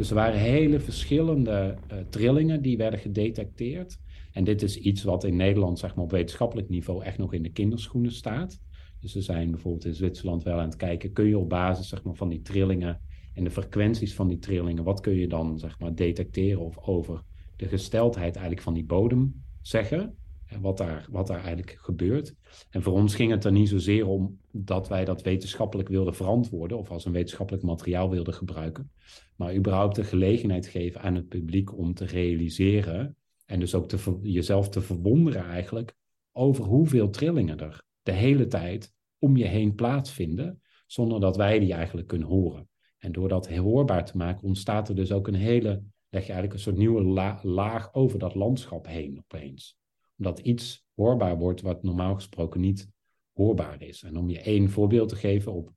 Dus 0.00 0.08
er 0.08 0.14
waren 0.14 0.38
hele 0.38 0.80
verschillende 0.80 1.76
uh, 1.92 1.98
trillingen 2.10 2.62
die 2.62 2.76
werden 2.76 3.00
gedetecteerd. 3.00 3.98
En 4.32 4.44
dit 4.44 4.62
is 4.62 4.76
iets 4.76 5.02
wat 5.02 5.24
in 5.24 5.36
Nederland 5.36 5.78
zeg 5.78 5.94
maar, 5.94 6.04
op 6.04 6.10
wetenschappelijk 6.10 6.68
niveau 6.68 7.04
echt 7.04 7.18
nog 7.18 7.32
in 7.32 7.42
de 7.42 7.52
kinderschoenen 7.52 8.12
staat. 8.12 8.60
Dus 9.00 9.14
we 9.14 9.20
zijn 9.20 9.50
bijvoorbeeld 9.50 9.84
in 9.84 9.94
Zwitserland 9.94 10.42
wel 10.42 10.58
aan 10.58 10.64
het 10.64 10.76
kijken, 10.76 11.12
kun 11.12 11.26
je 11.26 11.38
op 11.38 11.48
basis 11.48 11.88
zeg 11.88 12.02
maar, 12.02 12.14
van 12.14 12.28
die 12.28 12.40
trillingen 12.40 13.00
en 13.34 13.44
de 13.44 13.50
frequenties 13.50 14.14
van 14.14 14.28
die 14.28 14.38
trillingen, 14.38 14.84
wat 14.84 15.00
kun 15.00 15.14
je 15.14 15.28
dan 15.28 15.58
zeg 15.58 15.78
maar, 15.78 15.94
detecteren 15.94 16.60
of 16.60 16.78
over 16.78 17.22
de 17.56 17.68
gesteldheid 17.68 18.34
eigenlijk 18.34 18.64
van 18.64 18.74
die 18.74 18.84
bodem 18.84 19.42
zeggen? 19.60 20.16
Wat 20.60 20.76
daar, 20.76 21.06
wat 21.10 21.26
daar 21.26 21.44
eigenlijk 21.44 21.78
gebeurt. 21.80 22.34
En 22.70 22.82
voor 22.82 22.92
ons 22.92 23.14
ging 23.14 23.30
het 23.30 23.44
er 23.44 23.52
niet 23.52 23.68
zozeer 23.68 24.06
om 24.06 24.40
dat 24.50 24.88
wij 24.88 25.04
dat 25.04 25.22
wetenschappelijk 25.22 25.88
wilden 25.88 26.14
verantwoorden 26.14 26.78
of 26.78 26.90
als 26.90 27.04
een 27.04 27.12
wetenschappelijk 27.12 27.64
materiaal 27.64 28.10
wilden 28.10 28.34
gebruiken, 28.34 28.92
maar 29.36 29.54
überhaupt 29.54 29.96
de 29.96 30.04
gelegenheid 30.04 30.66
geven 30.66 31.00
aan 31.00 31.14
het 31.14 31.28
publiek 31.28 31.78
om 31.78 31.94
te 31.94 32.04
realiseren 32.04 33.16
en 33.44 33.60
dus 33.60 33.74
ook 33.74 33.90
jezelf 34.22 34.68
te 34.68 34.80
verwonderen 34.80 35.44
eigenlijk 35.44 35.94
over 36.32 36.64
hoeveel 36.64 37.10
trillingen 37.10 37.58
er 37.58 37.82
de 38.02 38.12
hele 38.12 38.46
tijd 38.46 38.94
om 39.18 39.36
je 39.36 39.46
heen 39.46 39.74
plaatsvinden, 39.74 40.62
zonder 40.86 41.20
dat 41.20 41.36
wij 41.36 41.58
die 41.58 41.72
eigenlijk 41.72 42.08
kunnen 42.08 42.28
horen. 42.28 42.68
En 42.98 43.12
door 43.12 43.28
dat 43.28 43.48
hoorbaar 43.48 44.04
te 44.04 44.16
maken 44.16 44.46
ontstaat 44.46 44.88
er 44.88 44.94
dus 44.94 45.12
ook 45.12 45.28
een 45.28 45.34
hele, 45.34 45.82
leg 46.08 46.26
je 46.26 46.32
eigenlijk 46.32 46.52
een 46.52 46.58
soort 46.58 46.76
nieuwe 46.76 47.02
laag 47.42 47.94
over 47.94 48.18
dat 48.18 48.34
landschap 48.34 48.86
heen 48.86 49.18
opeens 49.18 49.79
dat 50.20 50.38
iets 50.38 50.84
hoorbaar 50.94 51.38
wordt 51.38 51.60
wat 51.60 51.82
normaal 51.82 52.14
gesproken 52.14 52.60
niet 52.60 52.88
hoorbaar 53.32 53.82
is. 53.82 54.02
En 54.02 54.16
om 54.16 54.30
je 54.30 54.40
één 54.40 54.70
voorbeeld 54.70 55.08
te 55.08 55.16
geven, 55.16 55.52
op 55.52 55.72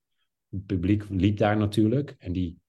het 0.50 0.66
publiek 0.66 1.10
liep 1.10 1.38
daar 1.38 1.58
natuurlijk. 1.58 2.16
En 2.18 2.34
die 2.34 2.60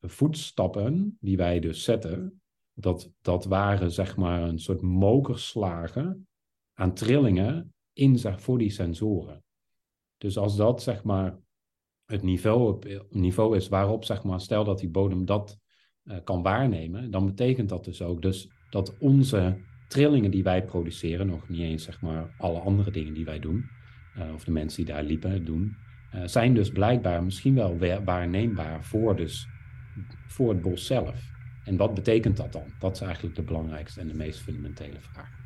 voetstappen 0.00 1.16
die 1.20 1.36
wij 1.36 1.60
dus 1.60 1.84
zetten, 1.84 2.42
dat, 2.72 3.12
dat 3.20 3.44
waren 3.44 3.92
zeg 3.92 4.16
maar 4.16 4.42
een 4.42 4.58
soort 4.58 4.80
mokerslagen 4.80 6.28
aan 6.74 6.94
trillingen 6.94 7.74
in, 7.92 8.18
voor 8.18 8.58
die 8.58 8.70
sensoren. 8.70 9.44
Dus 10.16 10.36
als 10.36 10.56
dat 10.56 10.82
zeg 10.82 11.04
maar 11.04 11.38
het 12.04 12.22
niveau, 12.22 12.80
niveau 13.10 13.56
is 13.56 13.68
waarop 13.68 14.04
zeg 14.04 14.22
maar, 14.22 14.40
stel 14.40 14.64
dat 14.64 14.78
die 14.78 14.90
bodem 14.90 15.24
dat 15.24 15.58
uh, 16.04 16.16
kan 16.24 16.42
waarnemen, 16.42 17.10
dan 17.10 17.26
betekent 17.26 17.68
dat 17.68 17.84
dus 17.84 18.02
ook 18.02 18.22
dus 18.22 18.50
dat 18.70 18.98
onze 18.98 19.58
trillingen 19.86 20.30
die 20.30 20.42
wij 20.42 20.64
produceren, 20.64 21.26
nog 21.26 21.48
niet 21.48 21.60
eens 21.60 21.84
zeg 21.84 22.00
maar 22.00 22.34
alle 22.36 22.58
andere 22.58 22.90
dingen 22.90 23.14
die 23.14 23.24
wij 23.24 23.38
doen, 23.38 23.68
uh, 24.18 24.34
of 24.34 24.44
de 24.44 24.50
mensen 24.50 24.84
die 24.84 24.94
daar 24.94 25.02
liepen 25.02 25.44
doen, 25.44 25.76
uh, 26.14 26.20
zijn 26.24 26.54
dus 26.54 26.70
blijkbaar 26.70 27.24
misschien 27.24 27.54
wel 27.54 27.78
waarneembaar 28.04 28.84
voor, 28.84 29.16
dus, 29.16 29.48
voor 30.26 30.48
het 30.48 30.62
bos 30.62 30.86
zelf. 30.86 31.34
En 31.64 31.76
wat 31.76 31.94
betekent 31.94 32.36
dat 32.36 32.52
dan? 32.52 32.72
Dat 32.78 32.94
is 32.94 33.00
eigenlijk 33.00 33.34
de 33.34 33.42
belangrijkste 33.42 34.00
en 34.00 34.08
de 34.08 34.14
meest 34.14 34.40
fundamentele 34.40 35.00
vraag. 35.00 35.45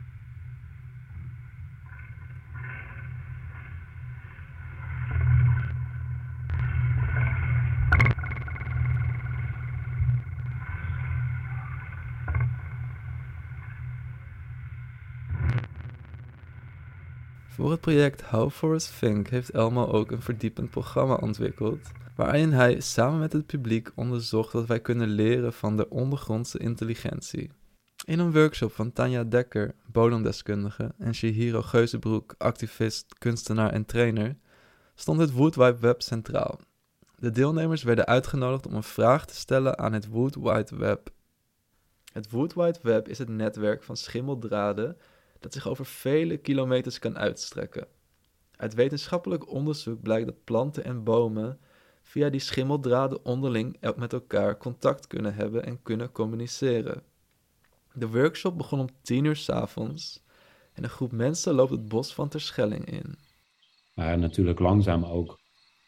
Voor 17.61 17.71
het 17.71 17.81
project 17.81 18.23
How 18.23 18.51
Forest 18.51 18.99
Think 18.99 19.29
heeft 19.29 19.51
Elmo 19.51 19.87
ook 19.87 20.11
een 20.11 20.23
verdiepend 20.23 20.71
programma 20.71 21.15
ontwikkeld, 21.15 21.91
waarin 22.17 22.53
hij 22.53 22.81
samen 22.81 23.19
met 23.19 23.33
het 23.33 23.47
publiek 23.47 23.91
onderzocht 23.95 24.53
wat 24.53 24.67
wij 24.67 24.81
kunnen 24.81 25.09
leren 25.09 25.53
van 25.53 25.77
de 25.77 25.89
ondergrondse 25.89 26.59
intelligentie. 26.59 27.51
In 28.05 28.19
een 28.19 28.33
workshop 28.33 28.73
van 28.73 28.93
Tanja 28.93 29.25
Dekker, 29.25 29.75
bodemdeskundige, 29.87 30.95
en 30.99 31.15
Shihiro 31.15 31.63
Geuzenbroek, 31.63 32.35
activist, 32.39 33.19
kunstenaar 33.19 33.73
en 33.73 33.85
trainer, 33.85 34.37
stond 34.95 35.21
het 35.21 35.33
Wood 35.33 35.55
Wide 35.55 35.79
Web 35.79 36.03
centraal. 36.03 36.61
De 37.17 37.31
deelnemers 37.31 37.83
werden 37.83 38.07
uitgenodigd 38.07 38.67
om 38.67 38.75
een 38.75 38.83
vraag 38.83 39.27
te 39.27 39.35
stellen 39.35 39.79
aan 39.79 39.93
het 39.93 40.09
Wood 40.09 40.35
Wide 40.35 40.77
Web. 40.77 41.11
Het 42.13 42.31
Wood 42.31 42.55
Wide 42.55 42.79
Web 42.83 43.09
is 43.09 43.19
het 43.19 43.29
netwerk 43.29 43.83
van 43.83 43.97
schimmeldraden 43.97 44.97
dat 45.41 45.53
zich 45.53 45.68
over 45.68 45.86
vele 45.86 46.36
kilometers 46.36 46.99
kan 46.99 47.18
uitstrekken. 47.18 47.86
Uit 48.57 48.74
wetenschappelijk 48.74 49.49
onderzoek 49.49 50.03
blijkt 50.03 50.26
dat 50.26 50.45
planten 50.45 50.84
en 50.84 51.05
bomen 51.05 51.59
via 52.03 52.30
die 52.30 52.41
schimmeldraden 52.41 53.24
onderling 53.24 53.76
met 53.97 54.12
elkaar 54.12 54.57
contact 54.57 55.07
kunnen 55.07 55.34
hebben 55.34 55.64
en 55.64 55.82
kunnen 55.82 56.12
communiceren. 56.12 57.03
De 57.93 58.09
workshop 58.09 58.57
begon 58.57 58.80
om 58.80 58.88
tien 59.03 59.24
uur 59.24 59.36
s 59.36 59.49
avonds 59.49 60.22
en 60.72 60.82
een 60.84 60.91
groep 60.91 61.12
mensen 61.12 61.55
loopt 61.55 61.70
het 61.70 61.88
bos 61.88 62.14
van 62.14 62.28
Terschelling 62.28 62.84
in. 62.91 63.18
Waar 63.95 64.18
natuurlijk 64.18 64.59
langzaam 64.59 65.05
ook 65.05 65.41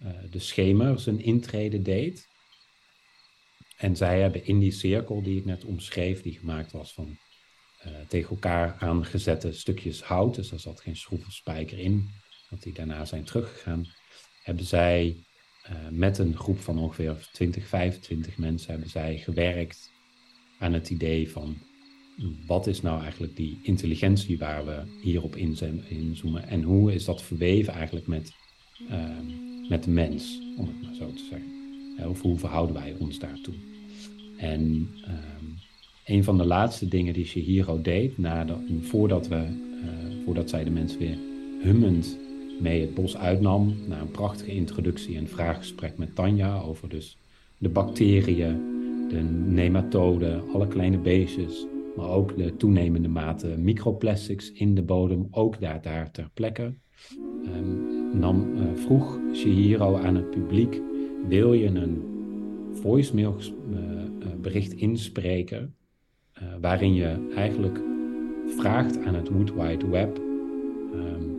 uh, 0.02 0.08
de 0.30 0.38
schemer 0.38 1.00
zijn 1.00 1.20
intrede 1.20 1.82
deed. 1.82 2.28
En 3.76 3.96
zij 3.96 4.20
hebben 4.20 4.46
in 4.46 4.58
die 4.58 4.72
cirkel 4.72 5.22
die 5.22 5.38
ik 5.38 5.44
net 5.44 5.64
omschreef, 5.64 6.22
die 6.22 6.38
gemaakt 6.38 6.72
was 6.72 6.94
van 6.94 7.18
uh, 7.86 7.92
tegen 8.08 8.30
elkaar 8.30 8.76
aangezette 8.78 9.52
stukjes 9.52 10.02
hout, 10.02 10.34
dus 10.34 10.50
er 10.50 10.60
zat 10.60 10.80
geen 10.80 10.96
schroef 10.96 11.26
of 11.26 11.32
spijker 11.32 11.78
in, 11.78 12.08
dat 12.50 12.62
die 12.62 12.72
daarna 12.72 13.04
zijn 13.04 13.24
teruggegaan, 13.24 13.86
hebben 14.42 14.64
zij 14.64 15.16
uh, 15.70 15.88
met 15.90 16.18
een 16.18 16.36
groep 16.36 16.60
van 16.60 16.78
ongeveer 16.78 17.28
20, 17.32 17.66
25 17.66 18.38
mensen 18.38 18.70
hebben 18.70 18.90
zij 18.90 19.18
gewerkt 19.18 19.90
aan 20.58 20.72
het 20.72 20.90
idee 20.90 21.30
van 21.30 21.56
wat 22.46 22.66
is 22.66 22.82
nou 22.82 23.02
eigenlijk 23.02 23.36
die 23.36 23.58
intelligentie 23.62 24.38
waar 24.38 24.66
we 24.66 24.82
hierop 25.00 25.36
inzoomen 25.36 26.48
en 26.48 26.62
hoe 26.62 26.94
is 26.94 27.04
dat 27.04 27.22
verweven 27.22 27.72
eigenlijk 27.72 28.06
met, 28.06 28.32
uh, 28.90 29.18
met 29.68 29.84
de 29.84 29.90
mens, 29.90 30.40
om 30.56 30.66
het 30.66 30.82
maar 30.82 30.94
zo 30.94 31.12
te 31.12 31.26
zeggen. 31.30 32.10
Of 32.10 32.20
hoe 32.20 32.38
verhouden 32.38 32.74
wij 32.74 32.96
ons 32.98 33.18
daartoe? 33.18 33.54
En 34.36 34.90
ehm, 35.04 35.44
een 36.04 36.24
van 36.24 36.38
de 36.38 36.44
laatste 36.44 36.88
dingen 36.88 37.14
die 37.14 37.24
Shihiro 37.24 37.80
deed, 37.82 38.12
voordat, 38.80 39.28
we, 39.28 39.36
uh, 39.36 40.24
voordat 40.24 40.50
zij 40.50 40.64
de 40.64 40.70
mensen 40.70 40.98
weer 40.98 41.18
hummend 41.60 42.18
mee 42.60 42.80
het 42.80 42.94
bos 42.94 43.16
uitnam, 43.16 43.74
na 43.88 44.00
een 44.00 44.10
prachtige 44.10 44.50
introductie 44.50 45.16
en 45.16 45.28
vraaggesprek 45.28 45.98
met 45.98 46.14
Tanja 46.14 46.60
over 46.60 46.88
dus 46.88 47.16
de 47.58 47.68
bacteriën, 47.68 48.60
de 49.08 49.20
nematoden, 49.46 50.42
alle 50.52 50.68
kleine 50.68 50.98
beestjes, 50.98 51.66
maar 51.96 52.08
ook 52.08 52.36
de 52.36 52.56
toenemende 52.56 53.08
mate 53.08 53.46
microplastics 53.46 54.52
in 54.52 54.74
de 54.74 54.82
bodem, 54.82 55.28
ook 55.30 55.60
daar, 55.60 55.82
daar 55.82 56.10
ter 56.10 56.30
plekke. 56.34 56.74
Um, 57.56 58.18
nam, 58.18 58.52
uh, 58.54 58.62
vroeg 58.74 59.18
Shihiro 59.34 59.96
aan 59.96 60.14
het 60.14 60.30
publiek, 60.30 60.80
wil 61.28 61.52
je 61.52 61.66
een 61.66 62.02
voicemail 62.72 63.36
uh, 63.70 63.78
bericht 64.40 64.72
inspreken 64.72 65.74
uh, 66.38 66.48
waarin 66.60 66.94
je 66.94 67.32
eigenlijk 67.34 67.80
vraagt 68.46 69.04
aan 69.04 69.14
het 69.14 69.28
Wood 69.28 69.54
Wide 69.54 69.88
Web, 69.88 70.18
um, 70.94 71.38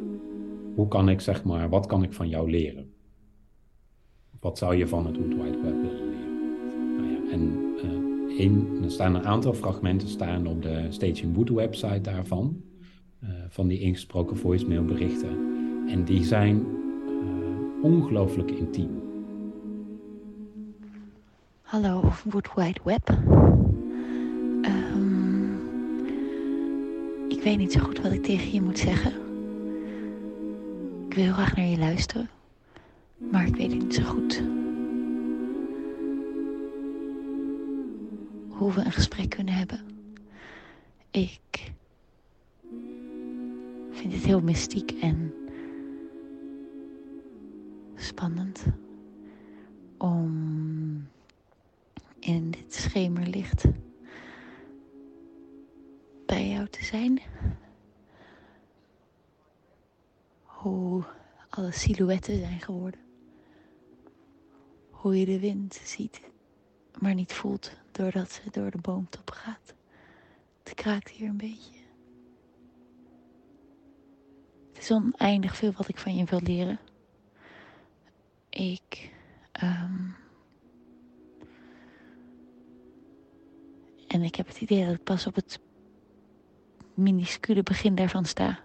hoe 0.76 0.88
kan 0.88 1.10
ik 1.10 1.22
zeg 1.22 1.44
maar, 1.44 1.70
wat 1.70 1.86
kan 1.86 2.04
ik 2.04 2.14
van 2.14 2.30
jou 2.30 2.50
leren? 2.50 2.91
Wat 4.39 4.58
zou 4.58 4.76
je 4.76 4.88
van 4.88 5.06
het 5.06 5.18
Wood 5.18 5.44
Wide 5.44 5.62
Web 5.62 5.82
willen 5.82 6.10
leren? 6.10 6.96
Nou 6.96 7.08
ja, 7.12 7.32
en 7.32 7.41
een, 8.38 8.84
er 8.84 8.91
staan 8.91 9.16
een 9.16 9.26
aantal 9.26 9.54
fragmenten 9.54 10.08
staan 10.08 10.48
op 10.48 10.62
de 10.62 10.86
Staging 10.89 11.36
Wood 11.36 11.50
website 11.50 12.02
daarvan, 12.02 12.62
uh, 13.24 13.30
van 13.48 13.68
die 13.68 13.80
ingesproken 13.80 14.38
voicemailberichten. 14.38 15.38
En 15.88 16.04
die 16.04 16.24
zijn 16.24 16.66
ongelooflijk 17.82 18.52
intiem. 18.52 19.02
Hallo 21.62 22.12
Wood 22.24 22.54
Wide 22.56 22.80
Web. 22.84 23.18
Ik 27.44 27.50
weet 27.50 27.58
niet 27.58 27.72
zo 27.72 27.80
goed 27.80 28.02
wat 28.02 28.12
ik 28.12 28.24
tegen 28.24 28.52
je 28.52 28.62
moet 28.62 28.80
zeggen. 28.80 29.12
Ik 31.08 31.14
wil 31.14 31.24
heel 31.24 31.34
graag 31.34 31.56
naar 31.56 31.66
je 31.66 31.78
luisteren, 31.78 32.30
maar 33.32 33.48
ik 33.48 33.56
weet 33.56 33.70
niet 33.70 33.94
zo 33.94 34.04
goed 34.04 34.44
hoe 38.50 38.74
we 38.74 38.82
een 38.86 38.91
gesprek 38.91 39.30
kunnen 39.30 39.54
hebben. 39.54 39.80
Ik 41.12 41.72
vind 43.91 44.14
het 44.14 44.24
heel 44.24 44.41
mystiek 44.41 44.91
en 44.91 45.34
spannend 47.96 48.66
om 49.98 51.08
in 52.20 52.52
dit 52.52 52.74
schemerlicht 52.74 53.66
jou 56.42 56.68
te 56.68 56.84
zijn. 56.84 57.22
Hoe 60.44 61.04
alle 61.50 61.72
silhouetten 61.72 62.40
zijn 62.40 62.62
geworden. 62.62 63.00
Hoe 64.90 65.20
je 65.20 65.26
de 65.26 65.40
wind 65.40 65.74
ziet, 65.84 66.22
maar 67.00 67.14
niet 67.14 67.34
voelt 67.34 67.72
doordat 67.92 68.32
ze 68.32 68.42
door 68.52 68.72
de 68.72 68.78
boomtop 68.78 69.30
gaat. 69.30 69.74
Het 70.64 70.74
kraakt 70.74 71.10
hier 71.10 71.30
een 71.30 71.38
beetje. 71.38 71.82
Het 74.74 74.82
is 74.84 74.92
oneindig 74.92 75.56
veel 75.56 75.72
wat 75.72 75.88
ik 75.88 75.98
van 75.98 76.16
je 76.16 76.24
wil 76.24 76.42
leren. 76.42 76.80
Ik. 78.50 79.12
ehm, 79.52 80.10
en 84.08 84.22
ik 84.22 84.36
heb 84.36 84.48
het 84.48 84.62
idee 84.62 84.86
dat 84.86 84.94
ik 84.94 85.04
pas 85.04 85.28
op 85.28 85.36
het 85.36 85.60
minuscule 86.94 87.64
begin 87.64 87.96
daarvan 87.96 88.26
sta. 88.26 88.60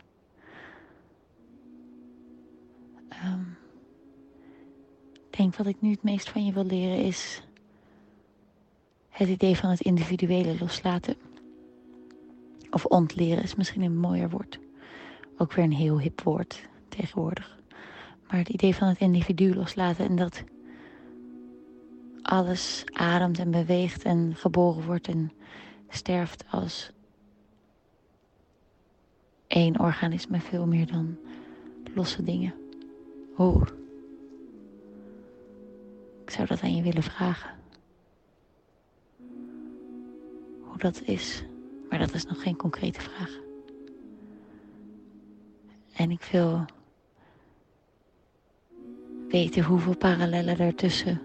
Ehm, 3.09 3.41
ik 5.13 5.37
denk 5.37 5.57
wat 5.57 5.67
ik 5.67 5.81
nu 5.81 5.91
het 5.91 6.03
meest 6.03 6.29
van 6.29 6.45
je 6.45 6.53
wil 6.53 6.65
leren 6.65 7.05
is 7.05 7.43
het 9.09 9.29
idee 9.29 9.57
van 9.57 9.71
het 9.71 9.81
individuele 9.81 10.57
loslaten. 10.59 11.17
Of 12.71 12.85
ontleren 12.85 13.43
is 13.43 13.55
misschien 13.55 13.83
een 13.83 13.99
mooier 13.99 14.31
woord. 14.31 14.59
Ook 15.37 15.53
weer 15.53 15.65
een 15.65 15.73
heel 15.73 16.01
hip 16.01 16.21
woord 16.21 16.69
tegenwoordig. 16.89 17.59
Maar 18.29 18.39
het 18.39 18.49
idee 18.49 18.75
van 18.75 18.89
het 18.89 18.99
individu 18.99 19.55
loslaten 19.55 20.09
en 20.09 20.17
dat 20.17 20.45
alles 22.23 22.85
ademt 22.93 23.39
en 23.39 23.51
beweegt 23.51 24.03
en 24.03 24.35
geboren 24.37 24.85
wordt 24.85 25.09
en 25.09 25.33
sterft 25.89 26.45
als 26.51 26.93
één 29.49 29.81
organisme 29.81 30.41
veel 30.41 30.67
meer 30.67 30.87
dan 30.87 31.17
losse 31.95 32.23
dingen. 32.23 32.55
Hoe? 33.35 33.63
Ik 36.25 36.31
zou 36.31 36.47
dat 36.47 36.63
aan 36.63 36.77
je 36.77 36.83
willen 36.83 37.03
vragen. 37.03 37.51
Hoe 40.61 40.79
dat 40.79 41.03
is, 41.05 41.45
maar 41.91 41.99
dat 41.99 42.15
is 42.15 42.25
nog 42.25 42.43
geen 42.43 42.57
concrete 42.57 43.01
vraag. 43.01 43.39
En 45.93 46.11
ik 46.11 46.29
wil 46.33 46.65
weten 49.29 49.65
hoeveel 49.65 49.97
parallellen 49.97 50.57
daartussen 50.57 51.21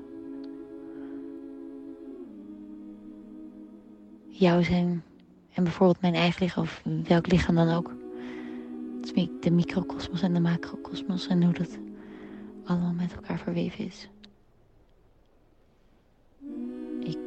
jou 4.28 4.64
zijn 4.64 5.04
en 5.54 5.64
bijvoorbeeld 5.64 6.02
mijn 6.02 6.14
eigen 6.14 6.44
lichaam 6.44 6.64
of 6.64 6.82
welk 7.08 7.28
lichaam 7.28 7.56
dan 7.56 7.70
ook. 7.70 8.03
De 9.40 9.52
microcosmos 9.52 10.22
en 10.22 10.34
de 10.34 10.40
macrocosmos 10.40 11.28
en 11.28 11.44
hoe 11.44 11.54
dat 11.54 11.78
allemaal 12.64 12.94
met 12.94 13.14
elkaar 13.14 13.40
verweven 13.40 13.86
is. 13.86 14.10
Ik 17.00 17.18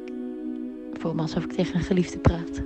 voel 0.93 1.13
me 1.13 1.21
alsof 1.21 1.43
ik 1.43 1.51
tegen 1.51 1.75
een 1.75 1.83
geliefde 1.83 2.19
praat. 2.19 2.63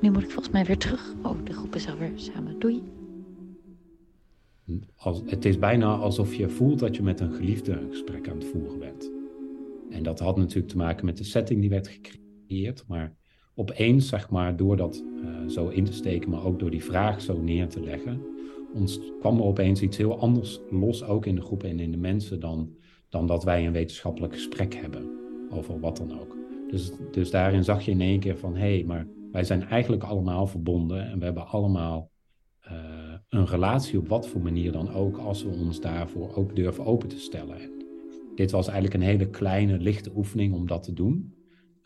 Nu 0.00 0.10
moet 0.10 0.22
ik 0.22 0.30
volgens 0.30 0.52
mij 0.52 0.64
weer 0.64 0.78
terug. 0.78 1.14
Oh, 1.22 1.44
de 1.44 1.52
groep 1.52 1.74
is 1.74 1.88
alweer 1.88 2.12
samen. 2.14 2.58
Doei. 2.58 2.82
Als, 4.96 5.22
het 5.26 5.44
is 5.44 5.58
bijna 5.58 5.96
alsof 5.96 6.34
je 6.34 6.48
voelt 6.48 6.78
dat 6.78 6.96
je 6.96 7.02
met 7.02 7.20
een 7.20 7.32
geliefde 7.32 7.72
een 7.72 7.90
gesprek 7.90 8.28
aan 8.28 8.36
het 8.38 8.46
voeren 8.46 8.78
bent. 8.78 9.10
En 9.90 10.02
dat 10.02 10.18
had 10.18 10.36
natuurlijk 10.36 10.68
te 10.68 10.76
maken 10.76 11.04
met 11.04 11.16
de 11.16 11.24
setting 11.24 11.60
die 11.60 11.70
werd 11.70 11.88
gecreëerd. 11.88 12.84
Maar 12.86 13.16
opeens, 13.58 14.08
zeg 14.08 14.30
maar, 14.30 14.56
door 14.56 14.76
dat 14.76 15.04
eh, 15.24 15.48
zo 15.48 15.68
in 15.68 15.84
te 15.84 15.92
steken, 15.92 16.30
maar 16.30 16.44
ook 16.44 16.58
door 16.58 16.70
die 16.70 16.84
vraag 16.84 17.20
zo 17.20 17.40
neer 17.40 17.68
te 17.68 17.80
leggen, 17.80 18.20
ons 18.74 19.00
kwam 19.20 19.36
er 19.38 19.44
opeens 19.44 19.82
iets 19.82 19.96
heel 19.96 20.18
anders 20.18 20.60
los, 20.70 21.04
ook 21.04 21.26
in 21.26 21.34
de 21.34 21.42
groep 21.42 21.62
en 21.62 21.80
in 21.80 21.90
de 21.90 21.96
mensen, 21.96 22.40
dan, 22.40 22.70
dan 23.08 23.26
dat 23.26 23.44
wij 23.44 23.66
een 23.66 23.72
wetenschappelijk 23.72 24.32
gesprek 24.32 24.74
hebben 24.74 25.10
over 25.50 25.80
wat 25.80 25.96
dan 25.96 26.20
ook. 26.20 26.36
Dus, 26.70 26.92
dus 27.10 27.30
daarin 27.30 27.64
zag 27.64 27.84
je 27.84 27.90
in 27.90 28.00
één 28.00 28.20
keer 28.20 28.36
van, 28.38 28.54
hé, 28.54 28.74
hey, 28.74 28.84
maar 28.86 29.06
wij 29.32 29.44
zijn 29.44 29.62
eigenlijk 29.62 30.02
allemaal 30.02 30.46
verbonden 30.46 31.10
en 31.10 31.18
we 31.18 31.24
hebben 31.24 31.46
allemaal 31.46 32.10
eh, 32.60 32.74
een 33.28 33.46
relatie 33.46 33.98
op 33.98 34.08
wat 34.08 34.28
voor 34.28 34.40
manier 34.40 34.72
dan 34.72 34.92
ook, 34.92 35.16
als 35.16 35.42
we 35.42 35.50
ons 35.50 35.80
daarvoor 35.80 36.34
ook 36.34 36.56
durven 36.56 36.84
open 36.84 37.08
te 37.08 37.18
stellen. 37.18 37.60
En 37.60 37.70
dit 38.34 38.50
was 38.50 38.66
eigenlijk 38.66 38.94
een 38.94 39.08
hele 39.08 39.30
kleine, 39.30 39.78
lichte 39.78 40.10
oefening 40.14 40.54
om 40.54 40.66
dat 40.66 40.82
te 40.82 40.92
doen. 40.92 41.32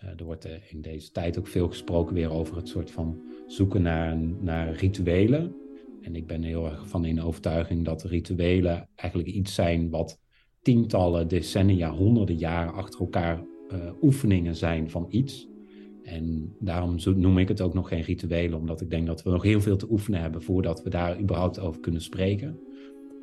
Uh, 0.05 0.11
er 0.17 0.25
wordt 0.25 0.47
uh, 0.47 0.53
in 0.69 0.81
deze 0.81 1.11
tijd 1.11 1.39
ook 1.39 1.47
veel 1.47 1.69
gesproken 1.69 2.15
weer 2.15 2.31
over 2.31 2.57
het 2.57 2.69
soort 2.69 2.91
van 2.91 3.23
zoeken 3.47 3.83
naar, 3.83 4.19
naar 4.41 4.75
rituelen. 4.75 5.55
En 6.01 6.17
ik 6.17 6.27
ben 6.27 6.43
heel 6.43 6.67
erg 6.67 6.89
van 6.89 7.05
in 7.05 7.23
overtuiging 7.23 7.85
dat 7.85 8.05
rituelen 8.05 8.89
eigenlijk 8.95 9.29
iets 9.29 9.55
zijn 9.55 9.91
wat 9.91 10.21
tientallen, 10.63 11.29
decennia, 11.29 11.91
honderden 11.91 12.37
jaren 12.37 12.73
achter 12.73 13.01
elkaar 13.01 13.45
uh, 13.73 13.91
oefeningen 14.03 14.57
zijn 14.57 14.91
van 14.91 15.07
iets. 15.09 15.49
En 16.03 16.57
daarom 16.61 16.97
noem 17.05 17.39
ik 17.39 17.49
het 17.49 17.61
ook 17.61 17.75
nog 17.75 17.89
geen 17.89 18.03
rituelen, 18.03 18.59
omdat 18.59 18.81
ik 18.81 18.91
denk 18.91 19.07
dat 19.07 19.23
we 19.23 19.31
nog 19.31 19.43
heel 19.43 19.61
veel 19.61 19.77
te 19.77 19.91
oefenen 19.91 20.21
hebben 20.21 20.43
voordat 20.43 20.83
we 20.83 20.91
daar 20.91 21.21
überhaupt 21.21 21.59
over 21.59 21.81
kunnen 21.81 22.03
spreken. 22.03 22.61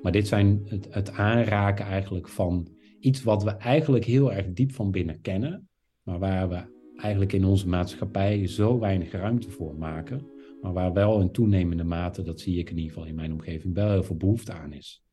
Maar 0.02 0.12
dit 0.12 0.28
zijn 0.28 0.62
het, 0.66 0.88
het 0.90 1.12
aanraken 1.12 1.86
eigenlijk 1.86 2.28
van 2.28 2.68
iets 3.00 3.24
wat 3.24 3.44
we 3.44 3.50
eigenlijk 3.50 4.06
heel 4.06 4.34
erg 4.34 4.54
diep 4.54 4.72
van 4.72 4.92
binnen 4.92 5.22
kennen, 5.22 5.69
maar 6.04 6.20
waar 6.20 6.50
we 6.50 6.78
eigenlijk 6.96 7.34
in 7.34 7.46
onze 7.46 7.68
maatschappij 7.68 8.48
zo 8.48 8.80
weinig 8.80 9.12
ruimte 9.12 9.50
voor 9.50 9.76
maken, 9.76 10.28
maar 10.62 10.74
waar 10.74 10.94
wel 10.94 11.22
in 11.22 11.32
toenemende 11.32 11.84
mate, 11.84 12.24
dat 12.24 12.40
zie 12.40 12.58
ik 12.58 12.70
in 12.70 12.78
ieder 12.78 12.92
geval 12.92 13.08
in 13.08 13.16
mijn 13.16 13.32
omgeving, 13.32 13.74
wel 13.74 13.90
heel 13.90 14.04
veel 14.04 14.18
behoefte 14.18 14.54
aan 14.54 14.74
is. 14.74 15.04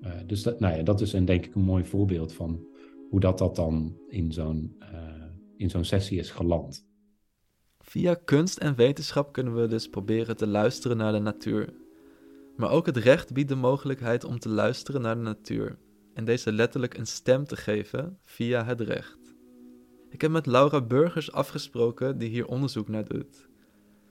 Uh, 0.00 0.10
dus 0.26 0.42
dat, 0.42 0.60
nou 0.60 0.76
ja, 0.76 0.82
dat 0.82 1.00
is 1.00 1.12
een, 1.12 1.24
denk 1.24 1.46
ik 1.46 1.54
een 1.54 1.62
mooi 1.62 1.84
voorbeeld 1.84 2.32
van 2.32 2.66
hoe 3.10 3.20
dat, 3.20 3.38
dat 3.38 3.56
dan 3.56 3.96
in 4.08 4.32
zo'n 4.32 4.76
uh, 4.80 5.12
in 5.56 5.70
zo'n 5.70 5.84
sessie 5.84 6.18
is 6.18 6.30
geland. 6.30 6.86
Via 7.78 8.14
kunst 8.14 8.58
en 8.58 8.74
wetenschap 8.74 9.32
kunnen 9.32 9.54
we 9.54 9.66
dus 9.66 9.88
proberen 9.88 10.36
te 10.36 10.46
luisteren 10.46 10.96
naar 10.96 11.12
de 11.12 11.18
natuur. 11.18 11.74
Maar 12.56 12.70
ook 12.70 12.86
het 12.86 12.96
recht 12.96 13.32
biedt 13.32 13.48
de 13.48 13.54
mogelijkheid 13.54 14.24
om 14.24 14.38
te 14.38 14.48
luisteren 14.48 15.00
naar 15.00 15.14
de 15.14 15.20
natuur 15.20 15.78
en 16.14 16.24
deze 16.24 16.52
letterlijk 16.52 16.98
een 16.98 17.06
stem 17.06 17.44
te 17.44 17.56
geven 17.56 18.18
via 18.22 18.64
het 18.64 18.80
recht. 18.80 19.21
Ik 20.12 20.20
heb 20.20 20.30
met 20.30 20.46
Laura 20.46 20.80
Burgers 20.80 21.32
afgesproken 21.32 22.18
die 22.18 22.28
hier 22.28 22.46
onderzoek 22.46 22.88
naar 22.88 23.04
doet. 23.04 23.46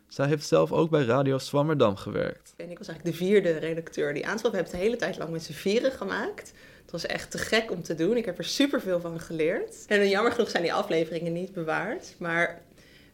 Zij 0.07 0.27
heeft 0.27 0.47
zelf 0.47 0.71
ook 0.71 0.89
bij 0.89 1.03
Radio 1.03 1.37
Swammerdam 1.37 1.95
gewerkt. 1.95 2.53
En 2.57 2.71
ik 2.71 2.77
was 2.77 2.87
eigenlijk 2.87 3.17
de 3.17 3.25
vierde 3.25 3.51
redacteur 3.51 4.13
die 4.13 4.25
aanschaf. 4.25 4.51
We 4.51 4.57
hebben 4.57 4.73
het 4.73 4.81
de 4.81 4.87
hele 4.87 4.99
tijd 4.99 5.17
lang 5.17 5.29
met 5.29 5.43
z'n 5.43 5.51
vieren 5.51 5.91
gemaakt. 5.91 6.53
Het 6.81 6.91
was 6.91 7.05
echt 7.05 7.31
te 7.31 7.37
gek 7.37 7.71
om 7.71 7.81
te 7.81 7.95
doen. 7.95 8.17
Ik 8.17 8.25
heb 8.25 8.37
er 8.37 8.43
superveel 8.43 8.99
van 8.99 9.19
geleerd. 9.19 9.85
En 9.87 10.09
jammer 10.09 10.31
genoeg 10.31 10.49
zijn 10.49 10.63
die 10.63 10.73
afleveringen 10.73 11.33
niet 11.33 11.53
bewaard. 11.53 12.15
Maar 12.19 12.61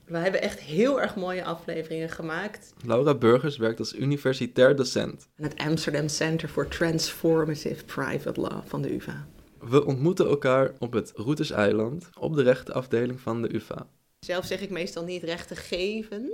we 0.06 0.18
hebben 0.18 0.42
echt 0.42 0.60
heel 0.60 1.02
erg 1.02 1.16
mooie 1.16 1.44
afleveringen 1.44 2.10
gemaakt. 2.10 2.74
Laura 2.86 3.16
Burgers 3.16 3.58
werkt 3.58 3.80
als 3.80 3.96
universitair 3.96 4.76
docent. 4.76 5.28
En 5.36 5.44
het 5.44 5.58
Amsterdam 5.58 6.08
Center 6.08 6.50
for 6.50 6.68
Transformative 6.68 7.86
Private 7.86 8.42
Law 8.42 8.62
van 8.66 8.82
de 8.82 8.94
UvA. 8.94 9.28
We 9.70 9.86
ontmoeten 9.86 10.28
elkaar 10.28 10.74
op 10.80 10.94
het 10.94 11.12
Routeseiland 11.16 12.10
op 12.20 12.36
de 12.36 12.44
rechtenafdeling 12.44 13.20
van 13.20 13.42
de 13.42 13.56
UvA. 13.56 13.88
Zelf 14.26 14.46
zeg 14.46 14.62
ik 14.62 14.70
meestal 14.70 15.04
niet 15.04 15.24
rechten 15.24 15.56
geven, 15.56 16.32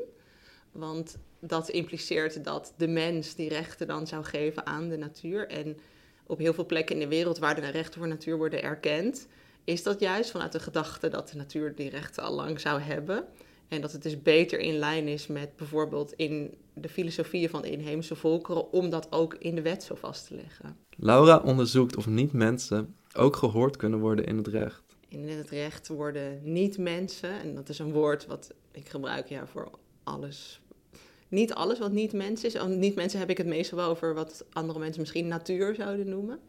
want 0.72 1.18
dat 1.40 1.70
impliceert 1.70 2.44
dat 2.44 2.74
de 2.78 2.88
mens 2.88 3.36
die 3.36 3.50
rechten 3.50 3.88
dan 3.88 4.08
zou 4.08 4.24
geven 4.24 4.66
aan 4.66 4.90
de 4.90 4.98
natuur. 4.98 5.48
En 5.48 5.78
op 6.28 6.38
heel 6.38 6.54
veel 6.54 6.66
plekken 6.66 6.96
in 6.96 7.02
de 7.02 7.16
wereld 7.16 7.38
waar 7.38 7.56
de 7.56 7.70
rechten 7.70 8.00
voor 8.00 8.08
natuur 8.08 8.38
worden 8.38 8.64
erkend, 8.64 9.28
is 9.64 9.84
dat 9.84 10.00
juist 10.00 10.32
vanuit 10.32 10.52
de 10.52 10.60
gedachte 10.60 11.08
dat 11.10 11.30
de 11.30 11.38
natuur 11.38 11.76
die 11.76 11.90
rechten 11.90 12.24
al 12.24 12.36
lang 12.36 12.60
zou 12.60 12.82
hebben. 12.82 13.26
En 13.68 13.82
dat 13.82 13.92
het 13.92 14.04
dus 14.04 14.22
beter 14.22 14.60
in 14.60 14.78
lijn 14.78 15.08
is 15.08 15.28
met 15.28 15.56
bijvoorbeeld 15.56 16.14
in 16.14 16.58
de 16.74 16.90
filosofieën 16.90 17.50
van 17.50 17.62
de 17.62 17.72
inheemse 17.72 18.16
volkeren, 18.16 18.72
om 18.72 18.90
dat 18.90 19.12
ook 19.12 19.34
in 19.34 19.56
de 19.56 19.62
wet 19.62 19.84
zo 19.84 19.96
vast 19.96 20.28
te 20.28 20.36
leggen. 20.36 20.78
Laura 20.98 21.38
onderzoekt 21.38 21.98
of 21.98 22.08
niet-mensen 22.08 22.96
ook 23.14 23.36
gehoord 23.36 23.78
kunnen 23.78 24.00
worden 24.00 24.26
in 24.26 24.38
het 24.38 24.48
recht. 24.48 24.84
In 25.08 25.30
het 25.30 25.50
recht 25.50 25.88
worden 25.88 26.40
niet-mensen, 26.44 27.40
en 27.40 27.56
dat 27.56 27.70
is 27.70 27.80
een 27.80 27.92
woord 27.92 28.26
wat 28.26 28.52
ik 28.72 28.90
gebruik 28.90 29.28
ja, 29.28 29.48
voor 29.48 29.72
alles. 30.04 30.62
Niet 31.28 31.54
alles 31.54 31.80
wat 31.80 31.92
niet-mens 31.92 32.44
is. 32.44 32.56
Niet-mensen 32.68 33.20
heb 33.20 33.30
ik 33.30 33.38
het 33.38 33.48
meestal 33.48 33.78
wel 33.78 33.90
over 33.90 34.14
wat 34.14 34.46
andere 34.52 34.80
mensen 34.80 35.02
misschien 35.02 35.28
natuur 35.28 35.76
zouden 35.76 36.10
noemen. 36.10 36.40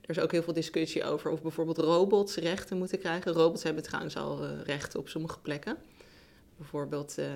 Er 0.00 0.10
is 0.10 0.18
ook 0.18 0.32
heel 0.32 0.42
veel 0.42 0.52
discussie 0.52 1.04
over 1.04 1.30
of 1.30 1.42
bijvoorbeeld 1.42 1.78
robots 1.78 2.36
rechten 2.36 2.78
moeten 2.78 2.98
krijgen. 2.98 3.32
Robots 3.32 3.62
hebben 3.62 3.82
trouwens 3.82 4.16
al 4.16 4.44
uh, 4.44 4.50
rechten 4.64 5.00
op 5.00 5.08
sommige 5.08 5.40
plekken. 5.40 5.76
Bijvoorbeeld 6.56 7.18
uh, 7.18 7.26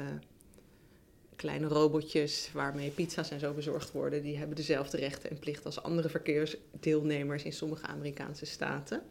kleine 1.39 1.67
robotjes 1.67 2.51
waarmee 2.53 2.91
pizza's 2.91 3.31
en 3.31 3.41
zo 3.41 3.53
bezorgd 3.53 3.93
worden. 3.93 4.23
Die 4.23 4.37
hebben 4.37 4.57
dezelfde 4.57 4.97
rechten 4.97 5.31
en 5.31 5.39
plichten 5.39 5.65
als 5.65 5.83
andere 5.83 6.09
verkeersdeelnemers 6.09 7.43
in 7.43 7.53
sommige 7.53 7.87
Amerikaanse 7.87 8.47
staten. 8.47 9.03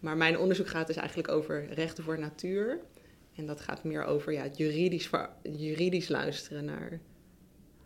Maar 0.00 0.16
mijn 0.16 0.38
onderzoek 0.38 0.68
gaat 0.68 0.86
dus 0.86 0.96
eigenlijk 0.96 1.28
over 1.28 1.68
rechten 1.72 2.04
voor 2.04 2.18
natuur. 2.18 2.78
En 3.34 3.46
dat 3.46 3.60
gaat 3.60 3.84
meer 3.84 4.04
over 4.04 4.32
ja, 4.32 4.46
juridisch, 4.46 5.10
juridisch 5.42 6.08
luisteren 6.08 6.64
naar 6.64 7.00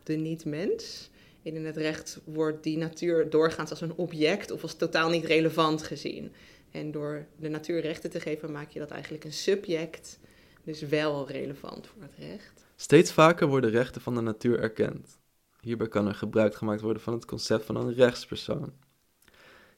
de 0.03 0.15
niet-mens. 0.15 1.11
En 1.43 1.55
in 1.55 1.67
het 1.67 1.77
recht 1.77 2.21
wordt 2.25 2.63
die 2.63 2.77
natuur 2.77 3.31
doorgaans 3.31 3.71
als 3.71 3.81
een 3.81 3.95
object 3.95 4.51
of 4.51 4.63
als 4.63 4.75
totaal 4.75 5.11
niet 5.11 5.25
relevant 5.25 5.83
gezien. 5.83 6.33
En 6.71 6.91
door 6.91 7.27
de 7.37 7.49
natuur 7.49 7.81
rechten 7.81 8.11
te 8.11 8.21
geven, 8.21 8.53
maak 8.53 8.71
je 8.71 8.79
dat 8.79 8.91
eigenlijk 8.91 9.25
een 9.25 9.33
subject, 9.33 10.19
dus 10.65 10.81
wel 10.81 11.29
relevant 11.29 11.87
voor 11.87 12.03
het 12.03 12.15
recht. 12.19 12.65
Steeds 12.83 13.13
vaker 13.13 13.47
worden 13.47 13.71
rechten 13.71 14.01
van 14.01 14.15
de 14.15 14.21
natuur 14.21 14.61
erkend. 14.61 15.19
Hierbij 15.61 15.89
kan 15.89 16.09
er 16.09 16.15
gebruik 16.15 16.55
gemaakt 16.55 16.81
worden 16.81 17.03
van 17.03 17.13
het 17.13 17.25
concept 17.25 17.65
van 17.65 17.77
een 17.77 17.95
rechtspersoon. 17.95 18.73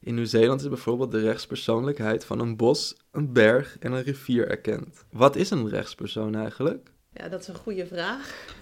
In 0.00 0.14
Nieuw-Zeeland 0.14 0.60
is 0.60 0.68
bijvoorbeeld 0.68 1.10
de 1.10 1.20
rechtspersoonlijkheid 1.20 2.24
van 2.24 2.40
een 2.40 2.56
bos, 2.56 2.96
een 3.10 3.32
berg 3.32 3.78
en 3.78 3.92
een 3.92 4.02
rivier 4.02 4.48
erkend. 4.48 5.04
Wat 5.10 5.36
is 5.36 5.50
een 5.50 5.68
rechtspersoon 5.68 6.34
eigenlijk? 6.34 6.90
Ja, 7.12 7.28
dat 7.28 7.40
is 7.40 7.48
een 7.48 7.54
goede 7.54 7.86
vraag. 7.86 8.54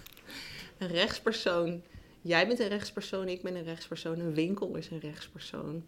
Een 0.78 0.88
rechtspersoon. 0.88 1.82
Jij 2.20 2.46
bent 2.46 2.60
een 2.60 2.68
rechtspersoon, 2.68 3.28
ik 3.28 3.42
ben 3.42 3.56
een 3.56 3.64
rechtspersoon. 3.64 4.18
Een 4.18 4.34
winkel 4.34 4.76
is 4.76 4.90
een 4.90 5.00
rechtspersoon. 5.00 5.84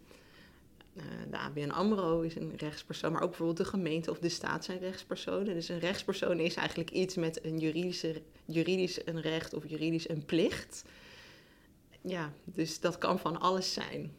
Uh, 0.95 1.03
de 1.31 1.37
ABN 1.37 1.69
AMRO 1.69 2.21
is 2.21 2.35
een 2.35 2.53
rechtspersoon, 2.57 3.11
maar 3.11 3.21
ook 3.21 3.29
bijvoorbeeld 3.29 3.57
de 3.57 3.65
gemeente 3.65 4.11
of 4.11 4.19
de 4.19 4.29
staat 4.29 4.65
zijn 4.65 4.79
rechtspersonen. 4.79 5.53
Dus 5.53 5.69
een 5.69 5.79
rechtspersoon 5.79 6.39
is 6.39 6.55
eigenlijk 6.55 6.89
iets 6.89 7.15
met 7.15 7.45
een 7.45 7.59
juridische, 7.59 8.21
juridisch 8.45 9.05
een 9.05 9.21
recht 9.21 9.53
of 9.53 9.63
juridisch 9.67 10.09
een 10.09 10.25
plicht. 10.25 10.85
Ja, 12.01 12.33
dus 12.43 12.79
dat 12.79 12.97
kan 12.97 13.19
van 13.19 13.39
alles 13.39 13.73
zijn. 13.73 14.11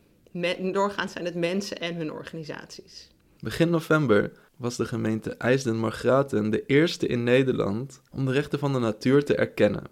Doorgaans 0.72 1.12
zijn 1.12 1.24
het 1.24 1.34
mensen 1.34 1.78
en 1.78 1.94
hun 1.94 2.12
organisaties. 2.12 3.08
Begin 3.40 3.70
november 3.70 4.32
was 4.56 4.76
de 4.76 4.84
gemeente 4.84 5.34
IJsden-Margraten 5.34 6.50
de 6.50 6.66
eerste 6.66 7.06
in 7.06 7.24
Nederland 7.24 8.00
om 8.10 8.26
de 8.26 8.32
rechten 8.32 8.58
van 8.58 8.72
de 8.72 8.78
natuur 8.78 9.24
te 9.24 9.34
erkennen. 9.34 9.84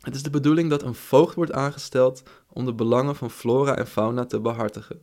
Het 0.00 0.14
is 0.14 0.22
de 0.22 0.30
bedoeling 0.30 0.70
dat 0.70 0.82
een 0.82 0.94
voogd 0.94 1.34
wordt 1.34 1.52
aangesteld 1.52 2.22
om 2.48 2.64
de 2.64 2.74
belangen 2.74 3.16
van 3.16 3.30
flora 3.30 3.76
en 3.76 3.86
fauna 3.86 4.26
te 4.26 4.40
behartigen. 4.40 5.00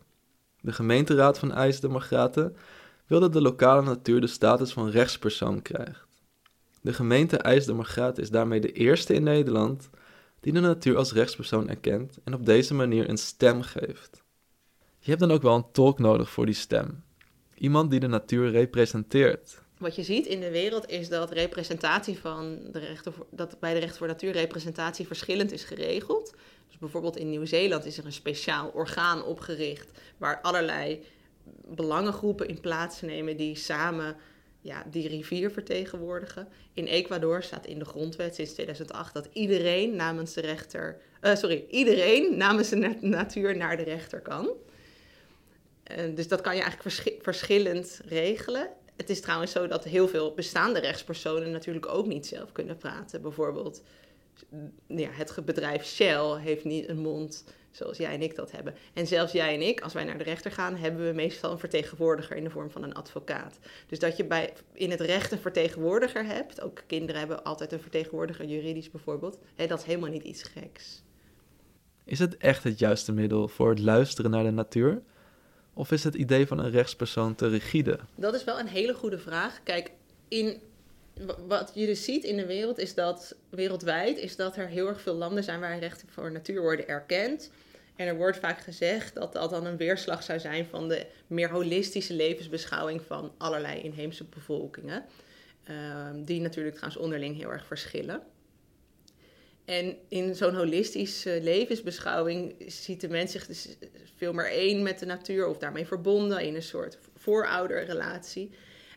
De 0.65 0.71
gemeenteraad 0.71 1.39
van 1.39 1.51
IJsden-Margraten 1.51 2.55
wil 3.07 3.19
dat 3.19 3.33
de 3.33 3.41
lokale 3.41 3.81
natuur 3.81 4.21
de 4.21 4.27
status 4.27 4.73
van 4.73 4.89
rechtspersoon 4.89 5.61
krijgt. 5.61 6.07
De 6.81 6.93
gemeente 6.93 7.37
IJsden-Margraten 7.37 8.23
is 8.23 8.29
daarmee 8.29 8.59
de 8.59 8.71
eerste 8.71 9.13
in 9.13 9.23
Nederland 9.23 9.89
die 10.39 10.53
de 10.53 10.59
natuur 10.59 10.97
als 10.97 11.13
rechtspersoon 11.13 11.69
erkent 11.69 12.17
en 12.23 12.33
op 12.33 12.45
deze 12.45 12.73
manier 12.73 13.09
een 13.09 13.17
stem 13.17 13.61
geeft. 13.61 14.23
Je 14.99 15.09
hebt 15.09 15.19
dan 15.19 15.31
ook 15.31 15.41
wel 15.41 15.55
een 15.55 15.71
tolk 15.71 15.99
nodig 15.99 16.29
voor 16.29 16.45
die 16.45 16.55
stem. 16.55 17.03
Iemand 17.55 17.91
die 17.91 17.99
de 17.99 18.07
natuur 18.07 18.51
representeert. 18.51 19.61
Wat 19.77 19.95
je 19.95 20.03
ziet 20.03 20.25
in 20.25 20.39
de 20.39 20.51
wereld 20.51 20.89
is 20.89 21.09
dat 21.09 21.31
representatie 21.31 22.17
van 22.19 22.59
de 22.71 22.79
rechten 22.79 23.13
dat 23.31 23.59
bij 23.59 23.73
de 23.73 23.79
rechten 23.79 23.97
voor 23.97 24.07
natuur 24.07 24.31
representatie 24.31 25.07
verschillend 25.07 25.51
is 25.51 25.63
geregeld. 25.63 26.35
Dus 26.75 26.83
bijvoorbeeld 26.83 27.17
in 27.17 27.29
Nieuw-Zeeland 27.29 27.85
is 27.85 27.97
er 27.97 28.05
een 28.05 28.11
speciaal 28.11 28.69
orgaan 28.73 29.23
opgericht 29.23 29.87
waar 30.17 30.41
allerlei 30.41 31.03
belangengroepen 31.65 32.47
in 32.47 32.59
plaatsnemen 32.59 33.37
die 33.37 33.55
samen 33.55 34.15
ja, 34.61 34.85
die 34.89 35.07
rivier 35.07 35.51
vertegenwoordigen. 35.51 36.47
In 36.73 36.85
Ecuador 36.85 37.43
staat 37.43 37.65
in 37.65 37.79
de 37.79 37.85
grondwet 37.85 38.35
sinds 38.35 38.53
2008 38.53 39.13
dat 39.13 39.29
iedereen 39.33 39.95
namens 39.95 40.33
de 40.33 40.41
rechter, 40.41 40.97
uh, 41.21 41.35
sorry, 41.35 41.65
iedereen 41.69 42.37
namens 42.37 42.69
de 42.69 42.97
natuur 43.01 43.57
naar 43.57 43.77
de 43.77 43.83
rechter 43.83 44.21
kan. 44.21 44.49
Dus 46.13 46.27
dat 46.27 46.41
kan 46.41 46.55
je 46.55 46.61
eigenlijk 46.61 47.21
verschillend 47.21 48.01
regelen. 48.05 48.69
Het 48.95 49.09
is 49.09 49.21
trouwens 49.21 49.51
zo 49.51 49.67
dat 49.67 49.83
heel 49.83 50.07
veel 50.07 50.33
bestaande 50.33 50.79
rechtspersonen 50.79 51.51
natuurlijk 51.51 51.87
ook 51.87 52.07
niet 52.07 52.27
zelf 52.27 52.51
kunnen 52.51 52.77
praten. 52.77 53.21
Bijvoorbeeld 53.21 53.81
ja, 54.87 55.09
het 55.11 55.45
bedrijf 55.45 55.85
Shell 55.85 56.37
heeft 56.39 56.63
niet 56.63 56.89
een 56.89 56.99
mond 56.99 57.43
zoals 57.75 57.97
jij 57.97 58.13
en 58.13 58.21
ik 58.21 58.35
dat 58.35 58.51
hebben. 58.51 58.73
En 58.93 59.07
zelfs 59.07 59.31
jij 59.31 59.53
en 59.53 59.61
ik, 59.61 59.81
als 59.81 59.93
wij 59.93 60.03
naar 60.03 60.17
de 60.17 60.23
rechter 60.23 60.51
gaan, 60.51 60.75
hebben 60.75 61.07
we 61.07 61.13
meestal 61.13 61.51
een 61.51 61.59
vertegenwoordiger 61.59 62.35
in 62.35 62.43
de 62.43 62.49
vorm 62.49 62.71
van 62.71 62.83
een 62.83 62.93
advocaat. 62.93 63.59
Dus 63.87 63.99
dat 63.99 64.17
je 64.17 64.25
bij, 64.25 64.53
in 64.73 64.91
het 64.91 65.01
recht 65.01 65.31
een 65.31 65.39
vertegenwoordiger 65.39 66.25
hebt, 66.25 66.61
ook 66.61 66.83
kinderen 66.87 67.19
hebben 67.19 67.43
altijd 67.43 67.71
een 67.71 67.79
vertegenwoordiger, 67.79 68.45
juridisch 68.45 68.91
bijvoorbeeld, 68.91 69.37
hè, 69.55 69.67
dat 69.67 69.79
is 69.79 69.85
helemaal 69.85 70.09
niet 70.09 70.23
iets 70.23 70.43
geks. 70.43 71.03
Is 72.03 72.19
het 72.19 72.37
echt 72.37 72.63
het 72.63 72.79
juiste 72.79 73.11
middel 73.11 73.47
voor 73.47 73.69
het 73.69 73.79
luisteren 73.79 74.31
naar 74.31 74.43
de 74.43 74.51
natuur? 74.51 75.01
Of 75.73 75.91
is 75.91 76.03
het 76.03 76.15
idee 76.15 76.47
van 76.47 76.59
een 76.59 76.71
rechtspersoon 76.71 77.35
te 77.35 77.47
rigide? 77.47 77.99
Dat 78.15 78.33
is 78.33 78.43
wel 78.43 78.59
een 78.59 78.67
hele 78.67 78.93
goede 78.93 79.19
vraag. 79.19 79.59
Kijk, 79.63 79.91
in 80.27 80.61
wat 81.47 81.71
je 81.73 81.85
dus 81.85 82.03
ziet 82.03 82.23
in 82.23 82.37
de 82.37 82.45
wereld 82.45 82.77
is 82.77 82.93
dat 82.93 83.35
wereldwijd 83.49 84.17
is 84.17 84.35
dat 84.35 84.57
er 84.57 84.67
heel 84.67 84.87
erg 84.87 85.01
veel 85.01 85.13
landen 85.13 85.43
zijn 85.43 85.59
waar 85.59 85.79
rechten 85.79 86.07
voor 86.09 86.31
natuur 86.31 86.61
worden 86.61 86.87
erkend. 86.87 87.51
En 87.95 88.07
er 88.07 88.15
wordt 88.15 88.37
vaak 88.37 88.59
gezegd 88.59 89.13
dat 89.13 89.33
dat 89.33 89.49
dan 89.49 89.65
een 89.65 89.77
weerslag 89.77 90.23
zou 90.23 90.39
zijn 90.39 90.65
van 90.65 90.89
de 90.89 91.05
meer 91.27 91.49
holistische 91.49 92.13
levensbeschouwing 92.13 93.01
van 93.01 93.31
allerlei 93.37 93.81
inheemse 93.81 94.23
bevolkingen. 94.23 95.05
Ehm, 95.63 96.23
die 96.23 96.41
natuurlijk 96.41 96.75
trouwens 96.75 97.03
onderling 97.03 97.35
heel 97.35 97.51
erg 97.51 97.65
verschillen. 97.65 98.21
En 99.65 99.97
in 100.07 100.35
zo'n 100.35 100.55
holistische 100.55 101.39
levensbeschouwing 101.41 102.55
ziet 102.67 103.01
de 103.01 103.09
mens 103.09 103.31
zich 103.31 103.47
dus 103.47 103.67
veel 104.15 104.33
meer 104.33 104.51
één 104.51 104.83
met 104.83 104.99
de 104.99 105.05
natuur 105.05 105.47
of 105.47 105.57
daarmee 105.57 105.85
verbonden 105.85 106.41
in 106.41 106.55
een 106.55 106.63
soort 106.63 106.97
voorouderrelatie. 107.15 108.51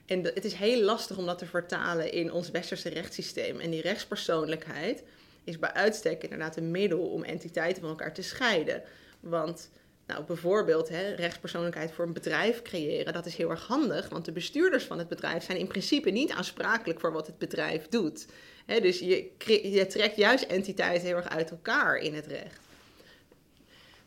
En 0.08 0.24
het 0.24 0.44
is 0.44 0.54
heel 0.54 0.82
lastig 0.82 1.16
om 1.16 1.26
dat 1.26 1.38
te 1.38 1.46
vertalen 1.46 2.12
in 2.12 2.32
ons 2.32 2.50
westerse 2.50 2.88
rechtssysteem. 2.88 3.60
En 3.60 3.70
die 3.70 3.82
rechtspersoonlijkheid 3.82 5.02
is 5.44 5.58
bij 5.58 5.72
uitstek 5.72 6.22
inderdaad 6.22 6.56
een 6.56 6.70
middel 6.70 7.00
om 7.00 7.22
entiteiten 7.22 7.80
van 7.80 7.90
elkaar 7.90 8.14
te 8.14 8.22
scheiden. 8.22 8.82
Want 9.20 9.70
nou, 10.06 10.24
bijvoorbeeld 10.24 10.88
hè, 10.88 11.14
rechtspersoonlijkheid 11.14 11.92
voor 11.92 12.04
een 12.04 12.12
bedrijf 12.12 12.62
creëren, 12.62 13.12
dat 13.12 13.26
is 13.26 13.36
heel 13.36 13.50
erg 13.50 13.66
handig, 13.66 14.08
want 14.08 14.24
de 14.24 14.32
bestuurders 14.32 14.84
van 14.84 14.98
het 14.98 15.08
bedrijf 15.08 15.44
zijn 15.44 15.58
in 15.58 15.66
principe 15.66 16.10
niet 16.10 16.30
aansprakelijk 16.30 17.00
voor 17.00 17.12
wat 17.12 17.26
het 17.26 17.38
bedrijf 17.38 17.88
doet. 17.88 18.26
dus 18.66 18.98
je, 18.98 19.30
je 19.62 19.86
trekt 19.86 20.16
juist 20.16 20.44
entiteiten 20.44 21.06
heel 21.06 21.16
erg 21.16 21.28
uit 21.28 21.50
elkaar 21.50 21.96
in 21.96 22.14
het 22.14 22.26
recht. 22.26 22.67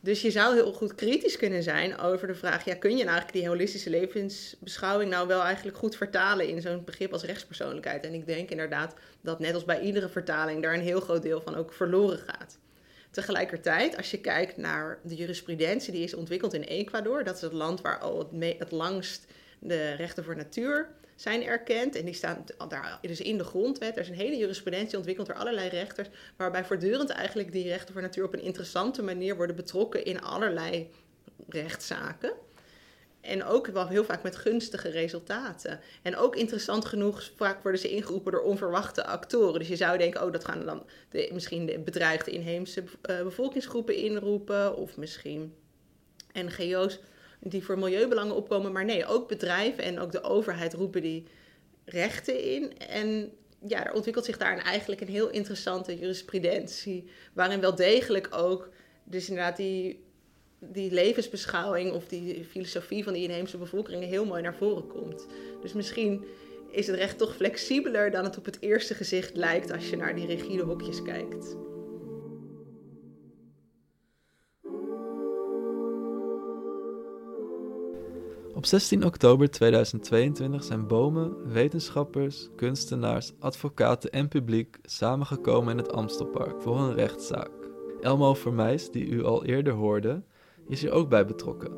Dus 0.03 0.21
je 0.21 0.31
zou 0.31 0.53
heel 0.53 0.73
goed 0.73 0.95
kritisch 0.95 1.37
kunnen 1.37 1.63
zijn 1.63 1.97
over 1.97 2.27
de 2.27 2.35
vraag: 2.35 2.65
ja, 2.65 2.75
kun 2.75 2.89
je 2.89 3.03
nou 3.03 3.09
eigenlijk 3.09 3.37
die 3.37 3.47
holistische 3.47 3.89
levensbeschouwing 3.89 5.09
nou 5.09 5.27
wel 5.27 5.41
eigenlijk 5.41 5.77
goed 5.77 5.95
vertalen 5.95 6.47
in 6.47 6.61
zo'n 6.61 6.83
begrip 6.83 7.13
als 7.13 7.23
rechtspersoonlijkheid? 7.23 8.03
En 8.03 8.13
ik 8.13 8.25
denk 8.25 8.49
inderdaad 8.49 8.95
dat 9.21 9.39
net 9.39 9.53
als 9.53 9.65
bij 9.65 9.81
iedere 9.81 10.09
vertaling 10.09 10.61
daar 10.61 10.73
een 10.73 10.81
heel 10.81 11.01
groot 11.01 11.21
deel 11.21 11.41
van 11.41 11.55
ook 11.55 11.73
verloren 11.73 12.17
gaat. 12.17 12.57
Tegelijkertijd, 13.11 13.97
als 13.97 14.11
je 14.11 14.19
kijkt 14.19 14.57
naar 14.57 14.99
de 15.03 15.15
jurisprudentie 15.15 15.93
die 15.93 16.03
is 16.03 16.13
ontwikkeld 16.13 16.53
in 16.53 16.61
Ecuador, 16.61 17.23
dat 17.23 17.35
is 17.35 17.41
het 17.41 17.53
land 17.53 17.81
waar 17.81 17.99
al 17.99 18.17
het, 18.17 18.57
het 18.59 18.71
langst 18.71 19.25
de 19.59 19.91
rechten 19.91 20.23
voor 20.23 20.35
natuur 20.35 20.89
zijn 21.22 21.43
erkend. 21.43 21.95
En 21.95 22.05
die 22.05 22.13
staan 22.13 22.45
daar 22.67 22.99
dus 23.01 23.22
in 23.22 23.38
de 23.38 23.43
grondwet. 23.43 23.95
Er 23.95 24.01
is 24.01 24.09
een 24.09 24.15
hele 24.15 24.38
jurisprudentie 24.38 24.97
ontwikkeld 24.97 25.28
door 25.28 25.36
allerlei 25.36 25.69
rechters, 25.69 26.07
waarbij 26.36 26.65
voortdurend 26.65 27.09
eigenlijk 27.09 27.51
die 27.51 27.67
rechten 27.67 27.93
voor 27.93 28.01
natuur 28.01 28.26
op 28.26 28.34
een 28.34 28.41
interessante 28.41 29.03
manier 29.03 29.36
worden 29.36 29.55
betrokken 29.55 30.05
in 30.05 30.22
allerlei 30.22 30.89
rechtszaken. 31.49 32.34
En 33.22 33.43
ook 33.43 33.67
wel 33.67 33.88
heel 33.88 34.03
vaak 34.03 34.24
met 34.24 34.36
gunstige 34.36 34.89
resultaten. 34.89 35.80
En 36.01 36.15
ook 36.17 36.36
interessant 36.36 36.86
genoeg, 36.86 37.32
vaak 37.36 37.63
worden 37.63 37.82
ze 37.82 37.89
ingeroepen 37.89 38.32
door 38.32 38.41
onverwachte 38.41 39.05
actoren. 39.05 39.59
Dus 39.59 39.67
je 39.67 39.76
zou 39.76 39.97
denken, 39.97 40.24
oh, 40.24 40.32
dat 40.32 40.45
gaan 40.45 40.65
dan 40.65 40.86
misschien 41.32 41.65
de 41.65 41.80
bedreigde 41.80 42.32
inheemse 42.32 42.84
uh, 43.09 43.22
bevolkingsgroepen 43.22 43.95
inroepen. 43.95 44.76
Of 44.76 44.97
misschien 44.97 45.53
NGO's 46.34 46.99
die 47.43 47.63
voor 47.63 47.79
milieubelangen 47.79 48.35
opkomen. 48.35 48.71
Maar 48.71 48.85
nee, 48.85 49.05
ook 49.05 49.27
bedrijven 49.27 49.83
en 49.83 49.99
ook 49.99 50.11
de 50.11 50.23
overheid 50.23 50.73
roepen 50.73 51.01
die 51.01 51.27
rechten 51.85 52.43
in. 52.43 52.77
En 52.77 53.31
ja, 53.67 53.85
er 53.85 53.93
ontwikkelt 53.93 54.25
zich 54.25 54.37
daar 54.37 54.57
eigenlijk 54.57 55.01
een 55.01 55.07
heel 55.07 55.29
interessante 55.29 55.97
jurisprudentie. 55.97 57.09
Waarin 57.33 57.59
wel 57.59 57.75
degelijk 57.75 58.27
ook, 58.31 58.69
dus 59.03 59.29
inderdaad, 59.29 59.57
die, 59.57 60.03
die 60.59 60.91
levensbeschouwing 60.91 61.91
of 61.91 62.07
die 62.07 62.45
filosofie 62.45 63.03
van 63.03 63.13
die 63.13 63.23
inheemse 63.23 63.57
bevolkingen 63.57 64.07
heel 64.07 64.25
mooi 64.25 64.41
naar 64.41 64.55
voren 64.55 64.87
komt. 64.87 65.25
Dus 65.61 65.73
misschien 65.73 66.25
is 66.71 66.87
het 66.87 66.95
recht 66.95 67.17
toch 67.17 67.35
flexibeler 67.35 68.11
dan 68.11 68.23
het 68.23 68.37
op 68.37 68.45
het 68.45 68.57
eerste 68.61 68.93
gezicht 68.93 69.35
lijkt 69.35 69.71
als 69.71 69.89
je 69.89 69.95
naar 69.95 70.15
die 70.15 70.25
rigide 70.25 70.63
hokjes 70.63 71.01
kijkt. 71.01 71.55
Op 78.62 78.68
16 78.68 79.05
oktober 79.05 79.49
2022 79.49 80.64
zijn 80.64 80.88
bomen, 80.88 81.51
wetenschappers, 81.51 82.49
kunstenaars, 82.55 83.34
advocaten 83.39 84.12
en 84.12 84.28
publiek 84.28 84.78
samengekomen 84.82 85.72
in 85.72 85.78
het 85.78 85.91
Amstelpark 85.91 86.62
voor 86.62 86.80
een 86.80 86.93
rechtszaak. 86.93 87.51
Elmo 88.01 88.34
Vermeijs, 88.34 88.91
die 88.91 89.05
u 89.05 89.24
al 89.24 89.45
eerder 89.45 89.74
hoorde, 89.74 90.24
is 90.68 90.82
hier 90.82 90.91
ook 90.91 91.09
bij 91.09 91.26
betrokken. 91.26 91.72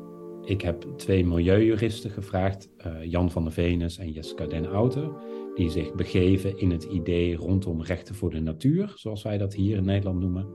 Ik 0.44 0.60
heb 0.60 0.86
twee 0.96 1.26
milieujuristen 1.26 2.10
gevraagd, 2.10 2.68
uh, 2.86 3.04
Jan 3.04 3.30
van 3.30 3.42
der 3.44 3.52
Venus 3.52 3.98
en 3.98 4.10
Jessica 4.10 4.46
den 4.46 4.70
Outer, 4.70 5.10
die 5.54 5.70
zich 5.70 5.94
begeven 5.94 6.58
in 6.58 6.70
het 6.70 6.84
idee 6.84 7.36
rondom 7.36 7.82
rechten 7.82 8.14
voor 8.14 8.30
de 8.30 8.40
natuur, 8.40 8.92
zoals 8.94 9.22
wij 9.22 9.38
dat 9.38 9.54
hier 9.54 9.76
in 9.76 9.84
Nederland 9.84 10.20
noemen 10.20 10.46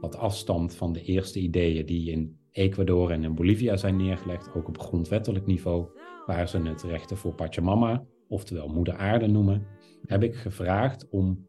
wat 0.00 0.16
afstamt 0.16 0.74
van 0.74 0.92
de 0.92 1.02
eerste 1.02 1.40
ideeën 1.40 1.86
die 1.86 2.10
in 2.10 2.38
Ecuador 2.54 3.10
en 3.10 3.24
in 3.24 3.34
Bolivia 3.34 3.76
zijn 3.76 3.96
neergelegd, 3.96 4.54
ook 4.54 4.68
op 4.68 4.78
grondwettelijk 4.78 5.46
niveau, 5.46 5.88
waar 6.26 6.48
ze 6.48 6.58
het 6.58 6.82
rechten 6.82 7.16
voor 7.16 7.34
Pachamama, 7.34 8.04
oftewel 8.28 8.68
Moeder 8.68 8.96
Aarde 8.96 9.26
noemen, 9.26 9.66
heb 10.06 10.22
ik 10.22 10.34
gevraagd 10.34 11.08
om 11.08 11.48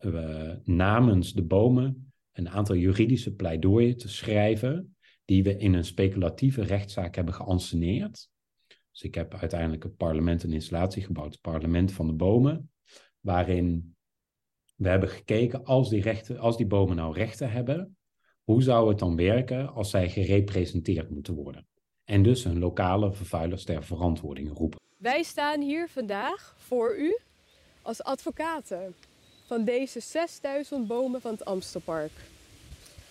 uh, 0.00 0.52
namens 0.64 1.32
de 1.32 1.42
bomen 1.42 2.12
een 2.32 2.48
aantal 2.48 2.76
juridische 2.76 3.34
pleidooien 3.34 3.96
te 3.96 4.08
schrijven 4.08 4.96
die 5.24 5.42
we 5.42 5.56
in 5.56 5.74
een 5.74 5.84
speculatieve 5.84 6.62
rechtszaak 6.62 7.14
hebben 7.14 7.34
geanceneerd. 7.34 8.28
Dus 8.90 9.02
ik 9.02 9.14
heb 9.14 9.34
uiteindelijk 9.34 9.82
het 9.82 9.96
parlement 9.96 10.42
een 10.42 10.52
installatie 10.52 11.02
gebouwd, 11.02 11.32
het 11.32 11.40
parlement 11.40 11.92
van 11.92 12.06
de 12.06 12.12
bomen, 12.12 12.70
waarin 13.20 13.96
we 14.76 14.88
hebben 14.88 15.08
gekeken 15.08 15.64
als 15.64 15.88
die, 15.88 16.02
rechten, 16.02 16.38
als 16.38 16.56
die 16.56 16.66
bomen 16.66 16.96
nou 16.96 17.14
rechten 17.14 17.50
hebben, 17.50 17.97
hoe 18.48 18.62
zou 18.62 18.88
het 18.88 18.98
dan 18.98 19.16
werken 19.16 19.74
als 19.74 19.90
zij 19.90 20.08
gerepresenteerd 20.08 21.10
moeten 21.10 21.34
worden? 21.34 21.66
En 22.04 22.22
dus 22.22 22.44
hun 22.44 22.58
lokale 22.58 23.12
vervuilers 23.12 23.64
ter 23.64 23.84
verantwoording 23.84 24.56
roepen. 24.56 24.80
Wij 24.96 25.22
staan 25.22 25.60
hier 25.60 25.88
vandaag 25.88 26.54
voor 26.58 26.98
u 26.98 27.18
als 27.82 28.02
advocaten 28.02 28.94
van 29.46 29.64
deze 29.64 30.00
6000 30.00 30.86
bomen 30.86 31.20
van 31.20 31.30
het 31.30 31.44
Amstelpark. 31.44 32.10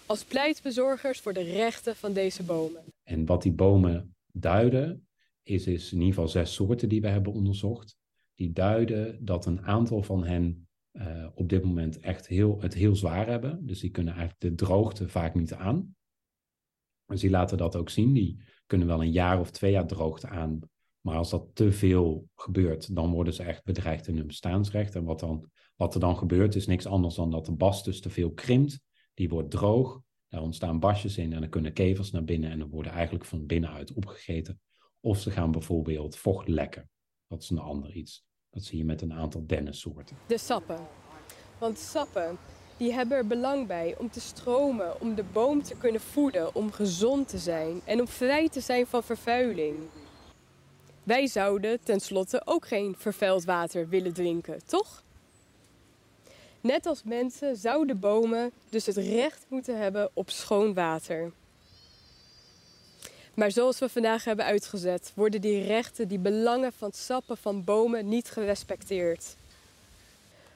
Als 0.05 0.23
pleitbezorgers 0.23 1.19
voor 1.19 1.33
de 1.33 1.43
rechten 1.43 1.95
van 1.95 2.13
deze 2.13 2.43
bomen. 2.43 2.83
En 3.03 3.25
wat 3.25 3.41
die 3.41 3.53
bomen 3.53 4.15
duiden, 4.31 5.07
is, 5.43 5.67
is 5.67 5.91
in 5.91 5.97
ieder 5.97 6.13
geval 6.13 6.27
zes 6.27 6.53
soorten 6.53 6.89
die 6.89 7.01
we 7.01 7.07
hebben 7.07 7.33
onderzocht. 7.33 7.97
Die 8.35 8.51
duiden 8.51 9.25
dat 9.25 9.45
een 9.45 9.61
aantal 9.61 10.03
van 10.03 10.23
hen 10.23 10.66
uh, 10.99 11.27
op 11.35 11.49
dit 11.49 11.63
moment 11.63 11.99
echt 11.99 12.27
heel, 12.27 12.61
het 12.61 12.73
heel 12.73 12.95
zwaar 12.95 13.27
hebben. 13.27 13.65
Dus 13.65 13.79
die 13.79 13.91
kunnen 13.91 14.13
eigenlijk 14.13 14.41
de 14.41 14.65
droogte 14.65 15.09
vaak 15.09 15.35
niet 15.35 15.53
aan. 15.53 15.95
Dus 17.05 17.21
die 17.21 17.29
laten 17.29 17.57
dat 17.57 17.75
ook 17.75 17.89
zien. 17.89 18.13
Die 18.13 18.41
kunnen 18.65 18.87
wel 18.87 19.01
een 19.01 19.11
jaar 19.11 19.39
of 19.39 19.51
twee 19.51 19.71
jaar 19.71 19.87
droogte 19.87 20.27
aan. 20.27 20.59
Maar 21.01 21.15
als 21.15 21.29
dat 21.29 21.47
te 21.53 21.71
veel 21.71 22.29
gebeurt, 22.35 22.95
dan 22.95 23.11
worden 23.11 23.33
ze 23.33 23.43
echt 23.43 23.63
bedreigd 23.63 24.07
in 24.07 24.17
hun 24.17 24.27
bestaansrecht. 24.27 24.95
En 24.95 25.03
wat, 25.03 25.19
dan, 25.19 25.49
wat 25.75 25.93
er 25.93 25.99
dan 25.99 26.17
gebeurt, 26.17 26.55
is 26.55 26.67
niks 26.67 26.85
anders 26.85 27.15
dan 27.15 27.31
dat 27.31 27.45
de 27.45 27.51
bast 27.51 27.85
dus 27.85 28.01
te 28.01 28.09
veel 28.09 28.31
krimpt. 28.31 28.79
Die 29.13 29.29
wordt 29.29 29.51
droog. 29.51 30.01
Daar 30.27 30.41
ontstaan 30.41 30.79
basjes 30.79 31.17
in 31.17 31.33
en 31.33 31.39
dan 31.39 31.49
kunnen 31.49 31.73
kevers 31.73 32.11
naar 32.11 32.23
binnen. 32.23 32.51
En 32.51 32.59
dan 32.59 32.69
worden 32.69 32.91
eigenlijk 32.91 33.25
van 33.25 33.45
binnenuit 33.45 33.93
opgegeten. 33.93 34.59
Of 34.99 35.19
ze 35.19 35.31
gaan 35.31 35.51
bijvoorbeeld 35.51 36.17
vocht 36.17 36.47
lekken. 36.47 36.89
Dat 37.27 37.41
is 37.41 37.49
een 37.49 37.59
ander 37.59 37.91
iets. 37.91 38.26
Dat 38.57 38.63
zie 38.65 38.77
je 38.77 38.85
met 38.85 39.01
een 39.01 39.13
aantal 39.13 39.43
dennensoorten. 39.45 40.17
De 40.27 40.37
sappen. 40.37 40.87
Want 41.57 41.79
sappen 41.79 42.37
die 42.77 42.93
hebben 42.93 43.17
er 43.17 43.27
belang 43.27 43.67
bij 43.67 43.95
om 43.97 44.09
te 44.09 44.19
stromen, 44.19 45.01
om 45.01 45.15
de 45.15 45.23
boom 45.23 45.63
te 45.63 45.75
kunnen 45.75 46.01
voeden, 46.01 46.55
om 46.55 46.71
gezond 46.71 47.27
te 47.27 47.37
zijn 47.37 47.81
en 47.85 47.99
om 47.99 48.07
vrij 48.07 48.49
te 48.49 48.59
zijn 48.59 48.87
van 48.87 49.03
vervuiling. 49.03 49.75
Wij 51.03 51.27
zouden 51.27 51.83
tenslotte 51.83 52.41
ook 52.45 52.67
geen 52.67 52.95
vervuild 52.97 53.43
water 53.45 53.89
willen 53.89 54.13
drinken, 54.13 54.65
toch? 54.65 55.03
Net 56.61 56.85
als 56.85 57.03
mensen 57.03 57.55
zouden 57.55 57.99
bomen 57.99 58.51
dus 58.69 58.85
het 58.85 58.97
recht 58.97 59.45
moeten 59.49 59.79
hebben 59.79 60.09
op 60.13 60.29
schoon 60.29 60.73
water. 60.73 61.31
Maar 63.37 63.51
zoals 63.51 63.79
we 63.79 63.89
vandaag 63.89 64.23
hebben 64.23 64.45
uitgezet, 64.45 65.11
worden 65.15 65.41
die 65.41 65.61
rechten, 65.61 66.07
die 66.07 66.19
belangen 66.19 66.71
van 66.73 66.91
sappen 66.91 67.37
van 67.37 67.63
bomen 67.63 68.07
niet 68.07 68.29
gerespecteerd. 68.29 69.35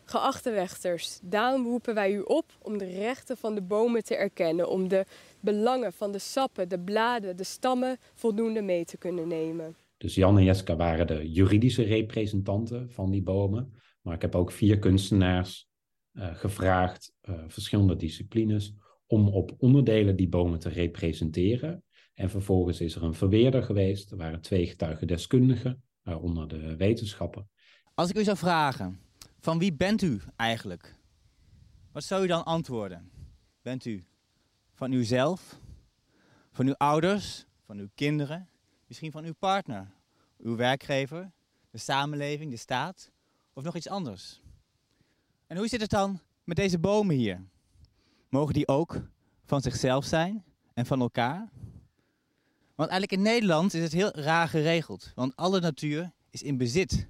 Geachte 0.05 0.51
rechters, 0.51 1.19
daarom 1.23 1.65
roepen 1.65 1.93
wij 1.93 2.13
u 2.13 2.19
op 2.19 2.45
om 2.61 2.77
de 2.77 2.85
rechten 2.85 3.37
van 3.37 3.55
de 3.55 3.61
bomen 3.61 4.03
te 4.03 4.15
erkennen, 4.15 4.69
om 4.69 4.87
de 4.87 5.05
belangen 5.39 5.93
van 5.93 6.11
de 6.11 6.19
sappen, 6.19 6.69
de 6.69 6.79
bladen, 6.79 7.37
de 7.37 7.43
stammen 7.43 7.97
voldoende 8.13 8.61
mee 8.61 8.85
te 8.85 8.97
kunnen 8.97 9.27
nemen. 9.27 9.75
Dus 9.97 10.15
Jan 10.15 10.37
en 10.37 10.43
Jessica 10.43 10.75
waren 10.75 11.07
de 11.07 11.31
juridische 11.31 11.83
representanten 11.83 12.91
van 12.91 13.11
die 13.11 13.23
bomen, 13.23 13.73
maar 14.01 14.15
ik 14.15 14.21
heb 14.21 14.35
ook 14.35 14.51
vier 14.51 14.79
kunstenaars 14.79 15.67
uh, 16.13 16.35
gevraagd, 16.35 17.13
uh, 17.23 17.35
verschillende 17.47 17.95
disciplines, 17.95 18.73
om 19.07 19.27
op 19.27 19.51
onderdelen 19.57 20.15
die 20.15 20.29
bomen 20.29 20.59
te 20.59 20.69
representeren. 20.69 21.83
En 22.21 22.29
vervolgens 22.29 22.81
is 22.81 22.95
er 22.95 23.03
een 23.03 23.13
verweerder 23.13 23.63
geweest. 23.63 24.11
Er 24.11 24.17
waren 24.17 24.41
twee 24.41 24.67
getuigendeskundigen, 24.67 25.83
waaronder 26.03 26.47
de 26.47 26.75
wetenschapper. 26.75 27.45
Als 27.93 28.09
ik 28.09 28.17
u 28.17 28.23
zou 28.23 28.37
vragen, 28.37 28.99
van 29.39 29.59
wie 29.59 29.73
bent 29.73 30.01
u 30.01 30.21
eigenlijk? 30.35 30.95
Wat 31.91 32.03
zou 32.03 32.23
u 32.23 32.27
dan 32.27 32.45
antwoorden? 32.45 33.11
Bent 33.61 33.85
u 33.85 34.05
van 34.73 34.91
uzelf, 34.91 35.59
van 36.51 36.67
uw 36.67 36.75
ouders, 36.77 37.45
van 37.65 37.77
uw 37.77 37.89
kinderen, 37.95 38.49
misschien 38.87 39.11
van 39.11 39.25
uw 39.25 39.35
partner, 39.39 39.91
uw 40.37 40.55
werkgever, 40.55 41.31
de 41.69 41.77
samenleving, 41.77 42.51
de 42.51 42.57
staat 42.57 43.11
of 43.53 43.63
nog 43.63 43.75
iets 43.75 43.89
anders? 43.89 44.41
En 45.47 45.57
hoe 45.57 45.67
zit 45.67 45.81
het 45.81 45.89
dan 45.89 46.19
met 46.43 46.57
deze 46.57 46.79
bomen 46.79 47.15
hier? 47.15 47.43
Mogen 48.29 48.53
die 48.53 48.67
ook 48.67 49.01
van 49.45 49.61
zichzelf 49.61 50.05
zijn 50.05 50.43
en 50.73 50.85
van 50.85 51.01
elkaar? 51.01 51.49
Want 52.75 52.89
eigenlijk 52.89 53.11
in 53.11 53.31
Nederland 53.31 53.73
is 53.73 53.81
het 53.83 53.91
heel 53.91 54.11
raar 54.15 54.47
geregeld. 54.47 55.11
Want 55.15 55.35
alle 55.35 55.59
natuur 55.59 56.11
is 56.29 56.41
in 56.41 56.57
bezit. 56.57 57.07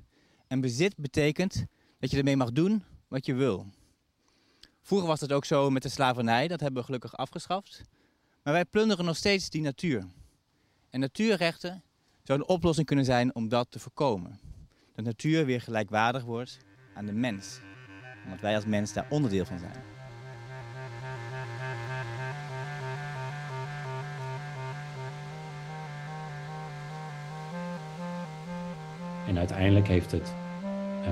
En 0.48 0.62
bezit 0.62 0.96
betekent 0.98 1.66
dat 2.00 2.12
je 2.12 2.18
ermee 2.18 2.38
mag 2.38 2.52
doen 2.52 2.84
wat 3.08 3.26
je 3.26 3.34
wil. 3.34 3.66
Vroeger 4.82 5.08
was 5.08 5.20
dat 5.20 5.32
ook 5.32 5.46
zo 5.46 5.70
met 5.70 5.84
de 5.84 5.90
slavernij, 5.90 6.48
dat 6.48 6.60
hebben 6.60 6.80
we 6.80 6.86
gelukkig 6.86 7.18
afgeschaft. 7.18 7.82
Maar 8.44 8.54
wij 8.54 8.66
plunderen 8.66 9.06
nog 9.06 9.18
steeds 9.18 9.50
die 9.50 9.62
natuur. 9.62 10.06
En 10.90 11.00
natuurrechten 11.00 11.84
zouden 12.24 12.48
een 12.48 12.54
oplossing 12.56 12.88
kunnen 12.88 13.06
zijn 13.06 13.36
om 13.36 13.50
dat 13.50 13.68
te 13.70 13.80
voorkomen. 13.80 14.40
Dat 14.96 15.06
natuur 15.06 15.46
weer 15.46 15.62
gelijkwaardig 15.62 16.24
wordt 16.24 16.58
aan 16.94 17.06
de 17.06 17.14
mens. 17.14 17.60
Omdat 18.26 18.42
wij 18.42 18.56
als 18.56 18.66
mens 18.66 18.94
daar 18.94 19.08
onderdeel 19.10 19.46
van 19.46 19.60
zijn. 19.60 20.01
En 29.28 29.38
uiteindelijk 29.38 29.88
heeft 29.88 30.12
het, 30.12 30.34
uh, 31.02 31.08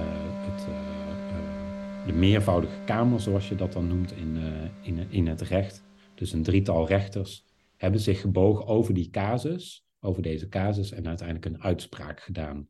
het 0.52 0.68
uh, 0.68 0.74
uh, 0.74 2.06
de 2.06 2.14
meervoudige 2.14 2.80
kamer, 2.86 3.20
zoals 3.20 3.50
je 3.50 3.56
dat 3.56 3.74
dan 3.74 3.88
noemt 3.88 4.12
in, 4.12 4.38
in, 4.82 5.08
in 5.10 5.28
het 5.28 5.42
recht, 5.42 5.84
dus 6.16 6.34
een 6.34 6.44
drietal 6.44 6.88
rechters, 6.88 7.46
hebben 7.78 8.00
zich 8.00 8.22
gebogen 8.22 8.66
over 8.66 8.94
die 8.94 9.10
casus, 9.10 9.86
over 10.00 10.22
deze 10.22 10.48
casus 10.48 10.92
en 10.92 11.08
uiteindelijk 11.08 11.46
een 11.46 11.64
uitspraak 11.64 12.20
gedaan. 12.20 12.68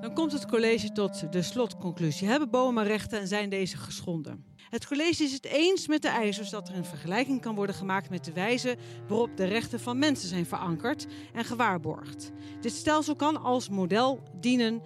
Dan 0.00 0.14
komt 0.14 0.32
het 0.32 0.46
college 0.46 0.92
tot 0.92 1.32
de 1.32 1.42
slotconclusie. 1.42 2.28
Hebben 2.28 2.50
bomen 2.50 2.84
rechten 2.84 3.20
en 3.20 3.28
zijn 3.28 3.48
deze 3.48 3.76
geschonden? 3.76 4.44
Het 4.70 4.86
college 4.86 5.22
is 5.22 5.32
het 5.32 5.44
eens 5.44 5.86
met 5.86 6.02
de 6.02 6.08
eisers 6.08 6.50
dat 6.50 6.68
er 6.68 6.74
een 6.74 6.84
vergelijking 6.84 7.40
kan 7.40 7.54
worden 7.54 7.74
gemaakt 7.74 8.10
met 8.10 8.24
de 8.24 8.32
wijze 8.32 8.76
waarop 9.08 9.36
de 9.36 9.44
rechten 9.44 9.80
van 9.80 9.98
mensen 9.98 10.28
zijn 10.28 10.46
verankerd 10.46 11.06
en 11.32 11.44
gewaarborgd. 11.44 12.30
Dit 12.60 12.72
stelsel 12.72 13.16
kan 13.16 13.42
als 13.42 13.68
model 13.68 14.22
dienen 14.40 14.82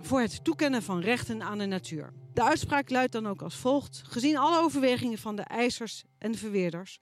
voor 0.00 0.20
het 0.20 0.44
toekennen 0.44 0.82
van 0.82 1.00
rechten 1.00 1.42
aan 1.42 1.58
de 1.58 1.66
natuur. 1.66 2.12
De 2.34 2.42
uitspraak 2.42 2.90
luidt 2.90 3.12
dan 3.12 3.26
ook 3.26 3.42
als 3.42 3.56
volgt: 3.56 4.02
gezien 4.06 4.36
alle 4.36 4.58
overwegingen 4.58 5.18
van 5.18 5.36
de 5.36 5.42
eisers 5.42 6.04
en 6.18 6.32
de 6.32 6.38
verweerders, 6.38 6.98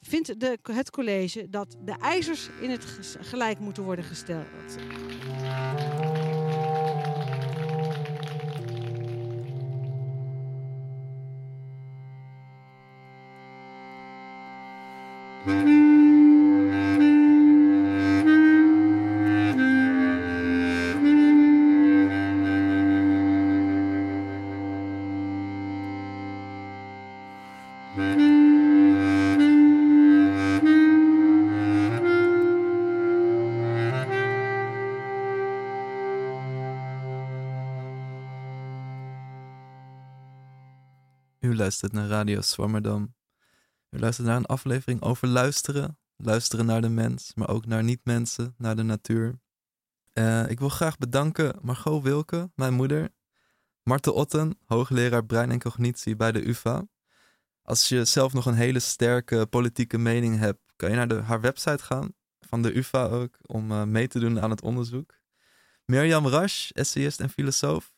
vindt 0.00 0.40
de, 0.40 0.58
het 0.62 0.90
college 0.90 1.48
dat 1.50 1.76
de 1.84 1.96
eisers 2.00 2.48
in 2.60 2.70
het 2.70 2.84
gelijk 3.20 3.58
moeten 3.58 3.82
worden 3.82 4.04
gesteld. 4.04 4.46
U 41.40 41.56
luistert 41.56 41.92
naar 41.92 42.08
Radio 42.08 42.40
Swammerdam. 42.40 43.14
U 43.90 43.98
luistert 43.98 44.26
naar 44.26 44.36
een 44.36 44.46
aflevering 44.46 45.02
over 45.02 45.28
luisteren. 45.28 45.98
Luisteren 46.16 46.66
naar 46.66 46.80
de 46.80 46.88
mens, 46.88 47.32
maar 47.34 47.48
ook 47.48 47.66
naar 47.66 47.84
niet-mensen, 47.84 48.54
naar 48.58 48.76
de 48.76 48.82
natuur. 48.82 49.40
Uh, 50.14 50.50
ik 50.50 50.58
wil 50.58 50.68
graag 50.68 50.98
bedanken 50.98 51.58
Margot 51.62 52.02
Wilke, 52.02 52.50
mijn 52.54 52.74
moeder. 52.74 53.08
Marten 53.82 54.14
Otten, 54.14 54.58
hoogleraar 54.64 55.24
brein 55.24 55.50
en 55.50 55.58
cognitie 55.58 56.16
bij 56.16 56.32
de 56.32 56.48
UvA. 56.48 56.86
Als 57.62 57.88
je 57.88 58.04
zelf 58.04 58.32
nog 58.32 58.46
een 58.46 58.54
hele 58.54 58.80
sterke 58.80 59.46
politieke 59.46 59.98
mening 59.98 60.38
hebt, 60.38 60.60
kan 60.76 60.90
je 60.90 60.96
naar 60.96 61.22
haar 61.22 61.40
website 61.40 61.84
gaan, 61.84 62.14
van 62.40 62.62
de 62.62 62.76
UvA 62.76 63.06
ook, 63.06 63.38
om 63.46 63.70
uh, 63.70 63.82
mee 63.82 64.08
te 64.08 64.18
doen 64.18 64.40
aan 64.40 64.50
het 64.50 64.62
onderzoek. 64.62 65.14
Mirjam 65.84 66.26
Rasch, 66.26 66.70
essayist 66.70 67.20
en 67.20 67.30
filosoof. 67.30 67.92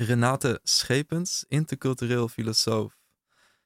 Renate 0.00 0.60
Schepens, 0.62 1.44
intercultureel 1.48 2.28
filosoof. 2.28 2.98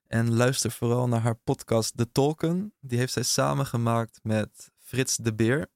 En 0.06 0.34
luister 0.34 0.70
vooral 0.70 1.08
naar 1.08 1.20
haar 1.20 1.34
podcast 1.34 1.96
De 1.96 2.12
Tolken. 2.12 2.74
Die 2.80 2.98
heeft 2.98 3.12
zij 3.12 3.22
samengemaakt 3.22 4.20
met 4.22 4.72
Frits 4.78 5.16
de 5.16 5.34
Beer. 5.34 5.66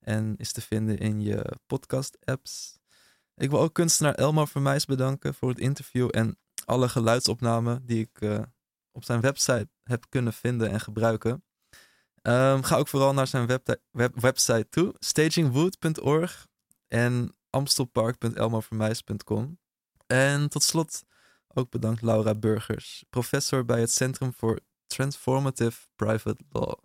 En 0.00 0.34
is 0.36 0.52
te 0.52 0.60
vinden 0.60 0.98
in 0.98 1.20
je 1.20 1.56
podcast-apps. 1.66 2.78
Ik 3.34 3.50
wil 3.50 3.60
ook 3.60 3.74
kunstenaar 3.74 4.14
Elmar 4.14 4.48
Vermeijs 4.48 4.84
bedanken 4.84 5.34
voor 5.34 5.48
het 5.48 5.58
interview 5.58 6.08
en 6.10 6.38
alle 6.64 6.88
geluidsopnamen 6.88 7.86
die 7.86 8.00
ik 8.00 8.20
uh, 8.20 8.38
op 8.92 9.04
zijn 9.04 9.20
website 9.20 9.68
heb 9.82 10.06
kunnen 10.08 10.32
vinden 10.32 10.70
en 10.70 10.80
gebruiken. 10.80 11.44
Um, 12.22 12.62
ga 12.62 12.76
ook 12.76 12.88
vooral 12.88 13.14
naar 13.14 13.26
zijn 13.26 13.46
web 13.46 13.80
web 13.90 14.20
website 14.20 14.68
toe, 14.68 14.94
stagingwood.org 14.98 16.46
en 16.88 17.36
amstelpark.elmarvermeijs.com. 17.50 19.58
En 20.06 20.48
tot 20.48 20.62
slot 20.62 21.04
ook 21.54 21.70
bedankt 21.70 22.02
Laura 22.02 22.34
Burgers, 22.34 23.04
professor 23.10 23.64
bij 23.64 23.80
het 23.80 23.90
Centrum 23.90 24.32
voor 24.32 24.60
Transformative 24.86 25.86
Private 25.96 26.44
Law. 26.48 26.78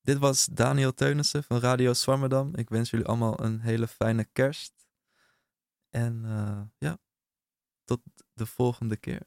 Dit 0.00 0.18
was 0.18 0.46
Daniel 0.46 0.94
Teunissen 0.94 1.44
van 1.44 1.58
Radio 1.58 1.92
Swammerdam. 1.92 2.54
Ik 2.54 2.68
wens 2.68 2.90
jullie 2.90 3.06
allemaal 3.06 3.40
een 3.40 3.60
hele 3.60 3.88
fijne 3.88 4.24
kerst. 4.24 4.72
En 5.90 6.22
uh, 6.24 6.62
ja, 6.78 6.98
tot 7.84 8.00
de 8.32 8.46
volgende 8.46 8.96
keer. 8.96 9.26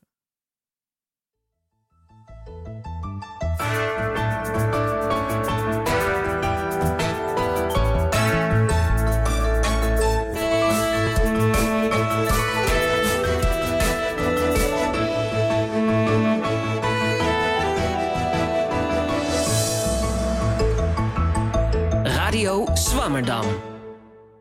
Radio 23.16 23.24
Swammerdam. 23.24 23.75